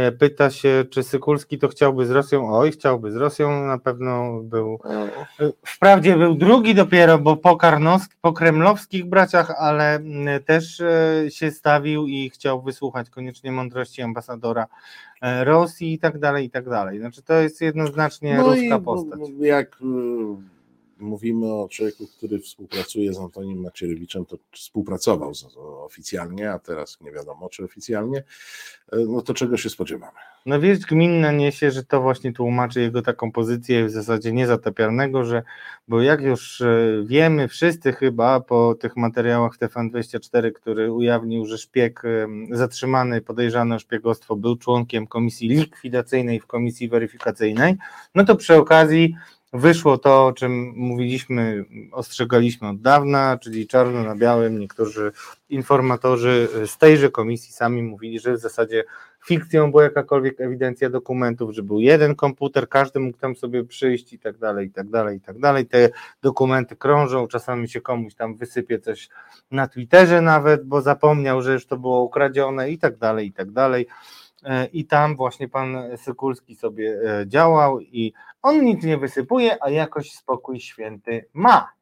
[0.08, 2.54] y, pyta się, czy Sykulski to chciałby z Rosją.
[2.58, 4.78] Oj, chciałby z Rosją, na pewno był.
[5.40, 11.26] y, Wprawdzie był drugi dopiero, bo po, Karnowsk, po kremlowskich braciach, ale y, też y,
[11.30, 16.68] się stawił i chciał wysłuchać koniecznie mądrości ambasadora y, Rosji i tak dalej, i tak
[16.68, 16.98] dalej.
[16.98, 19.20] Znaczy to jest jednoznacznie ruska postać.
[19.40, 19.76] jak
[20.98, 25.32] mówimy o człowieku, który współpracuje z Antonim Macierewiczem, to współpracował
[25.62, 28.24] oficjalnie, a teraz nie wiadomo, czy oficjalnie, y,
[29.08, 30.18] no to czego się spodziewamy?
[30.46, 35.42] No wieść gminna niesie, że to właśnie tłumaczy jego taką pozycję w zasadzie niezatapialnego, że
[35.88, 41.58] bo jak już e, wiemy wszyscy chyba po tych materiałach w TVN24, który ujawnił, że
[41.58, 47.76] szpieg e, zatrzymany, podejrzany o szpiegostwo był członkiem komisji likwidacyjnej w komisji weryfikacyjnej,
[48.14, 49.16] no to przy okazji
[49.58, 55.12] wyszło to, o czym mówiliśmy, ostrzegaliśmy od dawna, czyli czarno na białym, niektórzy
[55.48, 58.84] informatorzy z tejże komisji sami mówili, że w zasadzie
[59.26, 64.18] fikcją była jakakolwiek ewidencja dokumentów, że był jeden komputer, każdy mógł tam sobie przyjść i
[64.18, 65.66] tak dalej, i tak dalej, i tak dalej.
[65.66, 65.88] Te
[66.22, 69.08] dokumenty krążą, czasami się komuś tam wysypie coś
[69.50, 73.50] na Twitterze nawet, bo zapomniał, że już to było ukradzione i tak dalej, i tak
[73.50, 73.86] dalej.
[74.46, 78.12] E, i tam właśnie pan Sykulski sobie e, działał i
[78.42, 81.72] on nic nie wysypuje, a jakoś spokój święty ma.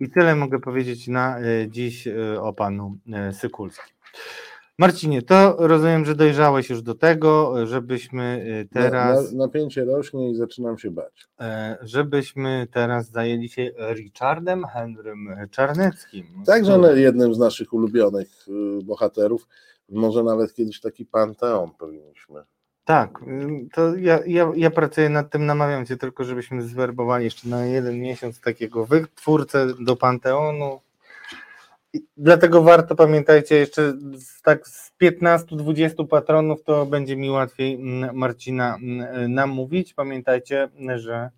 [0.00, 2.08] I tyle mogę powiedzieć na e, dziś
[2.40, 2.98] o panu
[3.32, 3.94] Sykulskim.
[4.78, 10.34] Marcinie, to rozumiem, że dojrzałeś już do tego, żebyśmy e, teraz, Na, napięcie rośnie i
[10.36, 11.28] zaczynam się bać.
[11.40, 16.26] e, żebyśmy teraz zajęli się Richardem Henrym Czarneckim.
[16.46, 19.48] Także on jednym z naszych ulubionych y, bohaterów,
[19.88, 22.42] może nawet kiedyś taki panteon powinniśmy.
[22.84, 27.48] Tak, ym, to ja, ja, ja pracuję nad tym, namawiam cię tylko, żebyśmy zwerbowali jeszcze
[27.48, 30.80] na jeden miesiąc takiego wytwórcę do Panteonu.
[32.16, 33.92] Dlatego warto, pamiętajcie, jeszcze
[34.42, 39.94] tak z 15-20 patronów to będzie mi łatwiej mm, Marcina mm, namówić.
[39.94, 41.30] Pamiętajcie, że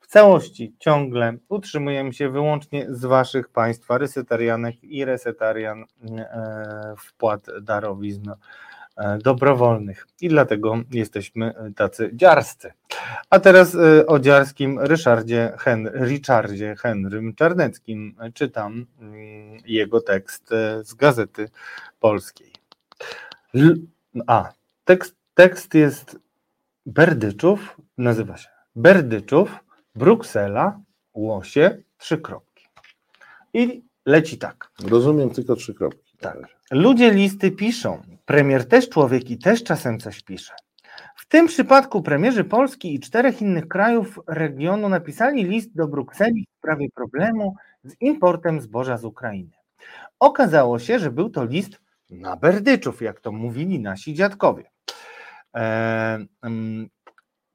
[0.00, 7.46] w całości ciągle utrzymujemy się wyłącznie z waszych państwa resetarianek i resetarian mm, e, wpłat
[7.62, 8.30] darowizn
[9.22, 12.72] dobrowolnych i dlatego jesteśmy tacy dziarscy.
[13.30, 15.52] A teraz e, o dziarskim Ryszardzie
[15.94, 21.48] Richardzie Henrym Czarneckim czytam mm, jego tekst e, z Gazety
[22.00, 22.52] Polskiej.
[23.54, 23.76] L-
[24.26, 24.52] a,
[24.84, 26.18] tekst, tekst jest
[26.86, 29.64] Berdyczów, nazywa się Berdyczów,
[29.94, 30.80] Bruksela,
[31.14, 32.66] Łosie, trzy kropki.
[33.54, 34.70] I leci tak.
[34.84, 36.07] Rozumiem tylko trzy kropki.
[36.20, 36.38] Tak.
[36.70, 38.02] Ludzie listy piszą.
[38.26, 40.54] Premier też człowiek i też czasem coś pisze.
[41.16, 46.58] W tym przypadku premierzy Polski i czterech innych krajów regionu napisali list do Brukseli w
[46.58, 47.54] sprawie problemu
[47.84, 49.50] z importem zboża z Ukrainy.
[50.20, 51.80] Okazało się, że był to list
[52.10, 54.70] na Berdyczów, jak to mówili nasi dziadkowie.
[55.56, 56.88] E, mm,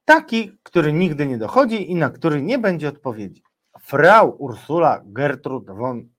[0.06, 3.44] taki, który nigdy nie dochodzi i na który nie będzie odpowiedzi.
[3.82, 6.10] Frau Ursula Gertrud von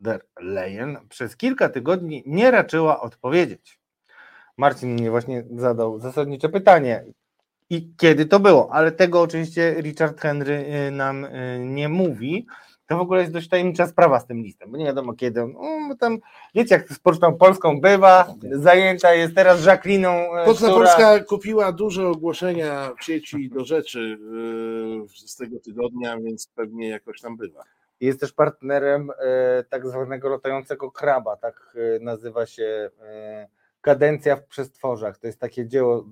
[0.00, 3.80] der Leyen przez kilka tygodni nie raczyła odpowiedzieć.
[4.58, 7.04] Marcin mnie właśnie zadał zasadnicze pytanie.
[7.70, 8.68] I kiedy to było?
[8.72, 12.46] Ale tego oczywiście Richard Henry y, nam y, nie mówi.
[12.86, 15.42] To w ogóle jest dość tajemnicza sprawa z tym listem, bo nie wiadomo kiedy.
[15.42, 15.52] on-
[15.88, 16.18] No, tam,
[16.54, 20.10] wiecie, jak z Pocztą Polską bywa, zajęta jest teraz Jacqueliną.
[20.42, 24.18] y, Poczta która- Polska kupiła duże ogłoszenia w sieci do rzeczy
[25.26, 27.62] z tego tygodnia, więc pewnie jakoś tam bywa.
[28.00, 33.48] Jest też partnerem e, tak zwanego latającego kraba, tak e, nazywa się e,
[33.80, 35.18] Kadencja w przestworzach.
[35.18, 36.04] To jest takie dzieło,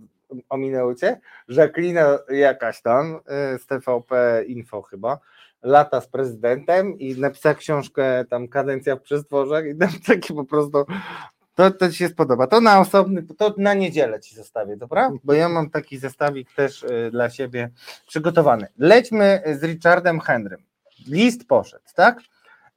[0.48, 1.20] ominęło cię?
[1.48, 1.98] Jacqueline
[2.28, 3.20] jakaś tam
[3.58, 5.18] z TVP Info chyba,
[5.62, 10.84] lata z prezydentem i napisała książkę tam Kadencja w przestworzach i tam takie po prostu
[11.54, 12.46] to, to ci się spodoba.
[12.46, 15.10] To na osobny, to na niedzielę ci zostawię, dobra?
[15.24, 17.70] Bo ja mam taki zestawik też dla siebie
[18.06, 18.66] przygotowany.
[18.78, 20.73] Lećmy z Richardem Henrym.
[21.08, 22.20] List poszedł, tak?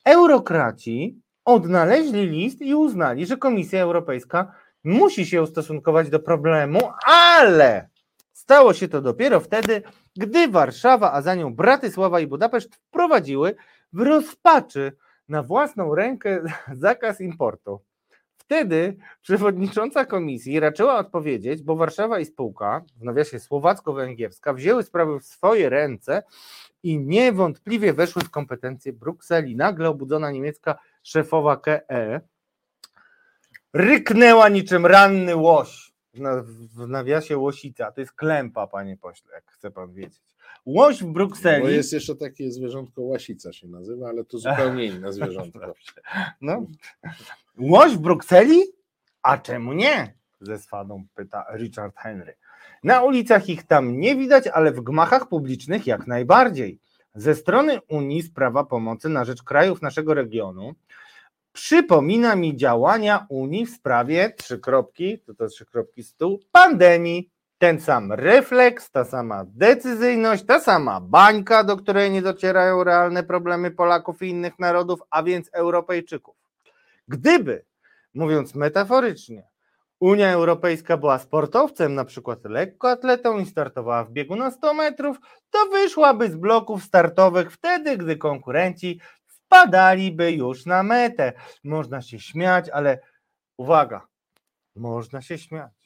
[0.06, 4.52] Eurokraci odnaleźli list i uznali, że Komisja Europejska
[4.84, 7.90] musi się ustosunkować do problemu, ale
[8.34, 9.82] stało się to dopiero wtedy,
[10.16, 13.56] gdy Warszawa, a za nią Bratysława i Budapeszt wprowadziły
[13.94, 14.92] w rozpaczy
[15.30, 17.82] na własną rękę zakaz importu.
[18.48, 25.26] Wtedy przewodnicząca komisji raczyła odpowiedzieć, bo Warszawa i spółka, w nawiasie słowacko-węgierska, wzięły sprawy w
[25.26, 26.24] swoje ręce
[26.84, 29.56] i niewątpliwie weszły w kompetencje Brukseli.
[29.56, 32.22] Nagle obudzona niemiecka szefowa KE
[33.74, 35.92] ryknęła niczym ranny łoś.
[36.76, 40.37] W nawiasie łosica, to jest klępa, panie pośle, jak chce pan wiedzieć.
[40.68, 41.64] Łoś w Brukseli.
[41.64, 45.74] Bo jest jeszcze takie zwierzątko łasica się nazywa, ale to zupełnie inne zwierzątko.
[46.42, 46.66] No.
[47.60, 48.64] Łoś w Brukseli?
[49.22, 50.14] A czemu nie?
[50.42, 52.36] Ze swadą pyta Richard Henry.
[52.84, 56.80] Na ulicach ich tam nie widać, ale w gmachach publicznych jak najbardziej.
[57.16, 60.76] Ze strony Unii sprawa pomocy na rzecz krajów naszego regionu
[61.54, 67.30] przypomina mi działania Unii w sprawie trzy kropki, to to trzy kropki stół, pandemii.
[67.58, 73.72] Ten sam refleks, ta sama decyzyjność, ta sama bańka, do której nie docierają realne problemy
[73.72, 76.36] Polaków i innych narodów, a więc Europejczyków.
[77.08, 77.66] Gdyby,
[78.14, 79.44] mówiąc metaforycznie,
[80.00, 85.18] Unia Europejska była sportowcem, na przykład lekkoatletą i startowała w biegu na 100 metrów,
[85.50, 91.34] to wyszłaby z bloków startowych wtedy, gdy konkurenci wpadaliby już na metę.
[91.64, 93.00] Można się śmiać, ale
[93.58, 94.08] uwaga,
[94.76, 95.77] można się śmiać.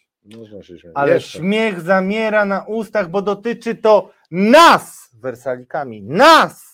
[0.94, 1.40] Ale Jeszcze.
[1.40, 6.72] śmiech zamiera na ustach, bo dotyczy to nas, wersalikami, nas,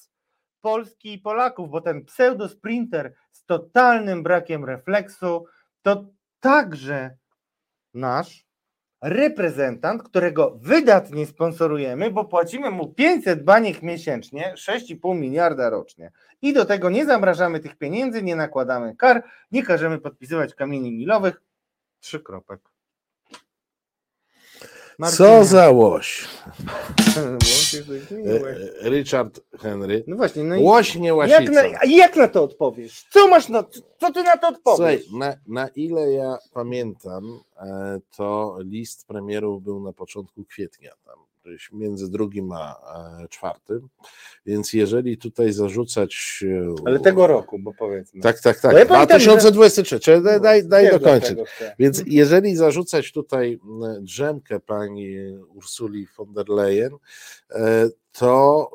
[0.61, 5.45] Polski i Polaków, bo ten pseudosprinter z totalnym brakiem refleksu
[5.81, 6.05] to
[6.39, 7.17] także
[7.93, 8.47] nasz
[9.01, 16.11] reprezentant, którego wydatnie sponsorujemy, bo płacimy mu 500 baniek miesięcznie, 6,5 miliarda rocznie.
[16.41, 21.41] I do tego nie zamrażamy tych pieniędzy, nie nakładamy kar, nie każemy podpisywać kamieni milowych.
[21.99, 22.76] Trzy kropek.
[25.05, 26.27] Co za łoś.
[28.11, 28.71] Miły.
[28.81, 30.03] E, Richard Henry.
[30.07, 31.51] No właśnie, no i Łoś nie jak łasica.
[31.51, 33.05] na, a jak na to odpowiesz?
[33.11, 33.63] Co masz na
[33.99, 35.11] co ty na to Słuchaj, odpowiesz?
[35.11, 41.15] na, na ile ja pamiętam, e, to list premierów był na początku kwietnia, tam
[41.73, 42.75] między drugim a
[43.23, 43.89] e, czwartym,
[44.45, 46.43] więc jeżeli tutaj zarzucać...
[46.85, 48.21] Ale tego roku, bo powiedzmy.
[48.21, 48.71] Tak, tak, tak.
[48.71, 50.21] Bo ja pamiętam, że- 2023.
[50.21, 51.39] Daj, daj, daj Wiem, dokończyć.
[51.79, 53.59] Więc jeżeli zarzucać tutaj
[54.01, 55.17] drzemkę pani
[55.53, 56.93] Ursuli von der Leyen,
[57.51, 58.69] e, to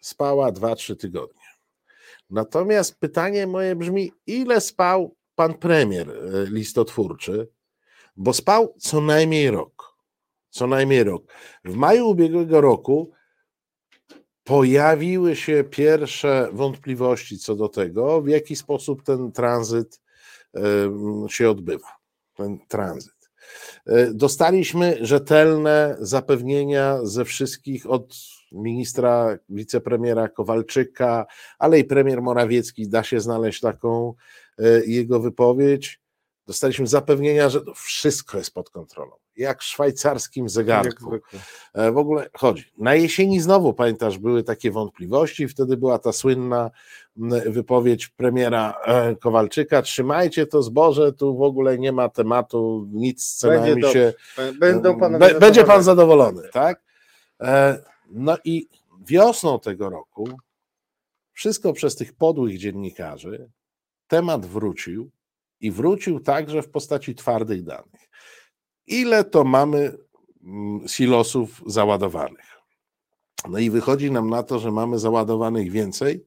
[0.00, 1.42] spała 2-3 tygodnie.
[2.30, 6.14] Natomiast pytanie moje brzmi, ile spał pan premier e,
[6.50, 7.48] listotwórczy?
[8.16, 9.77] Bo spał co najmniej rok.
[10.50, 11.32] Co najmniej rok.
[11.64, 13.12] W maju ubiegłego roku
[14.44, 20.00] pojawiły się pierwsze wątpliwości co do tego, w jaki sposób ten tranzyt
[21.28, 21.88] się odbywa.
[22.34, 23.30] Ten tranzyt.
[23.86, 28.14] E, Dostaliśmy rzetelne zapewnienia ze wszystkich od
[28.52, 31.26] ministra, wicepremiera Kowalczyka,
[31.58, 34.14] ale i premier Morawiecki, da się znaleźć taką
[34.58, 36.00] e, jego wypowiedź.
[36.46, 39.16] Dostaliśmy zapewnienia, że to wszystko jest pod kontrolą.
[39.38, 41.14] Jak w szwajcarskim zegarku.
[41.74, 42.64] E, W ogóle chodzi.
[42.78, 46.70] Na jesieni znowu, pamiętasz, były takie wątpliwości, wtedy była ta słynna
[47.46, 53.36] wypowiedź premiera e, Kowalczyka, trzymajcie to zboże, tu w ogóle nie ma tematu, nic z
[53.36, 54.12] cenami Będzie się...
[54.60, 56.82] Będą panowie Be- Będzie pan zadowolony, tak?
[57.40, 58.68] E, No i
[59.06, 60.28] wiosną tego roku,
[61.32, 63.50] wszystko przez tych podłych dziennikarzy,
[64.08, 65.10] temat wrócił
[65.60, 68.07] i wrócił także w postaci twardych danych.
[68.88, 69.92] Ile to mamy
[70.44, 72.58] mm, silosów załadowanych?
[73.48, 76.24] No i wychodzi nam na to, że mamy załadowanych więcej,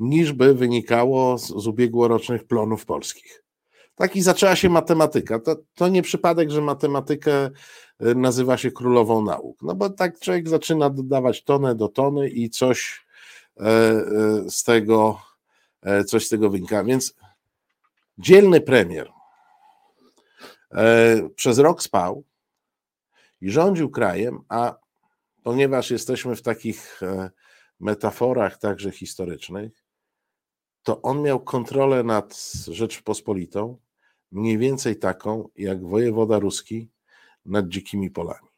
[0.00, 3.44] niż by wynikało z, z ubiegłorocznych plonów polskich.
[3.94, 5.38] Tak i zaczęła się matematyka.
[5.38, 9.62] To, to nie przypadek, że matematykę y, nazywa się królową nauk.
[9.62, 13.06] No bo tak człowiek zaczyna dodawać tonę do tony i coś
[13.56, 14.04] e, e,
[14.50, 15.18] z tego,
[15.82, 16.84] e, coś z tego wynika.
[16.84, 17.14] Więc
[18.18, 19.13] dzielny premier
[21.34, 22.24] przez rok spał
[23.40, 24.78] i rządził krajem, a
[25.42, 27.30] ponieważ jesteśmy w takich e,
[27.80, 29.84] metaforach także historycznych,
[30.82, 33.78] to on miał kontrolę nad Rzeczpospolitą,
[34.32, 36.90] mniej więcej taką, jak wojewoda ruski
[37.46, 38.48] nad dzikimi polami.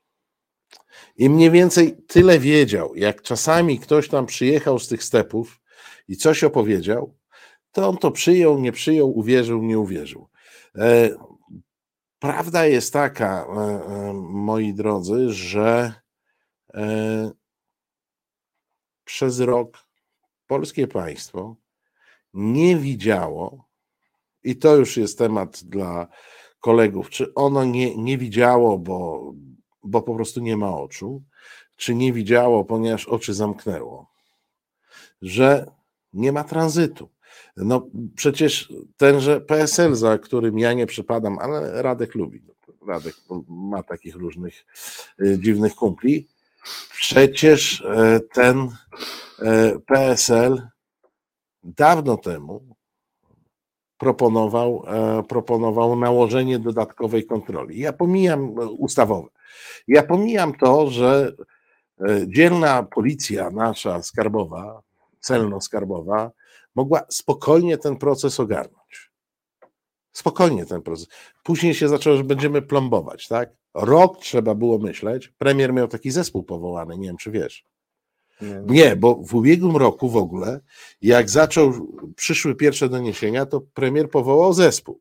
[1.17, 5.61] I mniej więcej tyle wiedział, jak czasami ktoś tam przyjechał z tych stepów
[6.09, 7.15] i coś opowiedział,
[7.73, 10.29] to on to przyjął, nie przyjął, uwierzył, nie uwierzył.
[12.27, 15.93] Prawda jest taka, e, e, moi drodzy, że
[16.75, 17.31] e,
[19.05, 19.79] przez rok
[20.47, 21.57] polskie państwo
[22.35, 23.69] nie widziało,
[24.43, 26.07] i to już jest temat dla
[26.61, 29.33] kolegów, czy ono nie, nie widziało, bo,
[29.83, 31.23] bo po prostu nie ma oczu,
[31.77, 34.11] czy nie widziało, ponieważ oczy zamknęło,
[35.23, 35.67] że
[36.13, 37.09] nie ma tranzytu.
[37.57, 37.87] No
[38.17, 42.43] przecież tenże PSL, za którym ja nie przypadam, ale Radek lubi.
[42.89, 43.15] Radek
[43.49, 44.65] ma takich różnych
[45.21, 46.29] y, dziwnych kumpli.
[46.91, 48.69] Przecież e, ten
[49.39, 50.69] e, PSL
[51.65, 52.77] dawno temu
[53.99, 57.79] proponował, e, proponował nałożenie dodatkowej kontroli.
[57.79, 59.29] Ja pomijam ustawowe.
[59.89, 61.33] Ja pomijam to, że
[62.27, 64.83] dzielna policja nasza skarbowa,
[65.21, 66.31] celno-skarbowa,
[66.77, 69.11] mogła spokojnie ten proces ogarnąć.
[70.13, 71.07] Spokojnie ten proces.
[71.43, 73.51] Później się zaczęło, że będziemy plombować, tak?
[73.75, 75.29] Rok trzeba było myśleć.
[75.39, 77.65] Premier miał taki zespół powołany, nie wiem czy wiesz.
[78.67, 80.61] Nie, bo w ubiegłym roku w ogóle,
[81.03, 81.73] jak zaczął,
[82.17, 85.01] przyszły pierwsze doniesienia, to premier powołał zespół.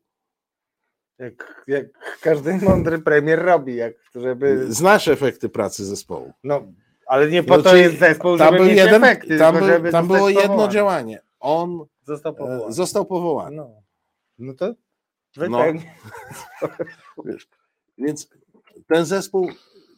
[1.18, 1.86] Jak, jak
[2.20, 4.72] każdy mądry premier robi, jak żeby.
[4.72, 6.32] Znasz efekty pracy zespołu.
[6.44, 6.62] No,
[7.06, 9.92] ale nie po to Znaczy, jest zespół, tam żeby był mieć jeden, efekty, tam, był,
[9.92, 11.25] tam było jedno działanie.
[11.40, 12.72] On Został e, powołany.
[12.72, 13.56] został powołany.
[13.56, 13.82] No,
[14.38, 14.74] no to No.
[15.36, 15.80] wypełni.
[17.24, 17.48] Wiesz,
[17.98, 18.30] więc
[18.86, 19.50] ten zespół,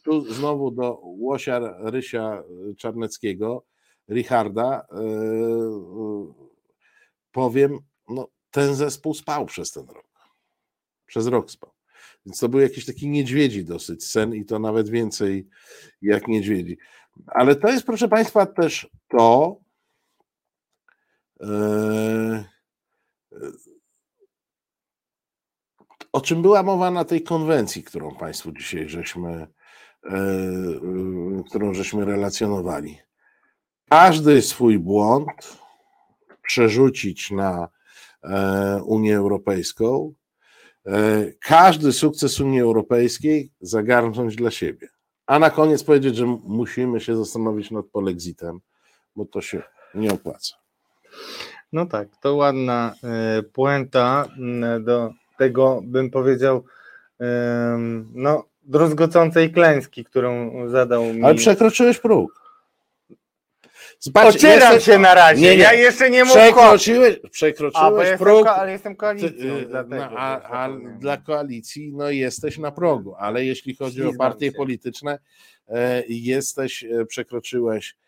[0.05, 1.61] tu znowu do Łosia
[1.91, 2.43] Rysia
[2.79, 3.65] Czarneckiego,
[4.11, 6.35] Richarda, yy,
[7.33, 7.79] powiem,
[8.09, 10.09] no, ten zespół spał przez ten rok.
[11.07, 11.71] Przez rok spał.
[12.27, 15.49] Więc to był jakiś taki niedźwiedzi dosyć sen i to nawet więcej
[16.03, 16.79] jak niedźwiedzi.
[17.27, 19.57] Ale to jest, proszę Państwa, też to,
[26.13, 29.47] o czym była mowa na tej konwencji, którą Państwu dzisiaj żeśmy, e,
[30.11, 32.99] e, którą żeśmy relacjonowali.
[33.91, 35.59] Każdy swój błąd
[36.43, 37.69] przerzucić na
[38.23, 40.15] e, Unię Europejską,
[40.87, 44.89] e, każdy sukces Unii Europejskiej zagarnąć dla siebie.
[45.27, 48.61] A na koniec powiedzieć, że musimy się zastanowić nad polexitem,
[49.17, 49.63] bo to się
[49.95, 50.68] nie opłaca.
[51.73, 56.65] No tak, to ładna e, puenta mm, do tego, bym powiedział,
[58.15, 61.25] no, druzgocącej klęski, którą zadał mi.
[61.25, 62.39] Ale przekroczyłeś próg.
[64.15, 68.45] Ocieram się na razie, ja jeszcze nie mów Przekroczyłeś, A, bo przekroczyłeś jestem próg.
[68.47, 70.69] ko- ale jestem koalicją, Ty, dlatego no, a, a
[70.99, 74.53] dla koalicji no, jesteś na progu, ale jeśli chodzi o Ślizgam partie się.
[74.53, 75.19] polityczne,
[75.69, 78.08] e, jesteś, e, przekroczyłeś, e,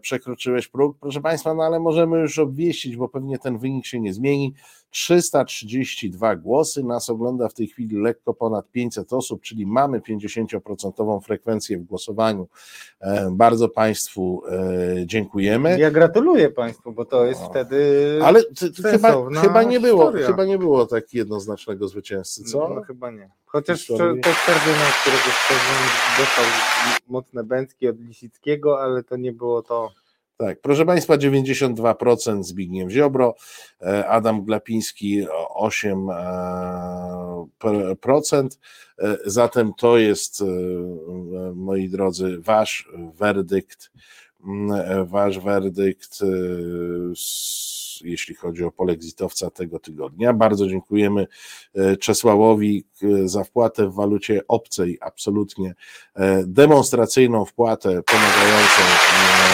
[0.00, 0.98] przekroczyłeś próg.
[1.00, 4.54] Proszę Państwa, no ale możemy już obwieścić, bo pewnie ten wynik się nie zmieni.
[4.94, 11.78] 332 głosy, nas ogląda w tej chwili lekko ponad 500 osób, czyli mamy 50% frekwencję
[11.78, 12.48] w głosowaniu.
[13.00, 15.78] E, Bardzo Państwu e, dziękujemy.
[15.78, 17.78] Ja gratuluję Państwu, bo to jest wtedy.
[18.24, 18.42] Ale
[18.90, 20.26] chyba, chyba, nie było, historia.
[20.26, 22.68] chyba nie było tak jednoznacznego zwycięzcy, co?
[22.74, 23.30] No, chyba nie.
[23.46, 25.24] Chociaż to, kardynał, którego
[26.18, 26.44] dostał
[27.08, 30.03] mocne bęcki od Lisickiego, ale to nie było to.
[30.36, 33.34] Tak, proszę Państwa, 92% Zbigniew Ziobro,
[33.82, 38.58] e, Adam Glapiński o 8%.
[38.98, 40.44] e, Zatem to jest, e,
[41.54, 43.90] moi drodzy, Wasz werdykt,
[44.46, 46.26] mm, e, Wasz werdykt, e,
[47.12, 50.32] s- jeśli chodzi o polexitowca tego tygodnia.
[50.32, 51.26] Bardzo dziękujemy
[51.74, 55.74] e, Czesławowi e, za wpłatę w walucie obcej, absolutnie
[56.14, 58.82] e, demonstracyjną wpłatę pomagającą.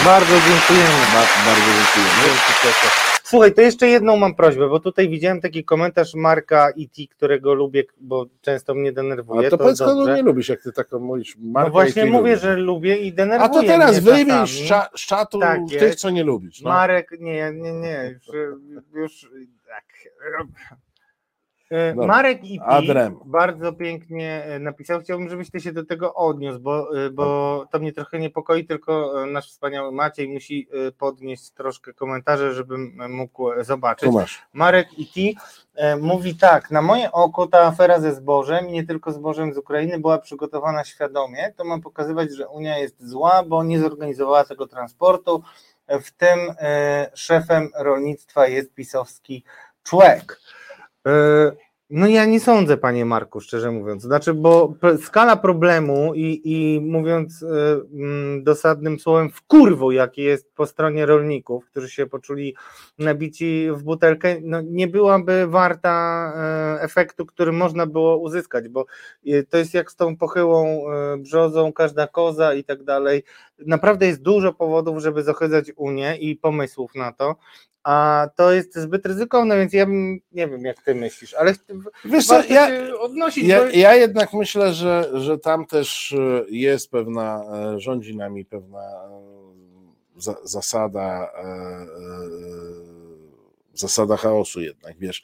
[0.05, 1.05] Bardzo dziękujemy.
[1.13, 3.20] Ba- bardzo dziękujemy.
[3.31, 7.83] Słuchaj, to jeszcze jedną mam prośbę, bo tutaj widziałem taki komentarz Marka IT, którego lubię,
[8.01, 9.47] bo często mnie denerwuje.
[9.47, 11.37] A to powiedz, kogo nie lubisz, jak ty taką mówisz.
[11.39, 12.41] Marka No właśnie i ty mówię, lubisz.
[12.41, 16.09] że lubię i A denerwuje to teraz wyjmij z, cza, z czatu Tak tych, co
[16.09, 16.61] nie lubisz.
[16.61, 16.69] No.
[16.69, 18.27] Marek, nie, nie, nie, już,
[18.93, 19.31] już
[19.67, 19.85] tak.
[21.71, 22.07] E, Dobra.
[22.07, 23.19] Marek i Adrem.
[23.25, 24.99] bardzo pięknie e, napisał.
[24.99, 29.13] Chciałbym, żebyś ty się do tego odniósł, bo, e, bo to mnie trochę niepokoi, tylko
[29.25, 30.67] nasz wspaniały Maciej musi
[30.97, 34.09] podnieść troszkę komentarze, żebym mógł zobaczyć.
[34.09, 34.43] Tu masz.
[34.53, 35.39] Marek IT
[35.75, 39.57] e, mówi tak, na moje oko ta afera ze zbożem i nie tylko zbożem z
[39.57, 41.53] Ukrainy była przygotowana świadomie.
[41.57, 45.43] To ma pokazywać, że Unia jest zła, bo nie zorganizowała tego transportu.
[45.87, 46.39] W tym
[47.13, 49.43] szefem rolnictwa jest pisowski
[49.83, 50.39] człowiek.
[51.07, 51.51] E,
[51.93, 54.03] No ja nie sądzę, panie Marku, szczerze mówiąc.
[54.03, 54.73] Znaczy, bo
[55.03, 57.43] skala problemu i, i mówiąc
[57.93, 62.55] mm, dosadnym słowem w kurwu, jaki jest po stronie rolników, którzy się poczuli
[62.97, 68.85] nabici w butelkę, no nie byłaby warta e, efektu, który można było uzyskać, bo
[69.27, 70.83] e, to jest jak z tą pochyłą
[71.17, 73.23] brzozą, każda koza i tak dalej.
[73.59, 77.35] Naprawdę jest dużo powodów, żeby zohydzać Unię i pomysłów na to.
[77.83, 81.55] A to jest zbyt ryzykowne, więc ja bym, nie wiem jak ty myślisz, ale
[82.05, 83.69] Wiesz co, ja, odnosić, ja, bo...
[83.69, 87.43] ja jednak myślę, że, że tam też e, jest pewna,
[87.75, 89.21] e, rządzi nami pewna e,
[90.17, 91.31] za, zasada,
[93.73, 95.23] zasada chaosu jednak, wiesz,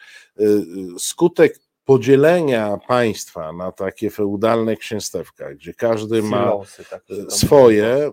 [0.99, 8.11] skutek podzielenia państwa na takie feudalne księstewka, gdzie każdy ma Silosy, tak swoje,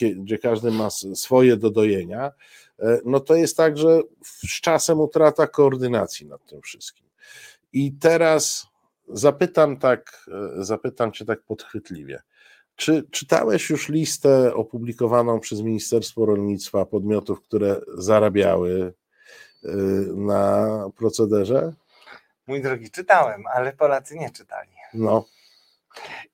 [0.00, 2.32] kie- gdzie każdy ma swoje do dojenia,
[3.04, 7.06] no to jest tak, że z czasem utrata koordynacji nad tym wszystkim.
[7.72, 8.66] I teraz
[9.08, 10.26] zapytam tak,
[10.58, 12.22] e, zapytam cię tak podchwytliwie.
[12.76, 18.94] Czy czytałeś już listę opublikowaną przez Ministerstwo Rolnictwa podmiotów, które zarabiały
[19.64, 19.68] e,
[20.14, 21.72] na procederze?
[22.46, 24.70] Mój drogi, czytałem, ale Polacy nie czytali.
[24.94, 25.24] No.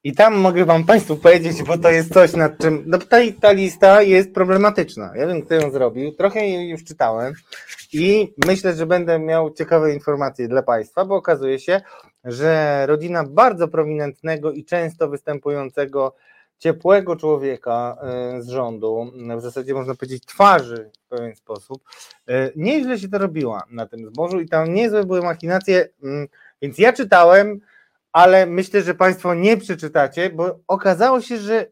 [0.04, 2.84] I tam mogę wam Państwu powiedzieć, bo to jest coś nad czym.
[2.86, 5.12] No ta, ta lista jest problematyczna.
[5.16, 6.12] Ja wiem, kto ją zrobił.
[6.12, 7.34] Trochę jej już czytałem
[7.92, 11.80] i myślę, że będę miał ciekawe informacje dla Państwa, bo okazuje się,
[12.24, 16.14] że rodzina bardzo prominentnego i często występującego
[16.58, 21.82] ciepłego człowieka e, z rządu, w zasadzie można powiedzieć twarzy w pewien sposób,
[22.28, 26.28] e, nieźle się to robiła na tym zbożu i tam niezłe były machinacje, mm,
[26.62, 27.60] więc ja czytałem,
[28.12, 31.66] ale myślę, że Państwo nie przeczytacie, bo okazało się, że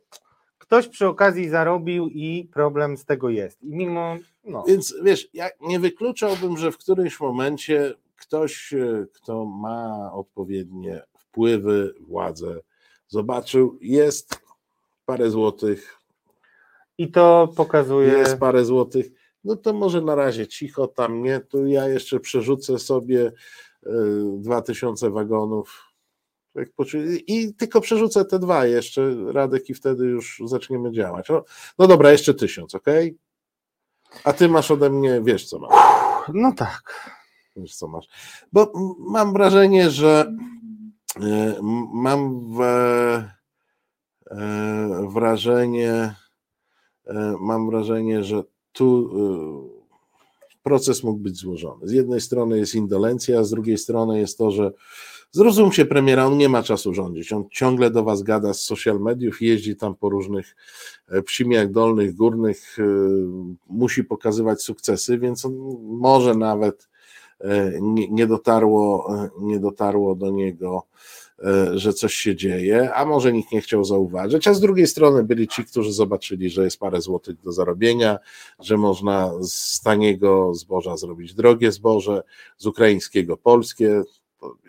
[0.59, 3.63] ktoś przy okazji zarobił i problem z tego jest.
[3.63, 4.65] I mimo, no.
[4.69, 11.95] Więc wiesz, ja nie wykluczałbym, że w którymś momencie ktoś, e, kto ma odpowiednie wpływy,
[12.01, 12.61] władzę,
[13.09, 14.41] zobaczył, jest
[15.07, 15.97] parę złotych,
[16.99, 18.09] I to pokazuje.
[18.09, 19.07] jest parę złotych,
[19.45, 23.33] no to może na razie cicho tam nie, tu ja jeszcze przerzucę sobie
[23.87, 23.91] e,
[24.39, 25.86] dwa tysiące wagonów
[27.27, 31.29] i tylko przerzucę te dwa jeszcze, Radek, i wtedy już zaczniemy działać.
[31.29, 31.45] No,
[31.79, 32.87] no dobra, jeszcze tysiąc, ok?
[34.25, 35.71] A ty masz ode mnie, wiesz co masz.
[36.35, 37.11] No tak.
[37.57, 38.07] Wiesz co masz.
[38.53, 40.33] Bo mam wrażenie, że
[41.23, 41.57] e,
[41.93, 43.31] mam w, e,
[45.09, 46.15] wrażenie,
[47.07, 48.43] e, mam wrażenie, że
[48.73, 49.11] tu
[50.63, 51.89] proces mógł być złożony.
[51.89, 54.73] Z jednej strony jest indolencja, a z drugiej strony jest to, że
[55.31, 57.33] Zrozumcie premiera, on nie ma czasu rządzić.
[57.33, 60.57] On ciągle do was gada z social mediów, jeździ tam po różnych
[61.09, 62.83] e, psimiach dolnych, górnych, e,
[63.67, 66.89] musi pokazywać sukcesy, więc on może nawet
[67.41, 67.73] e,
[68.11, 70.87] nie dotarło, nie dotarło do niego,
[71.75, 75.49] że coś się dzieje, a może nikt nie chciał zauważyć, a z drugiej strony byli
[75.49, 78.19] ci, którzy zobaczyli, że jest parę złotych do zarobienia,
[78.59, 82.23] że można z taniego zboża zrobić drogie zboże,
[82.59, 84.03] z ukraińskiego polskie,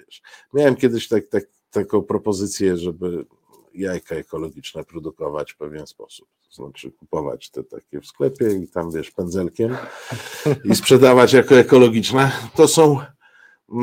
[0.08, 0.22] wiesz.
[0.54, 3.26] Miałem kiedyś tak, tak, taką propozycję, żeby
[3.74, 6.28] jajka ekologiczne produkować w pewien sposób.
[6.50, 9.78] To znaczy kupować te takie w sklepie i tam wiesz pędzelkiem
[10.72, 12.32] i sprzedawać jako ekologiczne.
[12.56, 13.00] To są,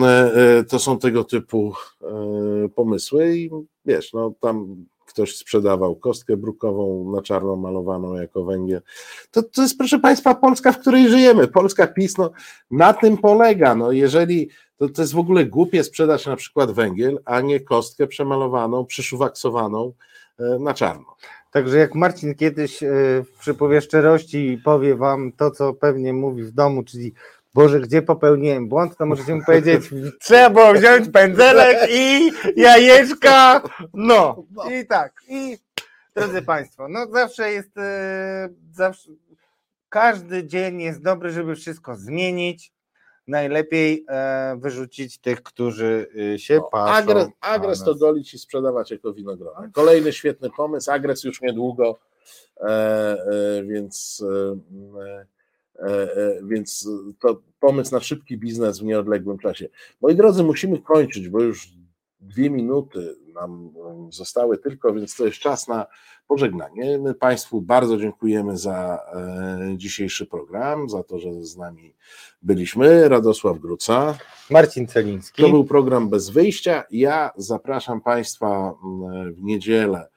[0.02, 3.50] e, e, to są tego typu e, pomysły i
[3.84, 8.80] wiesz, no tam ktoś sprzedawał kostkę brukową na czarno malowaną jako węgiel.
[9.30, 11.48] To, to jest, proszę Państwa, Polska, w której żyjemy.
[11.48, 12.30] Polska PiS, no,
[12.70, 13.74] na tym polega.
[13.74, 18.06] No, jeżeli to, to jest w ogóle głupie sprzedać na przykład węgiel, a nie kostkę
[18.06, 19.92] przemalowaną, przyszuwaksowaną
[20.38, 21.16] e, na czarno.
[21.50, 22.88] Także jak Marcin kiedyś e,
[23.22, 27.12] w przypowie szczerości powie wam to, co pewnie mówi w domu, czyli
[27.54, 29.90] Boże, gdzie popełniłem błąd, to możecie mu powiedzieć,
[30.20, 33.62] trzeba było wziąć pędzelek i jajeczka,
[33.94, 35.58] no i tak, i
[36.16, 39.10] drodzy Państwo, no zawsze jest, e, zawsze,
[39.88, 42.74] każdy dzień jest dobry, żeby wszystko zmienić,
[43.26, 46.94] najlepiej e, wyrzucić tych, którzy y, się no, patrzą.
[46.94, 49.70] Agres, agres to golić i sprzedawać jako winogrona.
[49.72, 51.98] Kolejny świetny pomysł, agres już niedługo,
[52.60, 53.16] e, e,
[53.64, 54.24] więc,
[55.06, 55.26] e,
[56.42, 56.88] więc
[57.20, 59.68] to pomysł na szybki biznes w nieodległym czasie.
[60.00, 61.68] Moi drodzy, musimy kończyć, bo już
[62.20, 63.72] dwie minuty nam
[64.10, 65.86] zostały tylko, więc to jest czas na
[66.26, 66.98] pożegnanie.
[66.98, 71.94] My Państwu bardzo dziękujemy za e, dzisiejszy program, za to, że z nami
[72.42, 73.08] byliśmy.
[73.08, 74.18] Radosław Gruca.
[74.50, 75.42] Marcin Celiński.
[75.42, 76.84] To był program Bez Wyjścia.
[76.90, 78.74] Ja zapraszam Państwa
[79.36, 80.08] w niedzielę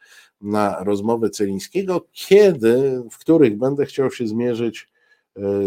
[0.41, 4.97] na rozmowy Celińskiego, kiedy, w których będę chciał się zmierzyć e,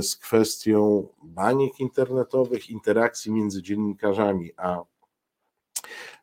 [0.02, 4.82] z kwestią baniek internetowych, interakcji między dziennikarzami a,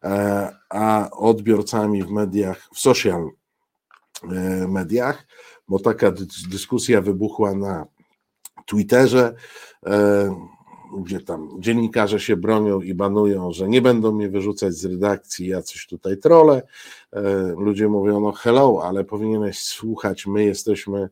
[0.03, 3.29] e, a odbiorcami w mediach, w social
[4.23, 5.27] E, mediach,
[5.67, 6.11] bo taka
[6.49, 7.85] dyskusja wybuchła na
[8.65, 9.35] Twitterze,
[9.85, 10.49] e,
[10.97, 15.61] gdzie tam dziennikarze się bronią i banują, że nie będą mnie wyrzucać z redakcji, ja
[15.61, 16.61] coś tutaj trolę.
[17.13, 17.21] E,
[17.57, 21.09] ludzie mówią, no hello, ale powinieneś słuchać, my jesteśmy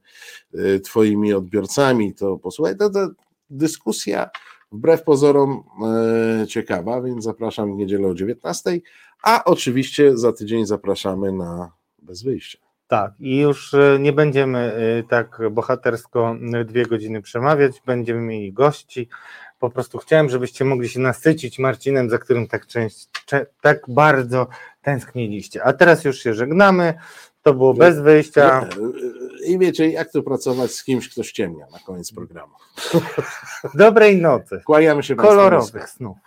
[0.83, 3.09] twoimi odbiorcami, to posłuchaj, to, to
[3.49, 4.29] dyskusja
[4.71, 5.63] wbrew pozorom
[6.47, 8.79] ciekawa, więc zapraszam w niedzielę o 19,
[9.23, 12.65] a oczywiście za tydzień zapraszamy na Bez Wyjścia.
[12.87, 18.53] Tak, i już e, nie będziemy e, tak bohatersko e, dwie godziny przemawiać, będziemy mieli
[18.53, 19.09] gości.
[19.59, 23.09] Po prostu chciałem, żebyście mogli się nasycić Marcinem, za którym tak, część,
[23.61, 24.47] tak bardzo
[24.81, 25.63] tęskniliście.
[25.63, 26.93] A teraz już się żegnamy.
[27.41, 28.69] To było bez wyjścia.
[29.45, 32.53] I wiecie, jak to pracować z kimś, kto ściemnia na koniec programu.
[33.73, 34.61] Dobrej nocy.
[34.65, 36.17] Kłaniamy się Kolorowych snów.